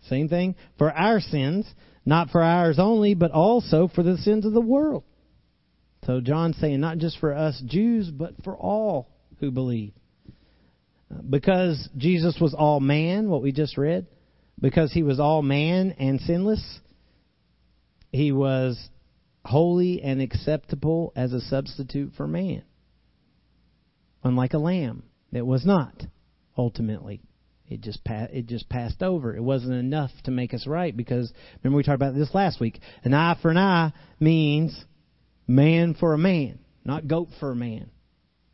same 0.10 0.28
thing, 0.28 0.56
for 0.78 0.92
our 0.92 1.22
sins, 1.22 1.66
not 2.06 2.30
for 2.30 2.44
ours 2.44 2.78
only, 2.78 3.14
but 3.14 3.32
also 3.32 3.88
for 3.88 4.04
the 4.04 4.18
sins 4.18 4.46
of 4.46 4.54
the 4.54 4.62
world. 4.62 5.04
So 6.06 6.20
John's 6.20 6.58
saying 6.58 6.80
not 6.80 6.98
just 6.98 7.20
for 7.20 7.34
us 7.34 7.62
Jews, 7.66 8.10
but 8.12 8.34
for 8.44 8.56
all 8.56 9.10
who 9.40 9.52
believe. 9.52 9.94
Because 11.30 11.88
Jesus 11.98 12.38
was 12.40 12.54
all 12.54 12.82
man, 12.82 13.30
what 13.30 13.42
we 13.42 13.54
just 13.54 13.78
read, 13.78 14.08
because 14.60 14.92
he 14.92 15.04
was 15.04 15.20
all 15.20 15.42
man 15.42 15.96
and 16.00 16.20
sinless, 16.22 16.80
he 18.12 18.32
was 18.32 18.90
holy 19.46 20.02
and 20.02 20.22
acceptable 20.22 21.14
as 21.16 21.34
a 21.34 21.42
substitute 21.42 22.12
for 22.18 22.28
man. 22.28 22.64
Unlike 24.24 24.54
a 24.54 24.58
lamb, 24.58 25.04
it 25.32 25.46
was 25.46 25.66
not 25.66 26.04
ultimately. 26.58 27.22
It 27.70 27.82
just 27.82 28.04
pa- 28.04 28.28
it 28.32 28.48
just 28.48 28.70
passed 28.70 29.04
over. 29.04 29.36
It 29.36 29.44
wasn't 29.44 29.74
enough 29.74 30.12
to 30.24 30.32
make 30.32 30.54
us 30.54 30.66
right 30.66 30.96
because 30.96 31.32
remember 31.62 31.78
we 31.78 31.84
talked 31.84 31.96
about 31.96 32.16
this 32.16 32.34
last 32.34 32.60
week. 32.60 32.80
An 33.04 33.14
eye 33.14 33.38
for 33.42 33.52
an 33.52 33.58
eye 33.58 33.92
means 34.20 34.86
man 35.48 35.94
for 35.94 36.14
a 36.14 36.18
man, 36.18 36.60
not 36.86 37.08
goat 37.08 37.28
for 37.40 37.52
a 37.52 37.56
man, 37.56 37.90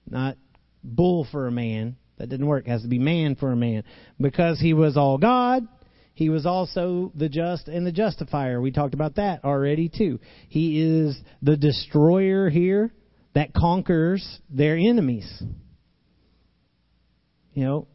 not 0.08 0.38
bull 0.84 1.28
for 1.32 1.48
a 1.48 1.52
man. 1.52 1.96
That 2.18 2.30
didn't 2.30 2.48
work. 2.48 2.68
It 2.68 2.72
has 2.72 2.84
to 2.84 2.88
be 2.88 3.00
man 3.00 3.36
for 3.36 3.52
a 3.52 3.56
man 3.56 3.84
because 4.20 4.60
he 4.60 4.74
was 4.74 4.98
all 4.98 5.18
God 5.18 5.68
he 6.14 6.30
was 6.30 6.46
also 6.46 7.12
the 7.16 7.30
just 7.30 7.68
and 7.68 7.86
the 7.86 7.92
justifier. 7.92 8.62
We 8.62 8.72
talked 8.72 8.94
about 8.94 9.16
that 9.16 9.44
already 9.44 9.90
too. 9.90 10.20
He 10.48 10.82
is 10.82 11.18
the 11.42 11.58
destroyer 11.58 12.50
here 12.50 12.94
that 13.34 13.54
conquers 13.54 14.40
their 14.50 14.76
enemies. 14.76 15.44
You 17.54 17.66
know, 17.66 17.88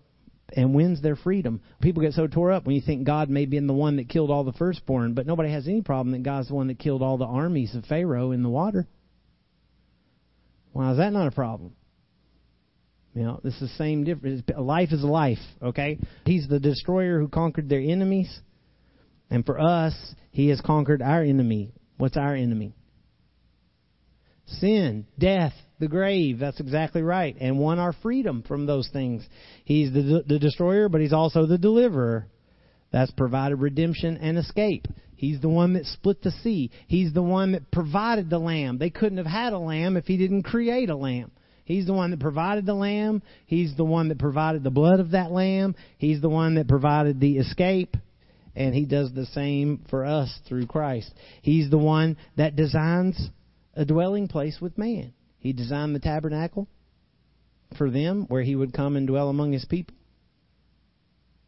and 0.52 0.74
wins 0.74 1.02
their 1.02 1.16
freedom. 1.16 1.60
People 1.80 2.02
get 2.02 2.14
so 2.14 2.26
tore 2.26 2.52
up 2.52 2.64
when 2.64 2.74
you 2.74 2.82
think 2.84 3.06
God 3.06 3.28
may 3.28 3.44
be 3.44 3.58
the 3.58 3.72
one 3.72 3.96
that 3.96 4.08
killed 4.08 4.30
all 4.30 4.44
the 4.44 4.52
firstborn, 4.52 5.14
but 5.14 5.26
nobody 5.26 5.50
has 5.50 5.66
any 5.66 5.82
problem 5.82 6.12
that 6.12 6.22
God's 6.22 6.48
the 6.48 6.54
one 6.54 6.68
that 6.68 6.78
killed 6.78 7.02
all 7.02 7.18
the 7.18 7.26
armies 7.26 7.74
of 7.74 7.84
Pharaoh 7.84 8.30
in 8.32 8.42
the 8.42 8.48
water. 8.48 8.86
Why 10.72 10.92
is 10.92 10.98
that 10.98 11.12
not 11.12 11.26
a 11.26 11.32
problem? 11.32 11.74
You 13.14 13.24
know, 13.24 13.40
this 13.42 13.54
is 13.54 13.61
the 13.61 13.68
same 13.76 14.04
difference. 14.04 14.42
Life 14.56 14.92
is 14.92 15.02
life, 15.02 15.38
okay? 15.62 15.98
He's 16.24 16.46
the 16.48 16.61
destroyer 16.61 17.18
who 17.18 17.28
conquered 17.28 17.68
their 17.68 17.80
enemies. 17.80 18.40
And 19.30 19.44
for 19.44 19.61
us, 19.61 19.94
he 20.30 20.48
has 20.48 20.61
conquered 20.61 21.02
our 21.02 21.22
enemy. 21.22 21.72
What's 21.96 22.16
our 22.16 22.34
enemy? 22.34 22.74
Sin, 24.46 25.06
death, 25.18 25.52
the 25.78 25.88
grave. 25.88 26.38
That's 26.38 26.61
exactly 26.61 27.02
right. 27.02 27.36
And 27.38 27.59
won 27.59 27.78
our 27.78 27.92
freedom 28.02 28.42
from 28.46 28.66
those 28.66 28.88
things. 28.92 29.26
He's 29.64 29.92
the, 29.92 30.22
the 30.26 30.38
destroyer, 30.38 30.88
but 30.88 31.00
he's 31.00 31.12
also 31.12 31.46
the 31.46 31.59
deliverer. 31.59 32.28
That's 32.90 33.11
provided 33.11 33.56
redemption 33.56 34.16
and 34.16 34.38
escape. 34.38 34.86
He's 35.16 35.40
the 35.40 35.48
one 35.48 35.74
that 35.74 35.84
split 35.84 36.22
the 36.22 36.30
sea. 36.30 36.70
He's 36.86 37.12
the 37.12 37.22
one 37.22 37.52
that 37.52 37.70
provided 37.70 38.30
the 38.30 38.38
lamb. 38.38 38.78
They 38.78 38.90
couldn't 38.90 39.18
have 39.18 39.26
had 39.26 39.52
a 39.52 39.59
lamb 39.59 39.96
if 39.96 40.06
he 40.06 40.16
didn't 40.16 40.44
create 40.44 40.88
a 40.88 40.96
lamb. 40.96 41.32
He's 41.68 41.84
the 41.84 41.92
one 41.92 42.12
that 42.12 42.20
provided 42.20 42.64
the 42.64 42.72
lamb. 42.72 43.20
He's 43.44 43.76
the 43.76 43.84
one 43.84 44.08
that 44.08 44.18
provided 44.18 44.64
the 44.64 44.70
blood 44.70 45.00
of 45.00 45.10
that 45.10 45.30
lamb. 45.30 45.76
He's 45.98 46.22
the 46.22 46.28
one 46.30 46.54
that 46.54 46.66
provided 46.66 47.20
the 47.20 47.36
escape. 47.36 47.94
And 48.56 48.74
he 48.74 48.86
does 48.86 49.12
the 49.12 49.26
same 49.26 49.84
for 49.90 50.06
us 50.06 50.34
through 50.48 50.66
Christ. 50.66 51.12
He's 51.42 51.68
the 51.68 51.76
one 51.76 52.16
that 52.38 52.56
designs 52.56 53.28
a 53.74 53.84
dwelling 53.84 54.28
place 54.28 54.56
with 54.62 54.78
man. 54.78 55.12
He 55.40 55.52
designed 55.52 55.94
the 55.94 56.00
tabernacle 56.00 56.68
for 57.76 57.90
them 57.90 58.24
where 58.28 58.42
he 58.42 58.56
would 58.56 58.72
come 58.72 58.96
and 58.96 59.06
dwell 59.06 59.28
among 59.28 59.52
his 59.52 59.66
people. 59.66 59.94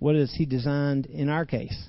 What 0.00 0.16
has 0.16 0.34
he 0.34 0.44
designed 0.44 1.06
in 1.06 1.30
our 1.30 1.46
case? 1.46 1.88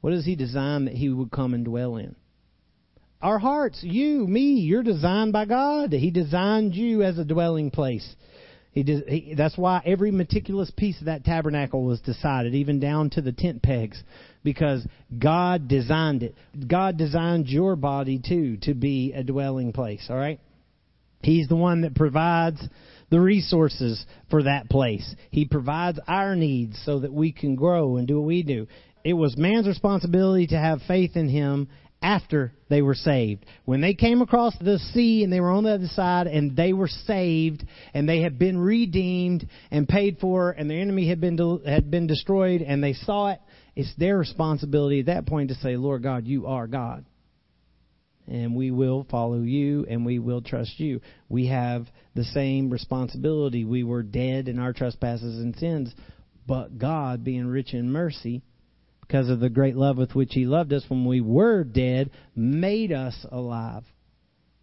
What 0.00 0.12
has 0.12 0.24
he 0.24 0.34
designed 0.34 0.88
that 0.88 0.94
he 0.94 1.08
would 1.08 1.30
come 1.30 1.54
and 1.54 1.64
dwell 1.64 1.98
in? 1.98 2.16
Our 3.20 3.38
hearts, 3.38 3.80
you, 3.82 4.26
me, 4.28 4.60
you're 4.60 4.84
designed 4.84 5.32
by 5.32 5.44
God. 5.44 5.92
He 5.92 6.10
designed 6.10 6.74
you 6.74 7.02
as 7.02 7.18
a 7.18 7.24
dwelling 7.24 7.70
place. 7.70 8.08
He, 8.72 8.82
he 8.82 9.34
that's 9.34 9.58
why 9.58 9.82
every 9.84 10.12
meticulous 10.12 10.70
piece 10.70 11.00
of 11.00 11.06
that 11.06 11.24
tabernacle 11.24 11.82
was 11.82 12.00
decided, 12.00 12.54
even 12.54 12.78
down 12.78 13.10
to 13.10 13.20
the 13.20 13.32
tent 13.32 13.60
pegs, 13.60 14.00
because 14.44 14.86
God 15.18 15.66
designed 15.66 16.22
it. 16.22 16.36
God 16.68 16.96
designed 16.96 17.48
your 17.48 17.74
body 17.74 18.20
too 18.24 18.58
to 18.62 18.74
be 18.74 19.12
a 19.12 19.24
dwelling 19.24 19.72
place. 19.72 20.06
All 20.08 20.16
right. 20.16 20.38
He's 21.20 21.48
the 21.48 21.56
one 21.56 21.80
that 21.80 21.96
provides 21.96 22.60
the 23.10 23.20
resources 23.20 24.04
for 24.30 24.44
that 24.44 24.70
place. 24.70 25.14
He 25.30 25.44
provides 25.44 25.98
our 26.06 26.36
needs 26.36 26.80
so 26.84 27.00
that 27.00 27.12
we 27.12 27.32
can 27.32 27.56
grow 27.56 27.96
and 27.96 28.06
do 28.06 28.20
what 28.20 28.28
we 28.28 28.44
do. 28.44 28.68
It 29.02 29.14
was 29.14 29.36
man's 29.36 29.66
responsibility 29.66 30.48
to 30.48 30.58
have 30.58 30.82
faith 30.86 31.16
in 31.16 31.28
him 31.28 31.68
after 32.00 32.52
they 32.68 32.80
were 32.80 32.94
saved. 32.94 33.44
When 33.64 33.80
they 33.80 33.94
came 33.94 34.22
across 34.22 34.56
the 34.60 34.78
sea 34.78 35.24
and 35.24 35.32
they 35.32 35.40
were 35.40 35.50
on 35.50 35.64
the 35.64 35.74
other 35.74 35.88
side 35.88 36.26
and 36.26 36.56
they 36.56 36.72
were 36.72 36.88
saved 36.88 37.64
and 37.92 38.08
they 38.08 38.20
had 38.22 38.38
been 38.38 38.58
redeemed 38.58 39.48
and 39.70 39.88
paid 39.88 40.18
for 40.20 40.50
and 40.50 40.70
their 40.70 40.80
enemy 40.80 41.08
had 41.08 41.20
been 41.20 41.36
de- 41.36 41.68
had 41.68 41.90
been 41.90 42.06
destroyed 42.06 42.62
and 42.62 42.82
they 42.82 42.92
saw 42.92 43.32
it, 43.32 43.40
it's 43.74 43.92
their 43.96 44.16
responsibility 44.16 45.00
at 45.00 45.06
that 45.06 45.26
point 45.26 45.48
to 45.48 45.54
say, 45.56 45.76
"Lord 45.76 46.02
God, 46.02 46.26
you 46.26 46.46
are 46.46 46.66
God." 46.66 47.04
And 48.28 48.54
we 48.54 48.70
will 48.70 49.06
follow 49.10 49.40
you 49.40 49.86
and 49.88 50.04
we 50.04 50.18
will 50.18 50.42
trust 50.42 50.78
you. 50.78 51.00
We 51.28 51.46
have 51.46 51.86
the 52.14 52.24
same 52.24 52.70
responsibility. 52.70 53.64
We 53.64 53.84
were 53.84 54.02
dead 54.02 54.48
in 54.48 54.58
our 54.58 54.72
trespasses 54.72 55.38
and 55.38 55.56
sins, 55.56 55.94
but 56.46 56.78
God, 56.78 57.24
being 57.24 57.46
rich 57.46 57.72
in 57.72 57.90
mercy, 57.90 58.42
because 59.08 59.30
of 59.30 59.40
the 59.40 59.48
great 59.48 59.74
love 59.74 59.96
with 59.96 60.14
which 60.14 60.34
he 60.34 60.44
loved 60.44 60.70
us 60.72 60.84
when 60.88 61.06
we 61.06 61.22
were 61.22 61.64
dead, 61.64 62.10
made 62.36 62.92
us 62.92 63.26
alive. 63.32 63.82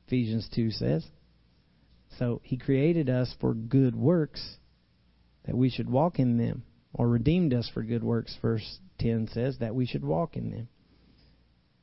Ephesians 0.06 0.48
2 0.54 0.70
says. 0.70 1.04
So 2.20 2.41
he 2.43 2.56
created 2.56 3.10
us 3.10 3.34
for 3.41 3.56
good 3.56 3.96
works 3.96 4.58
that 5.46 5.58
we 5.58 5.72
should 5.72 5.89
walk 5.89 6.20
in 6.20 6.38
them, 6.38 6.64
or 6.93 7.10
redeemed 7.10 7.54
us 7.54 7.70
for 7.74 7.82
good 7.82 8.04
works, 8.04 8.38
verse 8.39 8.80
10 9.00 9.30
says, 9.34 9.58
that 9.60 9.74
we 9.74 9.88
should 9.88 10.06
walk 10.06 10.38
in 10.38 10.52
them. 10.52 10.68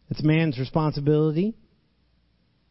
It's 0.08 0.22
man's 0.22 0.58
responsibility 0.58 1.56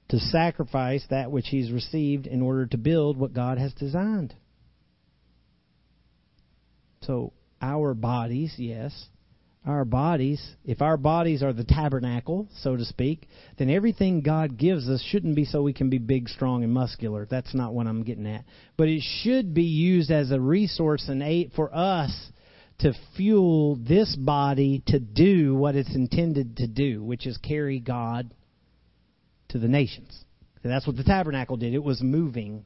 to 0.09 0.19
sacrifice 0.19 1.05
that 1.09 1.31
which 1.31 1.47
he's 1.47 1.71
received 1.71 2.27
in 2.27 2.41
order 2.41 2.65
to 2.65 2.77
build 2.77 3.17
what 3.17 3.33
God 3.33 3.57
has 3.57 3.73
designed. 3.73 4.35
So, 7.01 7.33
our 7.61 7.93
bodies, 7.93 8.53
yes, 8.57 9.07
our 9.65 9.85
bodies, 9.85 10.41
if 10.65 10.81
our 10.81 10.97
bodies 10.97 11.43
are 11.43 11.53
the 11.53 11.63
tabernacle, 11.63 12.47
so 12.61 12.75
to 12.75 12.83
speak, 12.83 13.27
then 13.59 13.69
everything 13.69 14.21
God 14.21 14.57
gives 14.57 14.89
us 14.89 15.03
shouldn't 15.03 15.35
be 15.35 15.45
so 15.45 15.61
we 15.61 15.73
can 15.73 15.89
be 15.89 15.99
big, 15.99 16.29
strong, 16.29 16.63
and 16.63 16.73
muscular. 16.73 17.27
That's 17.29 17.53
not 17.53 17.73
what 17.73 17.85
I'm 17.85 18.03
getting 18.03 18.25
at. 18.25 18.43
But 18.75 18.87
it 18.87 19.03
should 19.21 19.53
be 19.53 19.63
used 19.63 20.09
as 20.09 20.31
a 20.31 20.39
resource 20.39 21.05
and 21.09 21.21
aid 21.21 21.51
for 21.55 21.73
us 21.75 22.11
to 22.79 22.93
fuel 23.15 23.75
this 23.75 24.15
body 24.15 24.81
to 24.87 24.99
do 24.99 25.53
what 25.53 25.75
it's 25.75 25.93
intended 25.93 26.57
to 26.57 26.67
do, 26.67 27.03
which 27.03 27.27
is 27.27 27.37
carry 27.37 27.79
God 27.79 28.33
to 29.49 29.59
the 29.59 29.67
nations. 29.67 30.25
That's 30.63 30.87
what 30.87 30.97
the 30.97 31.03
tabernacle 31.03 31.57
did. 31.57 31.75
It 31.75 31.83
was 31.83 32.01
moving. 32.01 32.65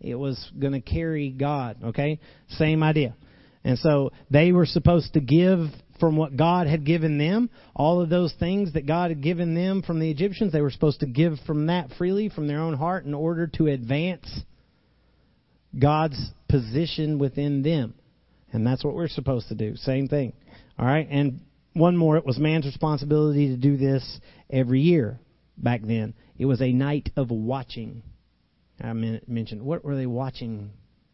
It 0.00 0.14
was 0.14 0.50
going 0.58 0.72
to 0.72 0.80
carry 0.80 1.30
God, 1.30 1.78
okay? 1.86 2.20
Same 2.50 2.84
idea. 2.84 3.16
And 3.64 3.78
so 3.78 4.12
they 4.30 4.52
were 4.52 4.66
supposed 4.66 5.14
to 5.14 5.20
give 5.20 5.66
from 6.00 6.16
what 6.16 6.36
God 6.36 6.66
had 6.66 6.84
given 6.84 7.18
them. 7.18 7.50
All 7.76 8.00
of 8.00 8.08
those 8.08 8.32
things 8.40 8.72
that 8.72 8.86
God 8.86 9.10
had 9.10 9.22
given 9.22 9.54
them 9.54 9.82
from 9.82 10.00
the 10.00 10.10
Egyptians, 10.10 10.52
they 10.52 10.62
were 10.62 10.70
supposed 10.70 11.00
to 11.00 11.06
give 11.06 11.34
from 11.46 11.66
that 11.66 11.90
freely, 11.98 12.28
from 12.28 12.48
their 12.48 12.60
own 12.60 12.74
heart, 12.74 13.04
in 13.04 13.14
order 13.14 13.46
to 13.54 13.66
advance 13.66 14.28
God's 15.78 16.32
position 16.48 17.18
within 17.18 17.62
them. 17.62 17.94
And 18.52 18.66
that's 18.66 18.84
what 18.84 18.94
we're 18.94 19.08
supposed 19.08 19.48
to 19.48 19.54
do. 19.54 19.76
Same 19.76 20.08
thing. 20.08 20.32
All 20.78 20.86
right? 20.86 21.06
And 21.08 21.40
one 21.74 21.96
more, 21.96 22.16
it 22.16 22.26
was 22.26 22.38
man's 22.38 22.66
responsibility 22.66 23.48
to 23.48 23.56
do 23.56 23.76
this 23.76 24.20
every 24.50 24.80
year 24.80 25.20
back 25.56 25.82
then. 25.82 26.14
It 26.38 26.46
was 26.46 26.60
a 26.60 26.72
night 26.72 27.10
of 27.16 27.30
watching. 27.30 28.02
I 28.82 28.92
mentioned, 28.92 29.62
what 29.62 29.84
were 29.84 29.94
they 29.94 30.06
watching? 30.06 30.70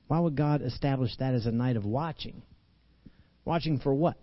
Why 0.07 0.21
would 0.21 0.37
God 0.37 0.63
establish 0.63 1.11
that 1.19 1.35
as 1.35 1.47
a 1.47 1.53
night 1.53 1.77
of 1.77 1.85
watching? 1.85 2.43
Watching 3.45 3.81
for 3.81 3.93
what? 3.93 4.17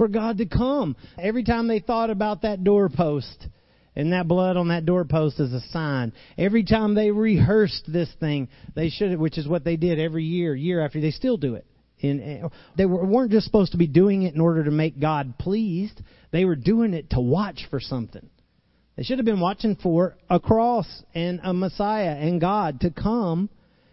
For 0.00 0.08
God 0.08 0.38
to 0.38 0.46
come. 0.46 0.96
Every 1.18 1.44
time 1.44 1.68
they 1.68 1.78
thought 1.78 2.08
about 2.08 2.40
that 2.40 2.64
doorpost, 2.64 3.46
and 3.94 4.14
that 4.14 4.26
blood 4.26 4.56
on 4.56 4.68
that 4.68 4.86
doorpost 4.86 5.38
is 5.38 5.52
a 5.52 5.60
sign. 5.72 6.14
Every 6.38 6.64
time 6.64 6.94
they 6.94 7.10
rehearsed 7.10 7.84
this 7.86 8.08
thing, 8.18 8.48
they 8.74 8.88
should, 8.88 9.10
have 9.10 9.20
which 9.20 9.36
is 9.36 9.46
what 9.46 9.62
they 9.62 9.76
did 9.76 9.98
every 9.98 10.24
year, 10.24 10.54
year 10.54 10.82
after. 10.82 11.02
They 11.02 11.10
still 11.10 11.36
do 11.36 11.54
it. 11.56 11.66
In, 11.98 12.18
eh, 12.22 12.48
they 12.78 12.86
weren't 12.86 13.30
just 13.30 13.44
supposed 13.44 13.72
to 13.72 13.76
be 13.76 13.88
doing 13.88 14.22
it 14.22 14.32
in 14.32 14.40
order 14.40 14.64
to 14.64 14.70
make 14.70 14.98
God 14.98 15.36
pleased. 15.36 16.00
They 16.30 16.46
were 16.46 16.56
doing 16.56 16.94
it 16.94 17.10
to 17.10 17.20
watch 17.20 17.66
for 17.68 17.78
something. 17.78 18.26
They 18.96 19.02
should 19.02 19.18
have 19.18 19.26
been 19.26 19.38
watching 19.38 19.76
for 19.76 20.16
a 20.30 20.40
cross 20.40 20.86
and 21.14 21.40
a 21.42 21.52
Messiah 21.52 22.16
and 22.18 22.40
God 22.40 22.80
to 22.80 22.90
come 22.90 23.50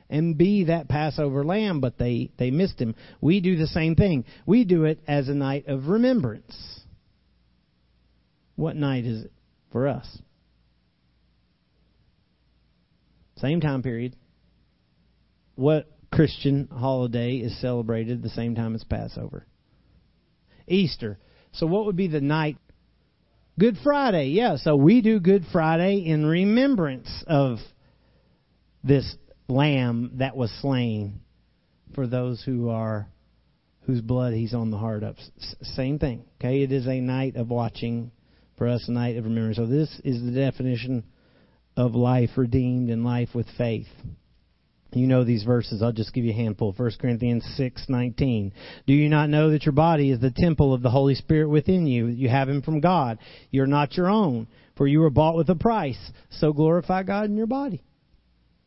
and 0.10 0.38
be 0.38 0.66
that 0.66 0.88
Passover 0.88 1.44
lamb, 1.44 1.82
but 1.82 1.98
they, 1.98 2.32
they 2.38 2.52
missed 2.52 2.80
him. 2.80 2.96
We 3.22 3.42
do 3.42 3.58
the 3.58 3.68
same 3.68 3.96
thing. 3.96 4.26
We 4.46 4.64
do 4.64 4.86
it 4.86 5.00
as 5.08 5.28
a 5.28 5.34
night 5.34 5.68
of 5.68 5.88
remembrance. 5.88 6.82
What 8.56 8.76
night 8.76 9.06
is 9.06 9.26
it 9.26 9.32
for 9.72 9.88
us? 9.88 10.08
Same 13.38 13.62
time 13.62 13.84
period. 13.84 14.16
What 15.56 15.88
Christian 16.12 16.68
holiday 16.72 17.36
is 17.36 17.60
celebrated 17.62 18.24
the 18.24 18.30
same 18.30 18.56
time 18.56 18.74
as 18.76 18.84
Passover? 18.84 19.46
Easter. 20.68 21.20
So 21.52 21.68
what 21.68 21.86
would 21.86 21.96
be 21.96 22.08
the 22.08 22.22
night? 22.22 22.58
Good 23.60 23.78
Friday. 23.84 24.30
Yeah, 24.30 24.58
so 24.58 24.76
we 24.76 25.02
do 25.02 25.20
Good 25.20 25.46
Friday 25.52 26.04
in 26.06 26.26
remembrance 26.26 27.10
of 27.28 27.58
this 28.84 29.16
lamb 29.48 30.12
that 30.16 30.36
was 30.36 30.52
slain 30.62 31.22
for 31.96 32.08
those 32.08 32.44
who 32.44 32.70
are 32.70 33.08
whose 33.82 34.02
blood 34.02 34.34
he's 34.34 34.54
on 34.54 34.70
the 34.70 34.78
heart 34.78 35.04
of. 35.04 35.18
S- 35.18 35.56
same 35.62 35.98
thing. 35.98 36.26
Okay, 36.40 36.62
it 36.62 36.72
is 36.72 36.88
a 36.88 37.00
night 37.00 37.38
of 37.38 37.50
watching 37.50 38.12
for 38.58 38.68
us, 38.68 38.88
a 38.88 38.92
night 38.92 39.18
of 39.18 39.24
remembrance. 39.24 39.58
So 39.58 39.66
this 39.66 40.02
is 40.04 40.22
the 40.24 40.32
definition 40.32 41.06
of 41.78 41.96
life 41.96 42.32
redeemed 42.36 42.90
and 42.90 43.06
life 43.06 43.30
with 43.34 43.48
faith. 43.58 43.88
You 44.94 45.06
know 45.06 45.24
these 45.24 45.44
verses. 45.44 45.82
I'll 45.82 45.92
just 45.92 46.14
give 46.14 46.24
you 46.26 46.32
a 46.32 46.36
handful. 46.36 46.74
1 46.74 46.92
Corinthians 47.00 47.44
6:19. 47.58 48.52
Do 48.86 48.94
you 48.94 49.10
not 49.10 49.30
know 49.30 49.52
that 49.52 49.66
your 49.66 49.74
body 49.74 50.12
is 50.12 50.20
the 50.20 50.32
temple 50.32 50.74
of 50.74 50.82
the 50.82 50.90
Holy 50.90 51.16
Spirit 51.16 51.50
within 51.50 51.88
you? 51.88 52.08
You 52.08 52.30
have 52.30 52.50
him 52.50 52.62
from 52.62 52.80
God. 52.80 53.20
You're 53.52 53.68
not 53.68 53.96
your 53.96 54.10
own, 54.10 54.48
for 54.76 54.88
you 54.88 55.02
were 55.02 55.10
bought 55.10 55.36
with 55.36 55.50
a 55.50 55.56
price. 55.56 56.12
So 56.30 56.54
glorify 56.54 57.04
God 57.04 57.26
in 57.26 57.38
your 57.38 57.48
body. 57.48 57.84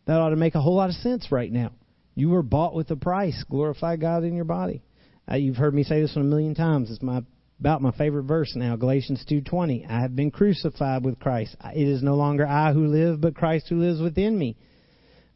That 0.07 0.19
ought 0.19 0.31
to 0.31 0.37
make 0.37 0.55
a 0.55 0.61
whole 0.61 0.77
lot 0.77 0.91
of 0.91 0.97
sense 0.97 1.31
right 1.31 1.53
now. 1.53 1.73
You 2.15 2.31
were 2.31 2.43
bought 2.43 2.75
with 2.75 2.91
a 2.91 2.97
price. 2.97 3.45
Glorify 3.49 3.97
God 3.97 4.25
in 4.25 4.35
your 4.35 4.45
body. 4.45 4.83
Uh, 5.31 5.37
you've 5.37 5.57
heard 5.57 5.75
me 5.75 5.85
say 5.85 6.01
this 6.01 6.17
one 6.17 6.25
a 6.25 6.29
million 6.29 6.55
times. 6.55 6.91
It's 6.91 7.03
my 7.03 7.23
about 7.61 7.83
my 7.83 7.93
favorite 7.93 8.25
verse 8.25 8.57
now, 8.57 8.75
Galatians 8.77 9.25
2:20. 9.29 9.87
I 9.87 10.01
have 10.01 10.17
been 10.17 10.31
crucified 10.31 11.05
with 11.05 11.19
Christ. 11.19 11.57
It 11.75 11.87
is 11.87 12.03
no 12.03 12.17
longer 12.17 12.47
I 12.47 12.73
who 12.73 12.87
live, 12.87 13.21
but 13.21 13.35
Christ 13.35 13.69
who 13.69 13.79
lives 13.79 14.01
within 14.01 14.37
me. 14.39 14.57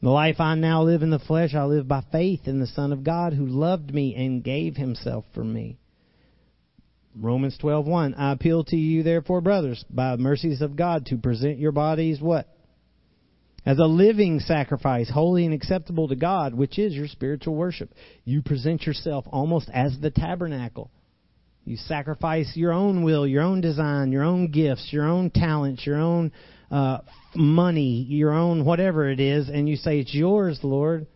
The 0.01 0.11
life 0.11 0.41
I 0.41 0.55
now 0.55 0.83
live 0.83 1.03
in 1.03 1.11
the 1.11 1.19
flesh, 1.19 1.55
I 1.55 1.65
live 1.65 1.87
by 1.87 2.03
faith 2.12 2.49
in 2.49 2.61
the 2.61 2.67
Son 2.67 2.93
of 2.93 3.05
God 3.05 3.35
who 3.35 3.47
loved 3.47 3.95
me 3.95 4.15
and 4.15 4.43
gave 4.43 4.77
himself 4.77 5.25
for 5.33 5.45
me. 5.45 5.79
Romans 7.15 7.57
12:1 7.59 8.15
I 8.17 8.33
appeal 8.33 8.65
to 8.65 8.77
you 8.77 9.03
therefore 9.03 9.41
brothers 9.41 9.85
by 9.89 10.17
the 10.17 10.23
mercies 10.23 10.62
of 10.62 10.77
God 10.77 11.07
to 11.07 11.19
present 11.19 11.59
your 11.59 11.73
bodies 11.73 12.21
what? 12.21 12.49
As 13.67 13.79
a 13.79 13.85
living 13.85 14.41
sacrifice, 14.41 15.09
holy 15.09 15.47
and 15.47 15.55
acceptable 15.55 16.09
to 16.09 16.17
God, 16.17 16.55
which 16.55 16.79
is 16.79 16.95
your 16.95 17.09
spiritual 17.09 17.55
worship. 17.55 17.95
You 18.25 18.43
present 18.43 18.83
yourself 18.83 19.25
almost 19.31 19.71
as 19.73 19.99
the 20.01 20.11
tabernacle. 20.11 20.91
You 21.65 21.79
sacrifice 21.79 22.53
your 22.55 22.73
own 22.73 23.05
will, 23.05 23.27
your 23.27 23.43
own 23.43 23.62
design, 23.62 24.12
your 24.12 24.23
own 24.23 24.51
gifts, 24.51 24.89
your 24.91 25.07
own 25.07 25.31
talents, 25.31 25.87
your 25.87 25.97
own 25.97 26.31
uh, 26.71 26.99
money, 27.35 28.05
your 28.09 28.33
own 28.33 28.67
whatever 28.67 29.09
it 29.09 29.19
is, 29.19 29.49
and 29.49 29.67
you 29.67 29.77
say, 29.77 30.01
It's 30.01 30.12
yours, 30.12 30.61
Lord. 30.62 31.07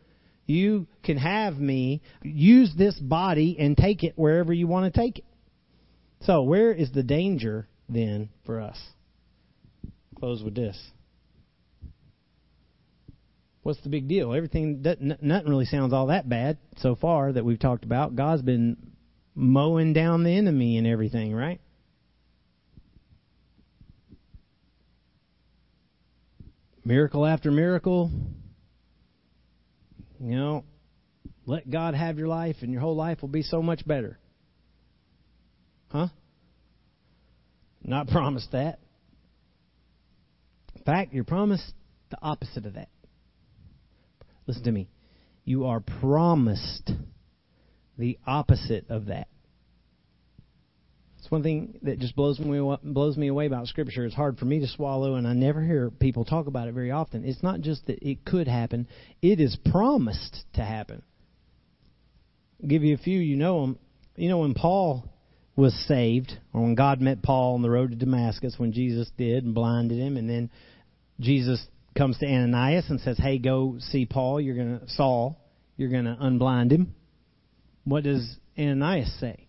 You 0.46 0.86
can 1.04 1.18
have 1.18 1.58
me. 1.58 2.00
Use 2.22 2.72
this 2.76 2.98
body 2.98 3.56
and 3.58 3.76
take 3.76 4.02
it 4.02 4.14
wherever 4.16 4.50
you 4.50 4.66
want 4.66 4.92
to 4.92 4.98
take 4.98 5.18
it. 5.18 5.24
So, 6.22 6.42
where 6.42 6.72
is 6.72 6.90
the 6.92 7.02
danger 7.02 7.68
then 7.90 8.30
for 8.46 8.60
us? 8.60 8.78
Close 10.18 10.42
with 10.42 10.54
this. 10.54 10.78
What's 13.68 13.82
the 13.82 13.90
big 13.90 14.08
deal? 14.08 14.32
Everything, 14.32 14.82
nothing 15.20 15.50
really 15.50 15.66
sounds 15.66 15.92
all 15.92 16.06
that 16.06 16.26
bad 16.26 16.56
so 16.78 16.94
far 16.94 17.30
that 17.30 17.44
we've 17.44 17.58
talked 17.58 17.84
about. 17.84 18.16
God's 18.16 18.40
been 18.40 18.78
mowing 19.34 19.92
down 19.92 20.24
the 20.24 20.30
enemy 20.30 20.78
and 20.78 20.86
everything, 20.86 21.34
right? 21.34 21.60
miracle 26.82 27.26
after 27.26 27.50
miracle. 27.50 28.10
You 30.18 30.34
know, 30.34 30.64
let 31.44 31.68
God 31.68 31.94
have 31.94 32.16
your 32.16 32.28
life, 32.28 32.56
and 32.62 32.72
your 32.72 32.80
whole 32.80 32.96
life 32.96 33.20
will 33.20 33.28
be 33.28 33.42
so 33.42 33.60
much 33.60 33.86
better. 33.86 34.18
Huh? 35.88 36.08
Not 37.84 38.08
promised 38.08 38.50
that. 38.52 38.78
In 40.74 40.84
fact, 40.84 41.12
you're 41.12 41.24
promised 41.24 41.70
the 42.08 42.16
opposite 42.22 42.64
of 42.64 42.72
that. 42.72 42.88
Listen 44.48 44.64
to 44.64 44.72
me. 44.72 44.88
You 45.44 45.66
are 45.66 45.80
promised 45.80 46.90
the 47.98 48.18
opposite 48.26 48.86
of 48.88 49.06
that. 49.06 49.28
It's 51.18 51.30
one 51.30 51.42
thing 51.42 51.78
that 51.82 51.98
just 51.98 52.16
blows 52.16 52.38
me 52.40 52.76
blows 52.82 53.16
me 53.18 53.28
away 53.28 53.44
about 53.46 53.66
Scripture. 53.66 54.06
It's 54.06 54.14
hard 54.14 54.38
for 54.38 54.46
me 54.46 54.60
to 54.60 54.66
swallow, 54.66 55.16
and 55.16 55.28
I 55.28 55.34
never 55.34 55.62
hear 55.62 55.90
people 55.90 56.24
talk 56.24 56.46
about 56.46 56.66
it 56.66 56.72
very 56.72 56.90
often. 56.90 57.24
It's 57.24 57.42
not 57.42 57.60
just 57.60 57.86
that 57.86 57.98
it 58.00 58.24
could 58.24 58.48
happen; 58.48 58.88
it 59.20 59.38
is 59.38 59.56
promised 59.70 60.44
to 60.54 60.62
happen. 60.62 61.02
I'll 62.62 62.68
give 62.68 62.84
you 62.84 62.94
a 62.94 62.98
few. 62.98 63.18
You 63.18 63.36
know 63.36 63.60
them. 63.60 63.78
You 64.16 64.30
know 64.30 64.38
when 64.38 64.54
Paul 64.54 65.04
was 65.56 65.74
saved, 65.86 66.32
or 66.54 66.62
when 66.62 66.74
God 66.74 67.02
met 67.02 67.22
Paul 67.22 67.54
on 67.54 67.62
the 67.62 67.70
road 67.70 67.90
to 67.90 67.96
Damascus, 67.96 68.54
when 68.56 68.72
Jesus 68.72 69.10
did 69.18 69.44
and 69.44 69.54
blinded 69.54 69.98
him, 69.98 70.16
and 70.16 70.30
then 70.30 70.50
Jesus 71.20 71.66
comes 71.98 72.16
to 72.18 72.26
Ananias 72.26 72.88
and 72.88 73.00
says, 73.00 73.18
"Hey, 73.18 73.38
go 73.38 73.76
see 73.78 74.06
Paul. 74.06 74.40
You're 74.40 74.56
gonna 74.56 74.88
Saul. 74.88 75.38
You're 75.76 75.90
gonna 75.90 76.16
unblind 76.20 76.70
him." 76.70 76.94
What 77.84 78.04
does 78.04 78.36
Ananias 78.58 79.12
say? 79.20 79.48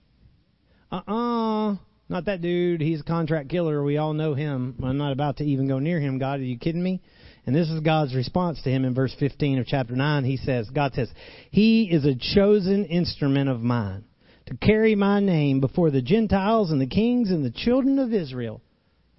uh-uh, 0.92 1.76
not 2.10 2.26
that 2.26 2.42
dude. 2.42 2.82
He's 2.82 3.02
a 3.02 3.04
contract 3.04 3.50
killer. 3.50 3.84
We 3.84 3.98
all 3.98 4.14
know 4.14 4.34
him. 4.34 4.76
I'm 4.84 4.98
not 4.98 5.12
about 5.12 5.38
to 5.38 5.44
even 5.44 5.68
go 5.68 5.80
near 5.80 6.00
him. 6.00 6.18
God, 6.18 6.40
are 6.40 6.44
you 6.44 6.58
kidding 6.58 6.82
me? 6.82 7.02
And 7.46 7.56
this 7.56 7.70
is 7.70 7.80
God's 7.82 8.16
response 8.16 8.62
to 8.64 8.70
him 8.70 8.86
in 8.86 8.94
verse 8.94 9.16
15 9.20 9.60
of 9.60 9.68
chapter 9.68 9.96
9. 9.96 10.24
He 10.24 10.38
says, 10.38 10.70
God 10.70 10.94
says, 10.94 11.10
He 11.52 11.84
is 11.84 12.06
a 12.06 12.16
chosen 12.36 12.86
instrument 12.86 13.50
of 13.50 13.62
mine 13.62 14.06
to 14.48 14.58
carry 14.58 14.96
my 14.96 15.20
name 15.20 15.60
before 15.60 15.92
the 15.92 16.02
Gentiles 16.02 16.72
and 16.72 16.82
the 16.82 16.88
kings 16.88 17.30
and 17.30 17.46
the 17.46 17.52
children 17.52 18.00
of 18.00 18.14
Israel. 18.14 18.62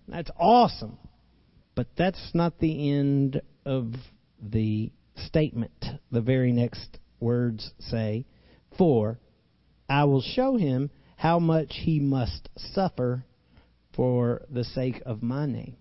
That's 0.08 0.30
awesome. 0.38 0.98
But 1.74 1.88
that's 1.96 2.30
not 2.34 2.58
the 2.58 2.90
end 2.90 3.42
of 3.64 3.94
the 4.42 4.92
statement. 5.16 5.84
The 6.10 6.20
very 6.20 6.52
next 6.52 6.98
words 7.20 7.72
say, 7.78 8.26
For 8.76 9.18
I 9.88 10.04
will 10.04 10.22
show 10.22 10.56
him 10.56 10.90
how 11.16 11.38
much 11.38 11.68
he 11.72 12.00
must 12.00 12.48
suffer 12.56 13.24
for 13.94 14.42
the 14.50 14.64
sake 14.64 15.02
of 15.04 15.22
my 15.22 15.46
name. 15.46 15.76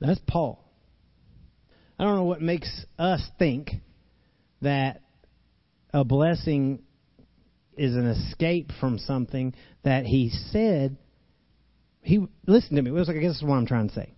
That's 0.00 0.20
Paul. 0.26 0.62
I 1.98 2.04
don't 2.04 2.16
know 2.16 2.24
what 2.24 2.42
makes 2.42 2.84
us 2.98 3.22
think 3.38 3.70
that 4.60 5.02
a 5.92 6.04
blessing 6.04 6.82
is 7.76 7.94
an 7.94 8.06
escape 8.06 8.70
from 8.78 8.98
something 8.98 9.54
that 9.82 10.04
he 10.04 10.30
said. 10.52 10.98
He 12.06 12.24
listen 12.46 12.76
to 12.76 12.82
me. 12.82 12.90
It 12.90 12.94
was 12.94 13.08
like 13.08 13.16
I 13.16 13.20
guess 13.20 13.36
is 13.36 13.42
what 13.42 13.56
I'm 13.56 13.66
trying 13.66 13.88
to 13.88 13.94
say. 13.94 14.14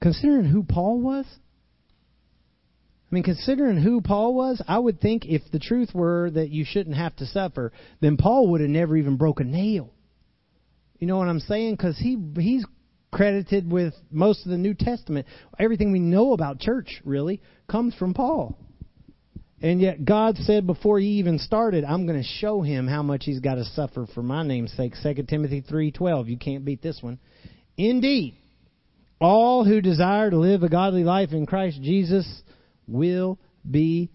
Considering 0.00 0.46
who 0.46 0.64
Paul 0.64 1.00
was, 1.00 1.26
I 1.28 3.14
mean, 3.14 3.24
considering 3.24 3.76
who 3.76 4.00
Paul 4.00 4.34
was, 4.34 4.62
I 4.66 4.78
would 4.78 4.98
think 4.98 5.26
if 5.26 5.42
the 5.52 5.58
truth 5.58 5.90
were 5.94 6.30
that 6.30 6.48
you 6.48 6.64
shouldn't 6.66 6.96
have 6.96 7.14
to 7.16 7.26
suffer, 7.26 7.72
then 8.00 8.16
Paul 8.16 8.48
would 8.48 8.62
have 8.62 8.70
never 8.70 8.96
even 8.96 9.18
broke 9.18 9.40
a 9.40 9.44
nail. 9.44 9.92
You 10.98 11.06
know 11.06 11.18
what 11.18 11.28
I'm 11.28 11.40
saying? 11.40 11.74
Because 11.74 11.98
he 11.98 12.16
he's 12.38 12.64
credited 13.12 13.70
with 13.70 13.92
most 14.10 14.46
of 14.46 14.50
the 14.50 14.56
New 14.56 14.72
Testament. 14.72 15.26
Everything 15.58 15.92
we 15.92 15.98
know 15.98 16.32
about 16.32 16.58
church 16.58 17.02
really 17.04 17.42
comes 17.68 17.94
from 17.94 18.14
Paul. 18.14 18.58
And 19.62 19.80
yet 19.80 20.04
God 20.04 20.36
said 20.38 20.66
before 20.66 20.98
he 20.98 21.06
even 21.18 21.38
started, 21.38 21.84
I'm 21.84 22.04
going 22.04 22.20
to 22.20 22.28
show 22.28 22.62
him 22.62 22.88
how 22.88 23.04
much 23.04 23.22
he's 23.24 23.38
got 23.38 23.54
to 23.54 23.64
suffer 23.64 24.06
for 24.12 24.22
my 24.22 24.44
name's 24.44 24.72
sake. 24.72 24.94
2 25.00 25.22
Timothy 25.22 25.62
3:12. 25.62 26.28
You 26.28 26.36
can't 26.36 26.64
beat 26.64 26.82
this 26.82 26.98
one. 27.00 27.20
Indeed, 27.76 28.34
all 29.20 29.64
who 29.64 29.80
desire 29.80 30.30
to 30.30 30.36
live 30.36 30.64
a 30.64 30.68
godly 30.68 31.04
life 31.04 31.30
in 31.32 31.46
Christ 31.46 31.80
Jesus 31.80 32.42
will 32.88 33.38
be 33.68 34.10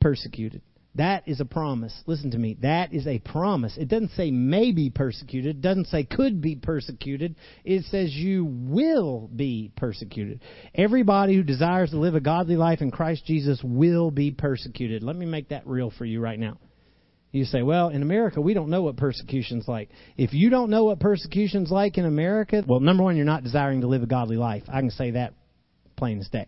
persecuted. 0.00 0.62
That 0.96 1.26
is 1.26 1.40
a 1.40 1.44
promise. 1.44 1.92
Listen 2.06 2.30
to 2.30 2.38
me. 2.38 2.56
That 2.62 2.92
is 2.92 3.06
a 3.08 3.18
promise. 3.18 3.76
It 3.76 3.88
doesn't 3.88 4.12
say 4.12 4.30
may 4.30 4.70
be 4.70 4.90
persecuted. 4.90 5.56
It 5.56 5.60
doesn't 5.60 5.88
say 5.88 6.04
could 6.04 6.40
be 6.40 6.54
persecuted. 6.54 7.34
It 7.64 7.84
says 7.86 8.14
you 8.14 8.44
will 8.44 9.28
be 9.34 9.72
persecuted. 9.76 10.40
Everybody 10.72 11.34
who 11.34 11.42
desires 11.42 11.90
to 11.90 11.98
live 11.98 12.14
a 12.14 12.20
godly 12.20 12.56
life 12.56 12.80
in 12.80 12.92
Christ 12.92 13.26
Jesus 13.26 13.60
will 13.64 14.12
be 14.12 14.30
persecuted. 14.30 15.02
Let 15.02 15.16
me 15.16 15.26
make 15.26 15.48
that 15.48 15.66
real 15.66 15.90
for 15.90 16.04
you 16.04 16.20
right 16.20 16.38
now. 16.38 16.58
You 17.32 17.44
say, 17.44 17.62
well, 17.62 17.88
in 17.88 18.02
America, 18.02 18.40
we 18.40 18.54
don't 18.54 18.70
know 18.70 18.84
what 18.84 18.96
persecution's 18.96 19.66
like. 19.66 19.88
If 20.16 20.32
you 20.32 20.50
don't 20.50 20.70
know 20.70 20.84
what 20.84 21.00
persecution's 21.00 21.72
like 21.72 21.98
in 21.98 22.04
America, 22.04 22.62
well, 22.64 22.78
number 22.78 23.02
one, 23.02 23.16
you're 23.16 23.24
not 23.24 23.42
desiring 23.42 23.80
to 23.80 23.88
live 23.88 24.04
a 24.04 24.06
godly 24.06 24.36
life. 24.36 24.62
I 24.68 24.78
can 24.78 24.90
say 24.90 25.10
that 25.12 25.34
plain 25.96 26.20
as 26.20 26.28
day. 26.28 26.46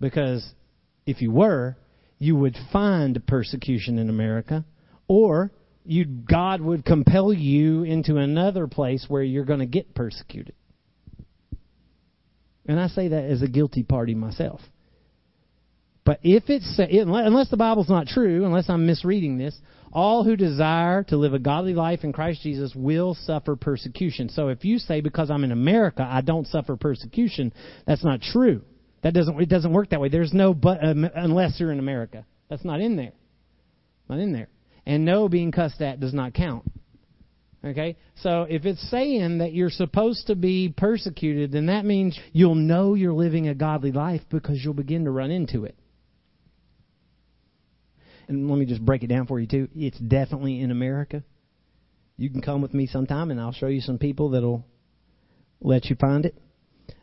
Because 0.00 0.44
if 1.06 1.22
you 1.22 1.30
were, 1.30 1.76
you 2.20 2.36
would 2.36 2.56
find 2.72 3.26
persecution 3.26 3.98
in 3.98 4.08
America, 4.08 4.64
or 5.08 5.50
you 5.84 6.04
God 6.04 6.60
would 6.60 6.84
compel 6.84 7.32
you 7.32 7.82
into 7.82 8.18
another 8.18 8.68
place 8.68 9.06
where 9.08 9.22
you're 9.22 9.46
going 9.46 9.60
to 9.60 9.66
get 9.66 9.94
persecuted. 9.94 10.54
And 12.66 12.78
I 12.78 12.88
say 12.88 13.08
that 13.08 13.24
as 13.24 13.42
a 13.42 13.48
guilty 13.48 13.82
party 13.82 14.14
myself. 14.14 14.60
But 16.04 16.20
if 16.22 16.44
it's 16.48 16.78
unless 16.78 17.50
the 17.50 17.56
Bible's 17.56 17.88
not 17.88 18.06
true, 18.06 18.44
unless 18.44 18.68
I'm 18.68 18.86
misreading 18.86 19.38
this, 19.38 19.56
all 19.92 20.22
who 20.22 20.36
desire 20.36 21.02
to 21.04 21.16
live 21.16 21.34
a 21.34 21.38
godly 21.38 21.74
life 21.74 22.04
in 22.04 22.12
Christ 22.12 22.42
Jesus 22.42 22.74
will 22.74 23.14
suffer 23.14 23.56
persecution. 23.56 24.28
So 24.28 24.48
if 24.48 24.64
you 24.64 24.78
say 24.78 25.00
because 25.00 25.30
I'm 25.30 25.44
in 25.44 25.52
America 25.52 26.06
I 26.08 26.20
don't 26.20 26.46
suffer 26.46 26.76
persecution, 26.76 27.52
that's 27.86 28.04
not 28.04 28.20
true. 28.20 28.62
That 29.02 29.14
doesn't 29.14 29.40
it 29.40 29.48
doesn't 29.48 29.72
work 29.72 29.90
that 29.90 30.00
way. 30.00 30.08
There's 30.08 30.32
no 30.32 30.52
but 30.52 30.84
um, 30.84 31.08
unless 31.14 31.58
you're 31.58 31.72
in 31.72 31.78
America. 31.78 32.26
That's 32.48 32.64
not 32.64 32.80
in 32.80 32.96
there. 32.96 33.12
Not 34.08 34.18
in 34.18 34.32
there. 34.32 34.48
And 34.86 35.04
no 35.04 35.28
being 35.28 35.52
cussed 35.52 35.80
at 35.80 36.00
does 36.00 36.12
not 36.12 36.34
count. 36.34 36.64
Okay? 37.64 37.96
So 38.16 38.42
if 38.48 38.64
it's 38.64 38.80
saying 38.90 39.38
that 39.38 39.52
you're 39.52 39.70
supposed 39.70 40.26
to 40.28 40.34
be 40.34 40.72
persecuted, 40.74 41.52
then 41.52 41.66
that 41.66 41.84
means 41.84 42.18
you'll 42.32 42.54
know 42.54 42.94
you're 42.94 43.12
living 43.12 43.48
a 43.48 43.54
godly 43.54 43.92
life 43.92 44.22
because 44.30 44.62
you'll 44.62 44.74
begin 44.74 45.04
to 45.04 45.10
run 45.10 45.30
into 45.30 45.64
it. 45.64 45.76
And 48.28 48.48
let 48.48 48.58
me 48.58 48.64
just 48.64 48.84
break 48.84 49.02
it 49.02 49.08
down 49.08 49.26
for 49.26 49.40
you 49.40 49.46
too. 49.46 49.68
It's 49.74 49.98
definitely 49.98 50.60
in 50.60 50.70
America. 50.70 51.22
You 52.16 52.30
can 52.30 52.42
come 52.42 52.62
with 52.62 52.72
me 52.72 52.86
sometime 52.86 53.30
and 53.30 53.40
I'll 53.40 53.52
show 53.52 53.66
you 53.66 53.80
some 53.80 53.98
people 53.98 54.30
that'll 54.30 54.64
let 55.60 55.86
you 55.86 55.96
find 55.96 56.26
it. 56.26 56.36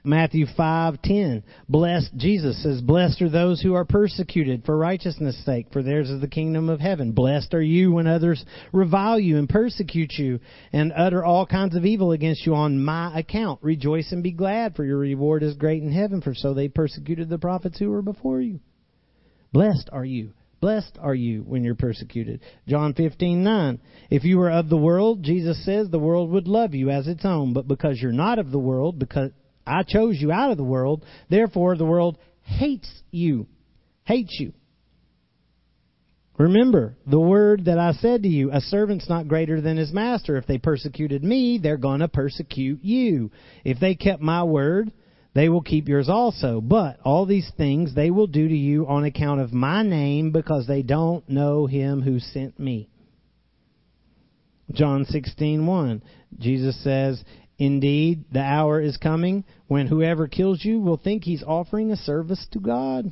Matthew 0.04 0.46
5:10. 0.46 1.44
Blessed 1.68 2.16
Jesus 2.16 2.62
says, 2.64 2.82
"Blessed 2.82 3.22
are 3.22 3.30
those 3.30 3.62
who 3.62 3.74
are 3.74 3.84
persecuted 3.84 4.64
for 4.64 4.78
righteousness' 4.78 5.44
sake, 5.44 5.68
for 5.72 5.84
theirs 5.84 6.10
is 6.10 6.22
the 6.22 6.28
kingdom 6.28 6.70
of 6.70 6.80
heaven. 6.80 7.12
Blessed 7.12 7.54
are 7.54 7.62
you 7.62 7.92
when 7.92 8.08
others 8.08 8.46
revile 8.72 9.20
you 9.20 9.38
and 9.38 9.50
persecute 9.50 10.14
you 10.18 10.40
and 10.72 10.94
utter 10.96 11.26
all 11.26 11.46
kinds 11.46 11.76
of 11.76 11.86
evil 11.86 12.12
against 12.12 12.46
you 12.46 12.56
on 12.56 12.84
my 12.84 13.18
account. 13.18 13.60
Rejoice 13.62 14.12
and 14.12 14.24
be 14.24 14.32
glad, 14.32 14.76
for 14.76 14.86
your 14.86 15.00
reward 15.00 15.44
is 15.44 15.56
great 15.56 15.84
in 15.84 15.92
heaven, 15.92 16.22
for 16.22 16.34
so 16.34 16.54
they 16.54 16.70
persecuted 16.70 17.28
the 17.28 17.38
prophets 17.38 17.80
who 17.80 17.90
were 17.90 18.02
before 18.02 18.40
you." 18.40 18.60
Blessed 19.52 19.90
are 19.92 20.06
you. 20.06 20.32
Blessed 20.60 20.98
are 21.00 21.14
you 21.14 21.44
when 21.44 21.64
you're 21.64 21.76
persecuted. 21.76 22.40
John 22.68 22.94
15:9. 22.94 23.80
If 24.10 24.24
you 24.24 24.38
were 24.38 24.50
of 24.50 24.70
the 24.70 24.78
world, 24.78 25.22
Jesus 25.22 25.64
says 25.64 25.90
the 25.90 26.00
world 26.00 26.32
would 26.32 26.48
love 26.48 26.74
you 26.74 26.90
as 26.90 27.08
its 27.08 27.26
own, 27.26 27.54
but 27.54 27.68
because 27.68 28.02
you're 28.02 28.12
not 28.12 28.40
of 28.40 28.52
the 28.52 28.60
world, 28.60 28.98
because 28.98 29.32
I 29.68 29.84
chose 29.84 30.16
you 30.20 30.32
out 30.32 30.52
of 30.52 30.58
the 30.58 30.64
world. 30.64 31.04
Therefore, 31.30 31.76
the 31.76 31.86
world 31.86 32.18
hates 32.44 32.90
you. 33.12 33.48
Hates 34.04 34.36
you. 34.40 34.54
Remember 36.38 36.96
the 37.08 37.20
word 37.20 37.66
that 37.66 37.80
I 37.80 37.94
said 37.94 38.22
to 38.24 38.30
you, 38.30 38.52
a 38.52 38.62
servant's 38.62 39.10
not 39.10 39.28
greater 39.28 39.60
than 39.60 39.78
his 39.78 39.92
master. 39.92 40.38
If 40.38 40.46
they 40.46 40.60
persecuted 40.60 41.24
me, 41.24 41.60
they're 41.62 41.78
going 41.78 42.02
to 42.02 42.08
persecute 42.08 42.84
you. 42.84 43.32
If 43.66 43.80
they 43.80 43.96
kept 43.96 44.22
my 44.22 44.44
word, 44.44 44.92
they 45.34 45.50
will 45.50 45.64
keep 45.64 45.88
yours 45.88 46.10
also. 46.10 46.62
But 46.62 47.00
all 47.04 47.26
these 47.26 47.52
things 47.58 47.96
they 47.96 48.12
will 48.12 48.28
do 48.28 48.48
to 48.48 48.56
you 48.56 48.88
on 48.88 49.04
account 49.04 49.42
of 49.42 49.52
my 49.52 49.82
name 49.82 50.32
because 50.32 50.68
they 50.68 50.84
don't 50.84 51.28
know 51.28 51.66
him 51.66 52.02
who 52.02 52.20
sent 52.20 52.60
me. 52.60 52.90
John 54.72 55.06
16:1 55.06 56.02
Jesus 56.38 56.84
says, 56.84 57.24
Indeed, 57.60 58.26
the 58.32 58.42
hour 58.42 58.80
is 58.80 58.98
coming 58.98 59.44
when 59.68 59.88
whoever 59.88 60.28
kills 60.28 60.64
you 60.64 60.80
will 60.80 60.98
think 60.98 61.24
he's 61.24 61.44
offering 61.44 61.92
a 61.92 61.96
service 61.96 62.46
to 62.52 62.60
God. 62.60 63.12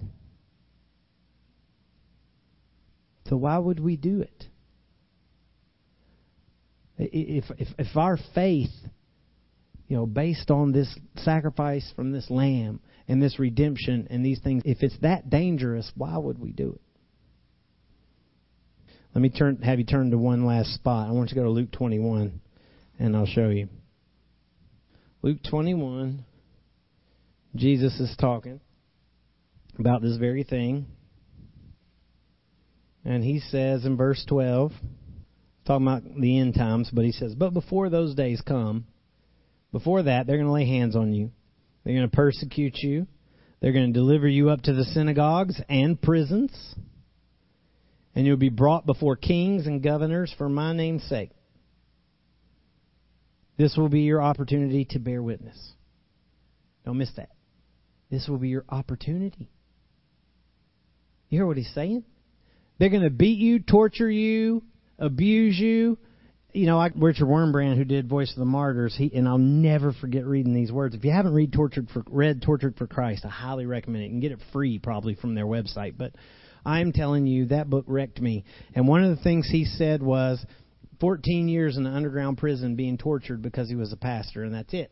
So 3.27 3.37
why 3.37 3.57
would 3.57 3.79
we 3.79 3.97
do 3.97 4.21
it? 4.21 4.45
If, 6.97 7.45
if, 7.57 7.67
if 7.79 7.97
our 7.97 8.17
faith, 8.35 8.69
you 9.87 9.97
know, 9.97 10.05
based 10.05 10.51
on 10.51 10.71
this 10.71 10.95
sacrifice 11.17 11.91
from 11.95 12.11
this 12.11 12.29
lamb 12.29 12.79
and 13.07 13.21
this 13.21 13.39
redemption 13.39 14.07
and 14.11 14.23
these 14.23 14.39
things, 14.39 14.61
if 14.63 14.83
it's 14.83 14.97
that 15.01 15.29
dangerous, 15.29 15.91
why 15.95 16.15
would 16.17 16.39
we 16.39 16.51
do 16.51 16.73
it? 16.73 16.81
Let 19.15 19.21
me 19.21 19.29
turn, 19.29 19.61
have 19.63 19.79
you 19.79 19.85
turn 19.85 20.11
to 20.11 20.17
one 20.17 20.45
last 20.45 20.73
spot. 20.75 21.07
I 21.07 21.11
want 21.11 21.29
you 21.31 21.35
to 21.35 21.41
go 21.41 21.43
to 21.45 21.49
Luke 21.49 21.71
21, 21.71 22.39
and 22.99 23.15
I'll 23.15 23.25
show 23.25 23.49
you. 23.49 23.69
Luke 25.25 25.41
21, 25.49 26.23
Jesus 27.55 27.99
is 27.99 28.15
talking 28.19 28.59
about 29.79 30.03
this 30.03 30.17
very 30.17 30.43
thing. 30.43 30.85
And 33.03 33.23
he 33.23 33.39
says 33.39 33.85
in 33.85 33.97
verse 33.97 34.23
12, 34.29 34.71
talking 35.65 35.87
about 35.87 36.03
the 36.21 36.37
end 36.37 36.53
times, 36.53 36.91
but 36.93 37.05
he 37.05 37.11
says, 37.11 37.33
But 37.33 37.55
before 37.55 37.89
those 37.89 38.13
days 38.13 38.39
come, 38.45 38.85
before 39.71 40.03
that, 40.03 40.27
they're 40.27 40.37
going 40.37 40.45
to 40.45 40.53
lay 40.53 40.67
hands 40.67 40.95
on 40.95 41.11
you. 41.11 41.31
They're 41.83 41.95
going 41.95 42.07
to 42.07 42.15
persecute 42.15 42.77
you. 42.83 43.07
They're 43.61 43.73
going 43.73 43.91
to 43.91 43.99
deliver 43.99 44.27
you 44.27 44.51
up 44.51 44.61
to 44.61 44.73
the 44.73 44.83
synagogues 44.83 45.59
and 45.67 45.99
prisons. 45.99 46.51
And 48.13 48.27
you'll 48.27 48.37
be 48.37 48.49
brought 48.49 48.85
before 48.85 49.15
kings 49.15 49.65
and 49.65 49.81
governors 49.81 50.31
for 50.37 50.49
my 50.49 50.71
name's 50.71 51.01
sake. 51.05 51.31
This 53.57 53.75
will 53.77 53.89
be 53.89 54.01
your 54.01 54.21
opportunity 54.21 54.85
to 54.91 54.99
bear 54.99 55.23
witness. 55.23 55.57
Don't 56.85 56.97
miss 56.97 57.11
that. 57.17 57.29
This 58.11 58.27
will 58.27 58.37
be 58.37 58.49
your 58.49 58.65
opportunity. 58.69 59.49
You 61.29 61.39
hear 61.39 61.47
what 61.47 61.57
he's 61.57 61.71
saying? 61.73 62.03
They're 62.77 62.89
going 62.89 63.03
to 63.03 63.09
beat 63.09 63.39
you, 63.39 63.59
torture 63.59 64.09
you, 64.09 64.63
abuse 64.99 65.57
you. 65.57 65.97
You 66.53 66.67
know, 66.67 66.87
Richard 66.95 67.25
Wurmbrand, 67.25 67.75
who 67.75 67.83
did 67.83 68.07
Voice 68.07 68.31
of 68.31 68.37
the 68.37 68.45
Martyrs, 68.45 68.95
he 68.97 69.11
and 69.13 69.27
I'll 69.27 69.37
never 69.37 69.91
forget 69.91 70.25
reading 70.25 70.53
these 70.53 70.71
words. 70.71 70.95
If 70.95 71.03
you 71.03 71.11
haven't 71.11 71.33
read 71.33 71.51
Tortured 71.51 71.89
for 71.89 72.03
read 72.07 72.41
Tortured 72.41 72.77
for 72.77 72.87
Christ, 72.87 73.25
I 73.25 73.29
highly 73.29 73.65
recommend 73.65 74.03
it. 74.03 74.07
You 74.07 74.11
can 74.11 74.19
get 74.21 74.31
it 74.31 74.39
free 74.53 74.79
probably 74.79 75.15
from 75.15 75.35
their 75.35 75.45
website. 75.45 75.95
But 75.97 76.13
I'm 76.65 76.93
telling 76.93 77.27
you, 77.27 77.47
that 77.47 77.69
book 77.69 77.85
wrecked 77.87 78.21
me. 78.21 78.45
And 78.73 78.87
one 78.87 79.03
of 79.03 79.17
the 79.17 79.21
things 79.21 79.49
he 79.49 79.65
said 79.65 80.01
was 80.01 80.45
14 80.99 81.47
years 81.47 81.77
in 81.77 81.85
an 81.85 81.93
underground 81.93 82.37
prison 82.37 82.75
being 82.75 82.97
tortured 82.97 83.41
because 83.41 83.69
he 83.69 83.75
was 83.75 83.91
a 83.93 83.97
pastor, 83.97 84.43
and 84.43 84.53
that's 84.53 84.73
it. 84.73 84.91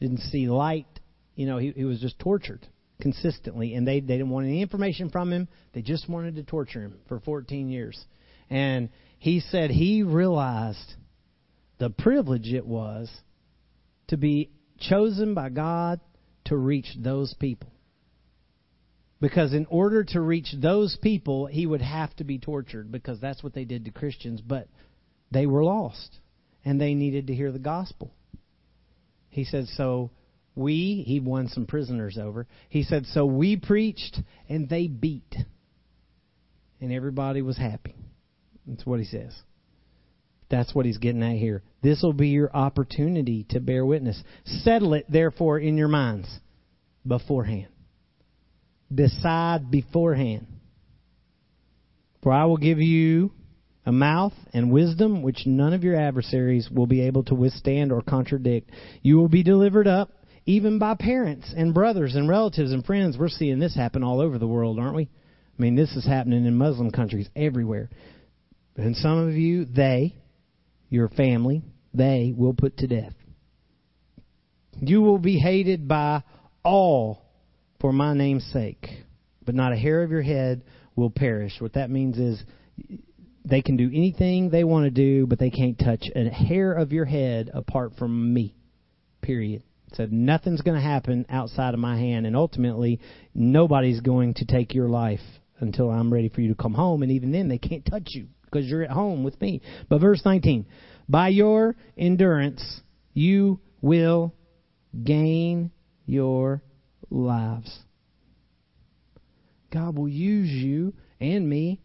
Didn't 0.00 0.20
see 0.20 0.48
light. 0.48 0.86
You 1.34 1.46
know, 1.46 1.58
he, 1.58 1.72
he 1.72 1.84
was 1.84 2.00
just 2.00 2.18
tortured 2.18 2.66
consistently, 3.00 3.74
and 3.74 3.86
they, 3.86 4.00
they 4.00 4.18
didn't 4.18 4.30
want 4.30 4.46
any 4.46 4.62
information 4.62 5.10
from 5.10 5.32
him. 5.32 5.48
They 5.72 5.82
just 5.82 6.08
wanted 6.08 6.36
to 6.36 6.42
torture 6.42 6.82
him 6.82 6.94
for 7.08 7.20
14 7.20 7.68
years. 7.68 8.02
And 8.50 8.90
he 9.18 9.40
said 9.40 9.70
he 9.70 10.02
realized 10.02 10.94
the 11.78 11.90
privilege 11.90 12.52
it 12.52 12.66
was 12.66 13.10
to 14.08 14.16
be 14.16 14.50
chosen 14.80 15.34
by 15.34 15.48
God 15.48 16.00
to 16.46 16.56
reach 16.56 16.88
those 16.98 17.34
people. 17.34 17.70
Because 19.20 19.52
in 19.52 19.66
order 19.66 20.04
to 20.04 20.20
reach 20.20 20.54
those 20.56 20.96
people, 21.02 21.46
he 21.46 21.66
would 21.66 21.82
have 21.82 22.14
to 22.16 22.24
be 22.24 22.38
tortured 22.38 22.92
because 22.92 23.20
that's 23.20 23.42
what 23.42 23.52
they 23.52 23.64
did 23.64 23.84
to 23.84 23.90
Christians. 23.90 24.40
But 24.40 24.68
they 25.30 25.46
were 25.46 25.64
lost 25.64 26.18
and 26.64 26.80
they 26.80 26.94
needed 26.94 27.26
to 27.28 27.34
hear 27.34 27.52
the 27.52 27.58
gospel. 27.58 28.12
He 29.30 29.44
said, 29.44 29.66
So 29.76 30.10
we, 30.54 31.04
he 31.06 31.20
won 31.20 31.48
some 31.48 31.66
prisoners 31.66 32.18
over. 32.18 32.46
He 32.68 32.82
said, 32.82 33.06
So 33.06 33.26
we 33.26 33.56
preached 33.56 34.20
and 34.48 34.68
they 34.68 34.86
beat. 34.86 35.34
And 36.80 36.92
everybody 36.92 37.42
was 37.42 37.56
happy. 37.56 37.94
That's 38.66 38.86
what 38.86 39.00
he 39.00 39.04
says. 39.04 39.36
That's 40.50 40.74
what 40.74 40.86
he's 40.86 40.98
getting 40.98 41.22
at 41.22 41.36
here. 41.36 41.62
This 41.82 42.02
will 42.02 42.12
be 42.12 42.28
your 42.28 42.54
opportunity 42.54 43.44
to 43.50 43.60
bear 43.60 43.84
witness. 43.84 44.22
Settle 44.44 44.94
it, 44.94 45.06
therefore, 45.08 45.58
in 45.58 45.76
your 45.76 45.88
minds 45.88 46.28
beforehand. 47.06 47.68
Decide 48.92 49.70
beforehand. 49.70 50.46
For 52.22 52.32
I 52.32 52.46
will 52.46 52.56
give 52.56 52.78
you 52.78 53.32
a 53.88 53.92
mouth 53.92 54.34
and 54.52 54.70
wisdom 54.70 55.22
which 55.22 55.46
none 55.46 55.72
of 55.72 55.82
your 55.82 55.96
adversaries 55.96 56.68
will 56.70 56.86
be 56.86 57.00
able 57.00 57.24
to 57.24 57.34
withstand 57.34 57.90
or 57.90 58.02
contradict. 58.02 58.70
You 59.00 59.16
will 59.16 59.30
be 59.30 59.42
delivered 59.42 59.88
up 59.88 60.10
even 60.44 60.78
by 60.78 60.94
parents 60.94 61.54
and 61.56 61.72
brothers 61.72 62.14
and 62.14 62.28
relatives 62.28 62.70
and 62.72 62.84
friends. 62.84 63.16
We're 63.16 63.30
seeing 63.30 63.58
this 63.58 63.74
happen 63.74 64.04
all 64.04 64.20
over 64.20 64.36
the 64.36 64.46
world, 64.46 64.78
aren't 64.78 64.94
we? 64.94 65.04
I 65.04 65.62
mean, 65.62 65.74
this 65.74 65.96
is 65.96 66.04
happening 66.04 66.44
in 66.44 66.54
Muslim 66.58 66.90
countries 66.90 67.30
everywhere. 67.34 67.88
And 68.76 68.94
some 68.94 69.26
of 69.26 69.32
you, 69.32 69.64
they, 69.64 70.14
your 70.90 71.08
family, 71.08 71.62
they 71.94 72.34
will 72.36 72.52
put 72.52 72.76
to 72.78 72.86
death. 72.86 73.14
You 74.82 75.00
will 75.00 75.18
be 75.18 75.38
hated 75.38 75.88
by 75.88 76.24
all 76.62 77.22
for 77.80 77.90
my 77.90 78.12
name's 78.12 78.44
sake, 78.52 78.86
but 79.46 79.54
not 79.54 79.72
a 79.72 79.76
hair 79.76 80.02
of 80.02 80.10
your 80.10 80.20
head 80.20 80.62
will 80.94 81.10
perish. 81.10 81.54
What 81.58 81.72
that 81.72 81.88
means 81.88 82.18
is 82.18 82.44
they 83.48 83.62
can 83.62 83.76
do 83.76 83.88
anything 83.92 84.50
they 84.50 84.64
want 84.64 84.84
to 84.84 84.90
do, 84.90 85.26
but 85.26 85.38
they 85.38 85.50
can't 85.50 85.78
touch 85.78 86.04
a 86.14 86.28
hair 86.28 86.72
of 86.72 86.92
your 86.92 87.04
head 87.04 87.50
apart 87.52 87.92
from 87.98 88.32
me. 88.32 88.54
Period. 89.22 89.62
So 89.94 90.06
nothing's 90.10 90.60
going 90.60 90.76
to 90.76 90.86
happen 90.86 91.24
outside 91.28 91.74
of 91.74 91.80
my 91.80 91.98
hand, 91.98 92.26
and 92.26 92.36
ultimately, 92.36 93.00
nobody's 93.34 94.00
going 94.00 94.34
to 94.34 94.44
take 94.44 94.74
your 94.74 94.88
life 94.88 95.20
until 95.60 95.90
I'm 95.90 96.12
ready 96.12 96.28
for 96.28 96.40
you 96.40 96.48
to 96.48 96.62
come 96.62 96.74
home, 96.74 97.02
and 97.02 97.10
even 97.12 97.32
then, 97.32 97.48
they 97.48 97.58
can't 97.58 97.84
touch 97.84 98.08
you 98.08 98.28
because 98.44 98.66
you're 98.66 98.82
at 98.82 98.90
home 98.90 99.24
with 99.24 99.40
me. 99.40 99.62
But 99.88 100.00
verse 100.00 100.22
19, 100.24 100.66
by 101.08 101.28
your 101.28 101.74
endurance, 101.96 102.80
you 103.14 103.60
will 103.80 104.34
gain 105.04 105.70
your 106.06 106.62
lives. 107.10 107.78
God 109.72 109.96
will 109.96 110.08
use 110.08 110.48
you 110.48 110.94
and 111.20 111.48
me 111.48 111.80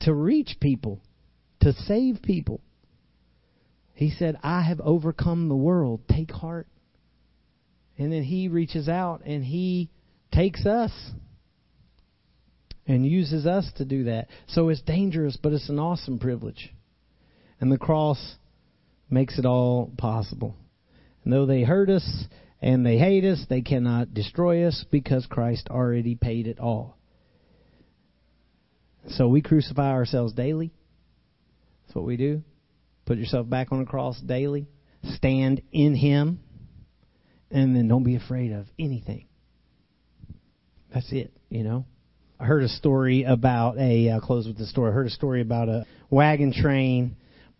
to 0.00 0.14
reach 0.14 0.56
people, 0.60 1.00
to 1.60 1.72
save 1.72 2.22
people. 2.22 2.60
He 3.94 4.10
said, 4.10 4.36
I 4.42 4.62
have 4.62 4.80
overcome 4.80 5.48
the 5.48 5.56
world. 5.56 6.02
Take 6.08 6.30
heart. 6.30 6.68
And 7.98 8.12
then 8.12 8.22
he 8.22 8.48
reaches 8.48 8.88
out 8.88 9.22
and 9.24 9.42
he 9.42 9.90
takes 10.32 10.66
us 10.66 10.92
and 12.86 13.06
uses 13.06 13.46
us 13.46 13.70
to 13.76 13.84
do 13.84 14.04
that. 14.04 14.28
So 14.48 14.68
it's 14.68 14.82
dangerous, 14.82 15.38
but 15.42 15.52
it's 15.52 15.68
an 15.68 15.78
awesome 15.78 16.18
privilege. 16.18 16.72
And 17.58 17.72
the 17.72 17.78
cross 17.78 18.36
makes 19.08 19.38
it 19.38 19.46
all 19.46 19.90
possible. 19.96 20.54
And 21.24 21.32
though 21.32 21.46
they 21.46 21.62
hurt 21.62 21.88
us 21.88 22.24
and 22.60 22.84
they 22.84 22.98
hate 22.98 23.24
us, 23.24 23.44
they 23.48 23.62
cannot 23.62 24.14
destroy 24.14 24.66
us 24.66 24.84
because 24.90 25.26
Christ 25.26 25.68
already 25.70 26.14
paid 26.14 26.46
it 26.46 26.60
all. 26.60 26.95
So 29.10 29.28
we 29.28 29.42
crucify 29.42 29.90
ourselves 29.90 30.32
daily. 30.32 30.72
That's 31.86 31.94
what 31.94 32.04
we 32.04 32.16
do. 32.16 32.42
Put 33.04 33.18
yourself 33.18 33.48
back 33.48 33.70
on 33.70 33.80
the 33.80 33.86
cross 33.86 34.20
daily. 34.20 34.66
Stand 35.14 35.62
in 35.72 35.94
Him. 35.94 36.40
And 37.50 37.76
then 37.76 37.86
don't 37.86 38.02
be 38.02 38.16
afraid 38.16 38.52
of 38.52 38.66
anything. 38.78 39.28
That's 40.92 41.12
it, 41.12 41.32
you 41.48 41.62
know. 41.62 41.86
I 42.38 42.44
heard 42.44 42.64
a 42.64 42.68
story 42.68 43.22
about 43.22 43.78
a. 43.78 44.10
I'll 44.10 44.20
close 44.20 44.46
with 44.46 44.58
the 44.58 44.66
story. 44.66 44.90
I 44.90 44.94
heard 44.94 45.06
a 45.06 45.10
story 45.10 45.40
about 45.40 45.68
a 45.68 45.86
wagon 46.10 46.52
train. 46.52 47.16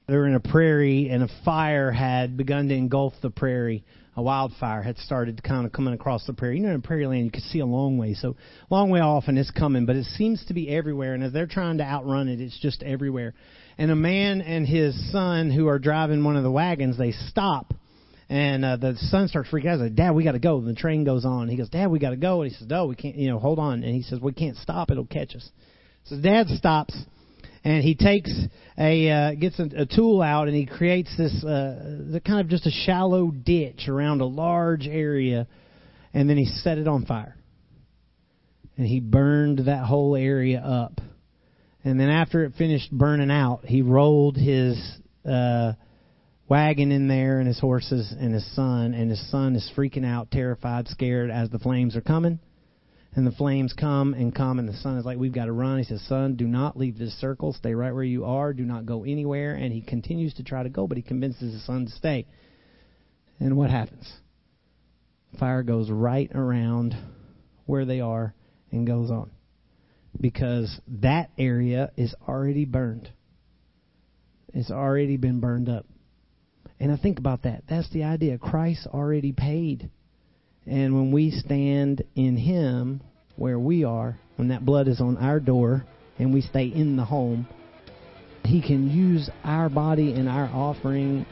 They 0.07 0.17
were 0.17 0.27
in 0.27 0.35
a 0.35 0.41
prairie, 0.41 1.09
and 1.11 1.23
a 1.23 1.29
fire 1.45 1.91
had 1.91 2.37
begun 2.37 2.69
to 2.69 2.75
engulf 2.75 3.15
the 3.23 3.31
prairie. 3.31 3.85
A 4.17 4.23
wildfire 4.23 4.83
had 4.83 4.97
started 4.99 5.43
kind 5.43 5.67
of 5.67 5.73
coming 5.73 5.93
across 5.93 6.25
the 6.27 6.33
prairie. 6.33 6.59
You 6.59 6.67
know, 6.67 6.75
in 6.75 6.81
prairie 6.83 7.07
land, 7.07 7.25
you 7.25 7.31
can 7.31 7.41
see 7.43 7.59
a 7.59 7.67
long 7.67 7.99
way, 7.99 8.15
so 8.15 8.37
long 8.71 8.89
way 8.91 9.01
off, 9.01 9.25
and 9.27 9.39
it's 9.39 9.51
coming. 9.51 9.85
But 9.85 9.97
it 9.97 10.05
seems 10.05 10.45
to 10.47 10.55
be 10.55 10.71
everywhere, 10.71 11.15
and 11.15 11.23
as 11.23 11.33
they're 11.33 11.47
trying 11.47 11.79
to 11.79 11.85
outrun 11.85 12.29
it, 12.29 12.41
it's 12.41 12.59
just 12.59 12.83
everywhere. 12.83 13.35
And 13.79 13.91
a 13.91 13.97
man 13.97 14.41
and 14.41 14.67
his 14.67 15.13
son, 15.13 15.51
who 15.51 15.67
are 15.69 15.79
driving 15.79 16.25
one 16.25 16.37
of 16.37 16.45
the 16.45 16.51
wagons, 16.51 16.97
they 16.97 17.13
stop 17.13 17.75
and 18.29 18.65
uh, 18.65 18.77
the 18.77 18.97
son 18.97 19.29
starts 19.29 19.51
freaking 19.51 19.67
out. 19.67 19.73
He's 19.75 19.83
like, 19.83 19.95
Dad, 19.95 20.13
we 20.13 20.25
got 20.25 20.33
to 20.33 20.41
go. 20.41 20.59
And 20.59 20.67
the 20.67 20.75
train 20.75 21.05
goes 21.05 21.25
on. 21.25 21.49
He 21.49 21.57
goes, 21.57 21.69
Dad, 21.69 21.91
we 21.91 21.99
got 21.99 22.11
to 22.11 22.17
go. 22.17 22.43
And 22.43 22.51
he 22.51 22.57
says, 22.57 22.67
No, 22.69 22.87
we 22.87 22.97
can't. 22.97 23.15
You 23.15 23.29
know, 23.29 23.39
hold 23.39 23.59
on. 23.59 23.85
And 23.85 23.95
he 23.95 24.03
says, 24.03 24.19
We 24.21 24.33
can't 24.33 24.57
stop. 24.57 24.91
It'll 24.91 25.07
catch 25.07 25.37
us. 25.37 25.49
So 26.05 26.21
Dad 26.21 26.49
stops, 26.49 26.97
and 27.67 27.83
he 27.83 27.97
takes 27.97 28.31
a 28.79 29.11
uh, 29.11 29.35
gets 29.35 29.59
a, 29.59 29.65
a 29.77 29.87
tool 29.87 30.23
out, 30.23 30.47
and 30.47 30.57
he 30.57 30.67
creates 30.67 31.11
this 31.19 31.33
uh, 31.43 31.99
the 32.13 32.23
kind 32.25 32.41
of 32.41 32.49
just 32.49 32.65
a 32.65 32.71
shallow 32.71 33.33
ditch 33.33 33.89
around 33.89 34.21
a 34.21 34.25
large 34.25 34.87
area, 34.87 35.49
and 36.15 36.31
then 36.31 36.37
he 36.37 36.45
set 36.45 36.79
it 36.79 36.87
on 36.87 37.05
fire. 37.07 37.37
And 38.77 38.87
he 38.87 39.01
burned 39.01 39.67
that 39.67 39.85
whole 39.85 40.15
area 40.15 40.61
up. 40.61 41.01
And 41.83 41.99
then 41.99 42.09
after 42.09 42.45
it 42.45 42.53
finished 42.57 42.93
burning 42.93 43.33
out, 43.33 43.65
he 43.65 43.83
rolled 43.83 44.37
his 44.37 44.79
uh, 45.29 45.73
wagon 46.49 46.93
in 46.93 47.09
there 47.09 47.41
and 47.41 47.49
his 47.49 47.59
horses 47.59 48.15
and 48.17 48.33
his 48.33 48.47
son, 48.55 48.95
and 48.95 49.11
his 49.11 49.31
son 49.31 49.57
is 49.57 49.69
freaking 49.77 50.07
out, 50.07 50.31
terrified, 50.31 50.87
scared 50.87 51.31
as 51.33 51.51
the 51.51 51.59
flames 51.59 51.97
are 51.97 52.01
coming. 52.01 52.39
And 53.17 53.27
the 53.27 53.33
flames 53.33 53.73
come 53.73 54.13
and 54.13 54.35
come, 54.35 54.59
and 54.59 54.69
the 54.69 54.75
son 54.75 54.99
is 54.99 55.07
like, 55.07 55.17
We've 55.17 55.33
got 55.33 55.47
to 55.47 55.53
run. 55.53 55.79
He 55.79 55.85
says, 55.85 56.03
Son, 56.07 56.37
do 56.37 56.47
not 56.47 56.77
leave 56.77 56.99
this 56.99 57.19
circle. 57.19 57.55
Stay 57.55 57.75
right 57.75 57.95
where 57.95 58.05
you 58.05 58.27
are. 58.27 58.53
Do 58.53 58.65
not 58.65 58.85
go 58.85 59.05
anywhere. 59.05 59.55
And 59.55 59.73
he 59.73 59.81
continues 59.81 60.35
to 60.35 60.45
try 60.45 60.63
to 60.63 60.69
go, 60.69 60.87
but 60.87 60.99
he 60.99 61.03
convinces 61.03 61.55
his 61.55 61.65
son 61.65 61.87
to 61.87 61.93
stay. 61.93 62.27
And 63.41 63.57
what 63.57 63.71
happens? 63.71 64.13
Fire 65.41 65.63
goes 65.63 65.91
right 65.91 66.31
around 66.35 66.95
where 67.65 67.87
they 67.87 68.01
are 68.01 68.35
and 68.71 68.87
goes 68.87 69.11
on. 69.11 69.31
Because 70.21 70.79
that 71.01 71.31
area 71.39 71.93
is 71.97 72.15
already 72.29 72.67
burned. 72.67 73.11
It's 74.53 74.71
already 74.71 75.17
been 75.17 75.41
burned 75.41 75.71
up. 75.71 75.87
And 76.79 76.93
I 76.93 76.99
think 76.99 77.19
about 77.19 77.45
that. 77.45 77.63
That's 77.67 77.91
the 77.91 78.05
idea. 78.05 78.37
Christ 78.37 78.87
already 78.87 79.33
paid. 79.33 79.91
And 80.67 80.95
when 80.95 81.13
we 81.13 81.31
stand 81.31 82.03
in 82.15 82.37
Him, 82.37 83.03
where 83.37 83.59
we 83.59 83.85
are, 83.85 84.19
when 84.37 84.49
that 84.49 84.65
blood 84.65 84.89
is 84.89 85.01
on 85.01 85.17
our 85.19 85.41
door 85.41 85.85
and 86.19 86.33
we 86.33 86.41
stay 86.41 86.67
in 86.67 86.97
the 86.97 87.05
home, 87.05 87.47
He 88.45 88.61
can 88.61 88.91
use 88.91 89.31
our 89.45 89.69
body 89.69 90.13
and 90.13 90.29
our 90.29 90.47
offering 90.47 91.27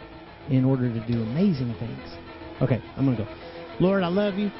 in 0.51 0.65
order 0.65 0.93
to 0.93 1.07
do 1.07 1.23
amazing 1.23 1.75
things. 1.79 2.01
Okay, 2.63 2.83
I'm 2.97 3.05
going 3.05 3.17
to 3.17 3.25
go. 3.25 3.31
Lord, 3.81 4.03
I 4.03 4.09
love 4.09 4.35
you. 4.35 4.51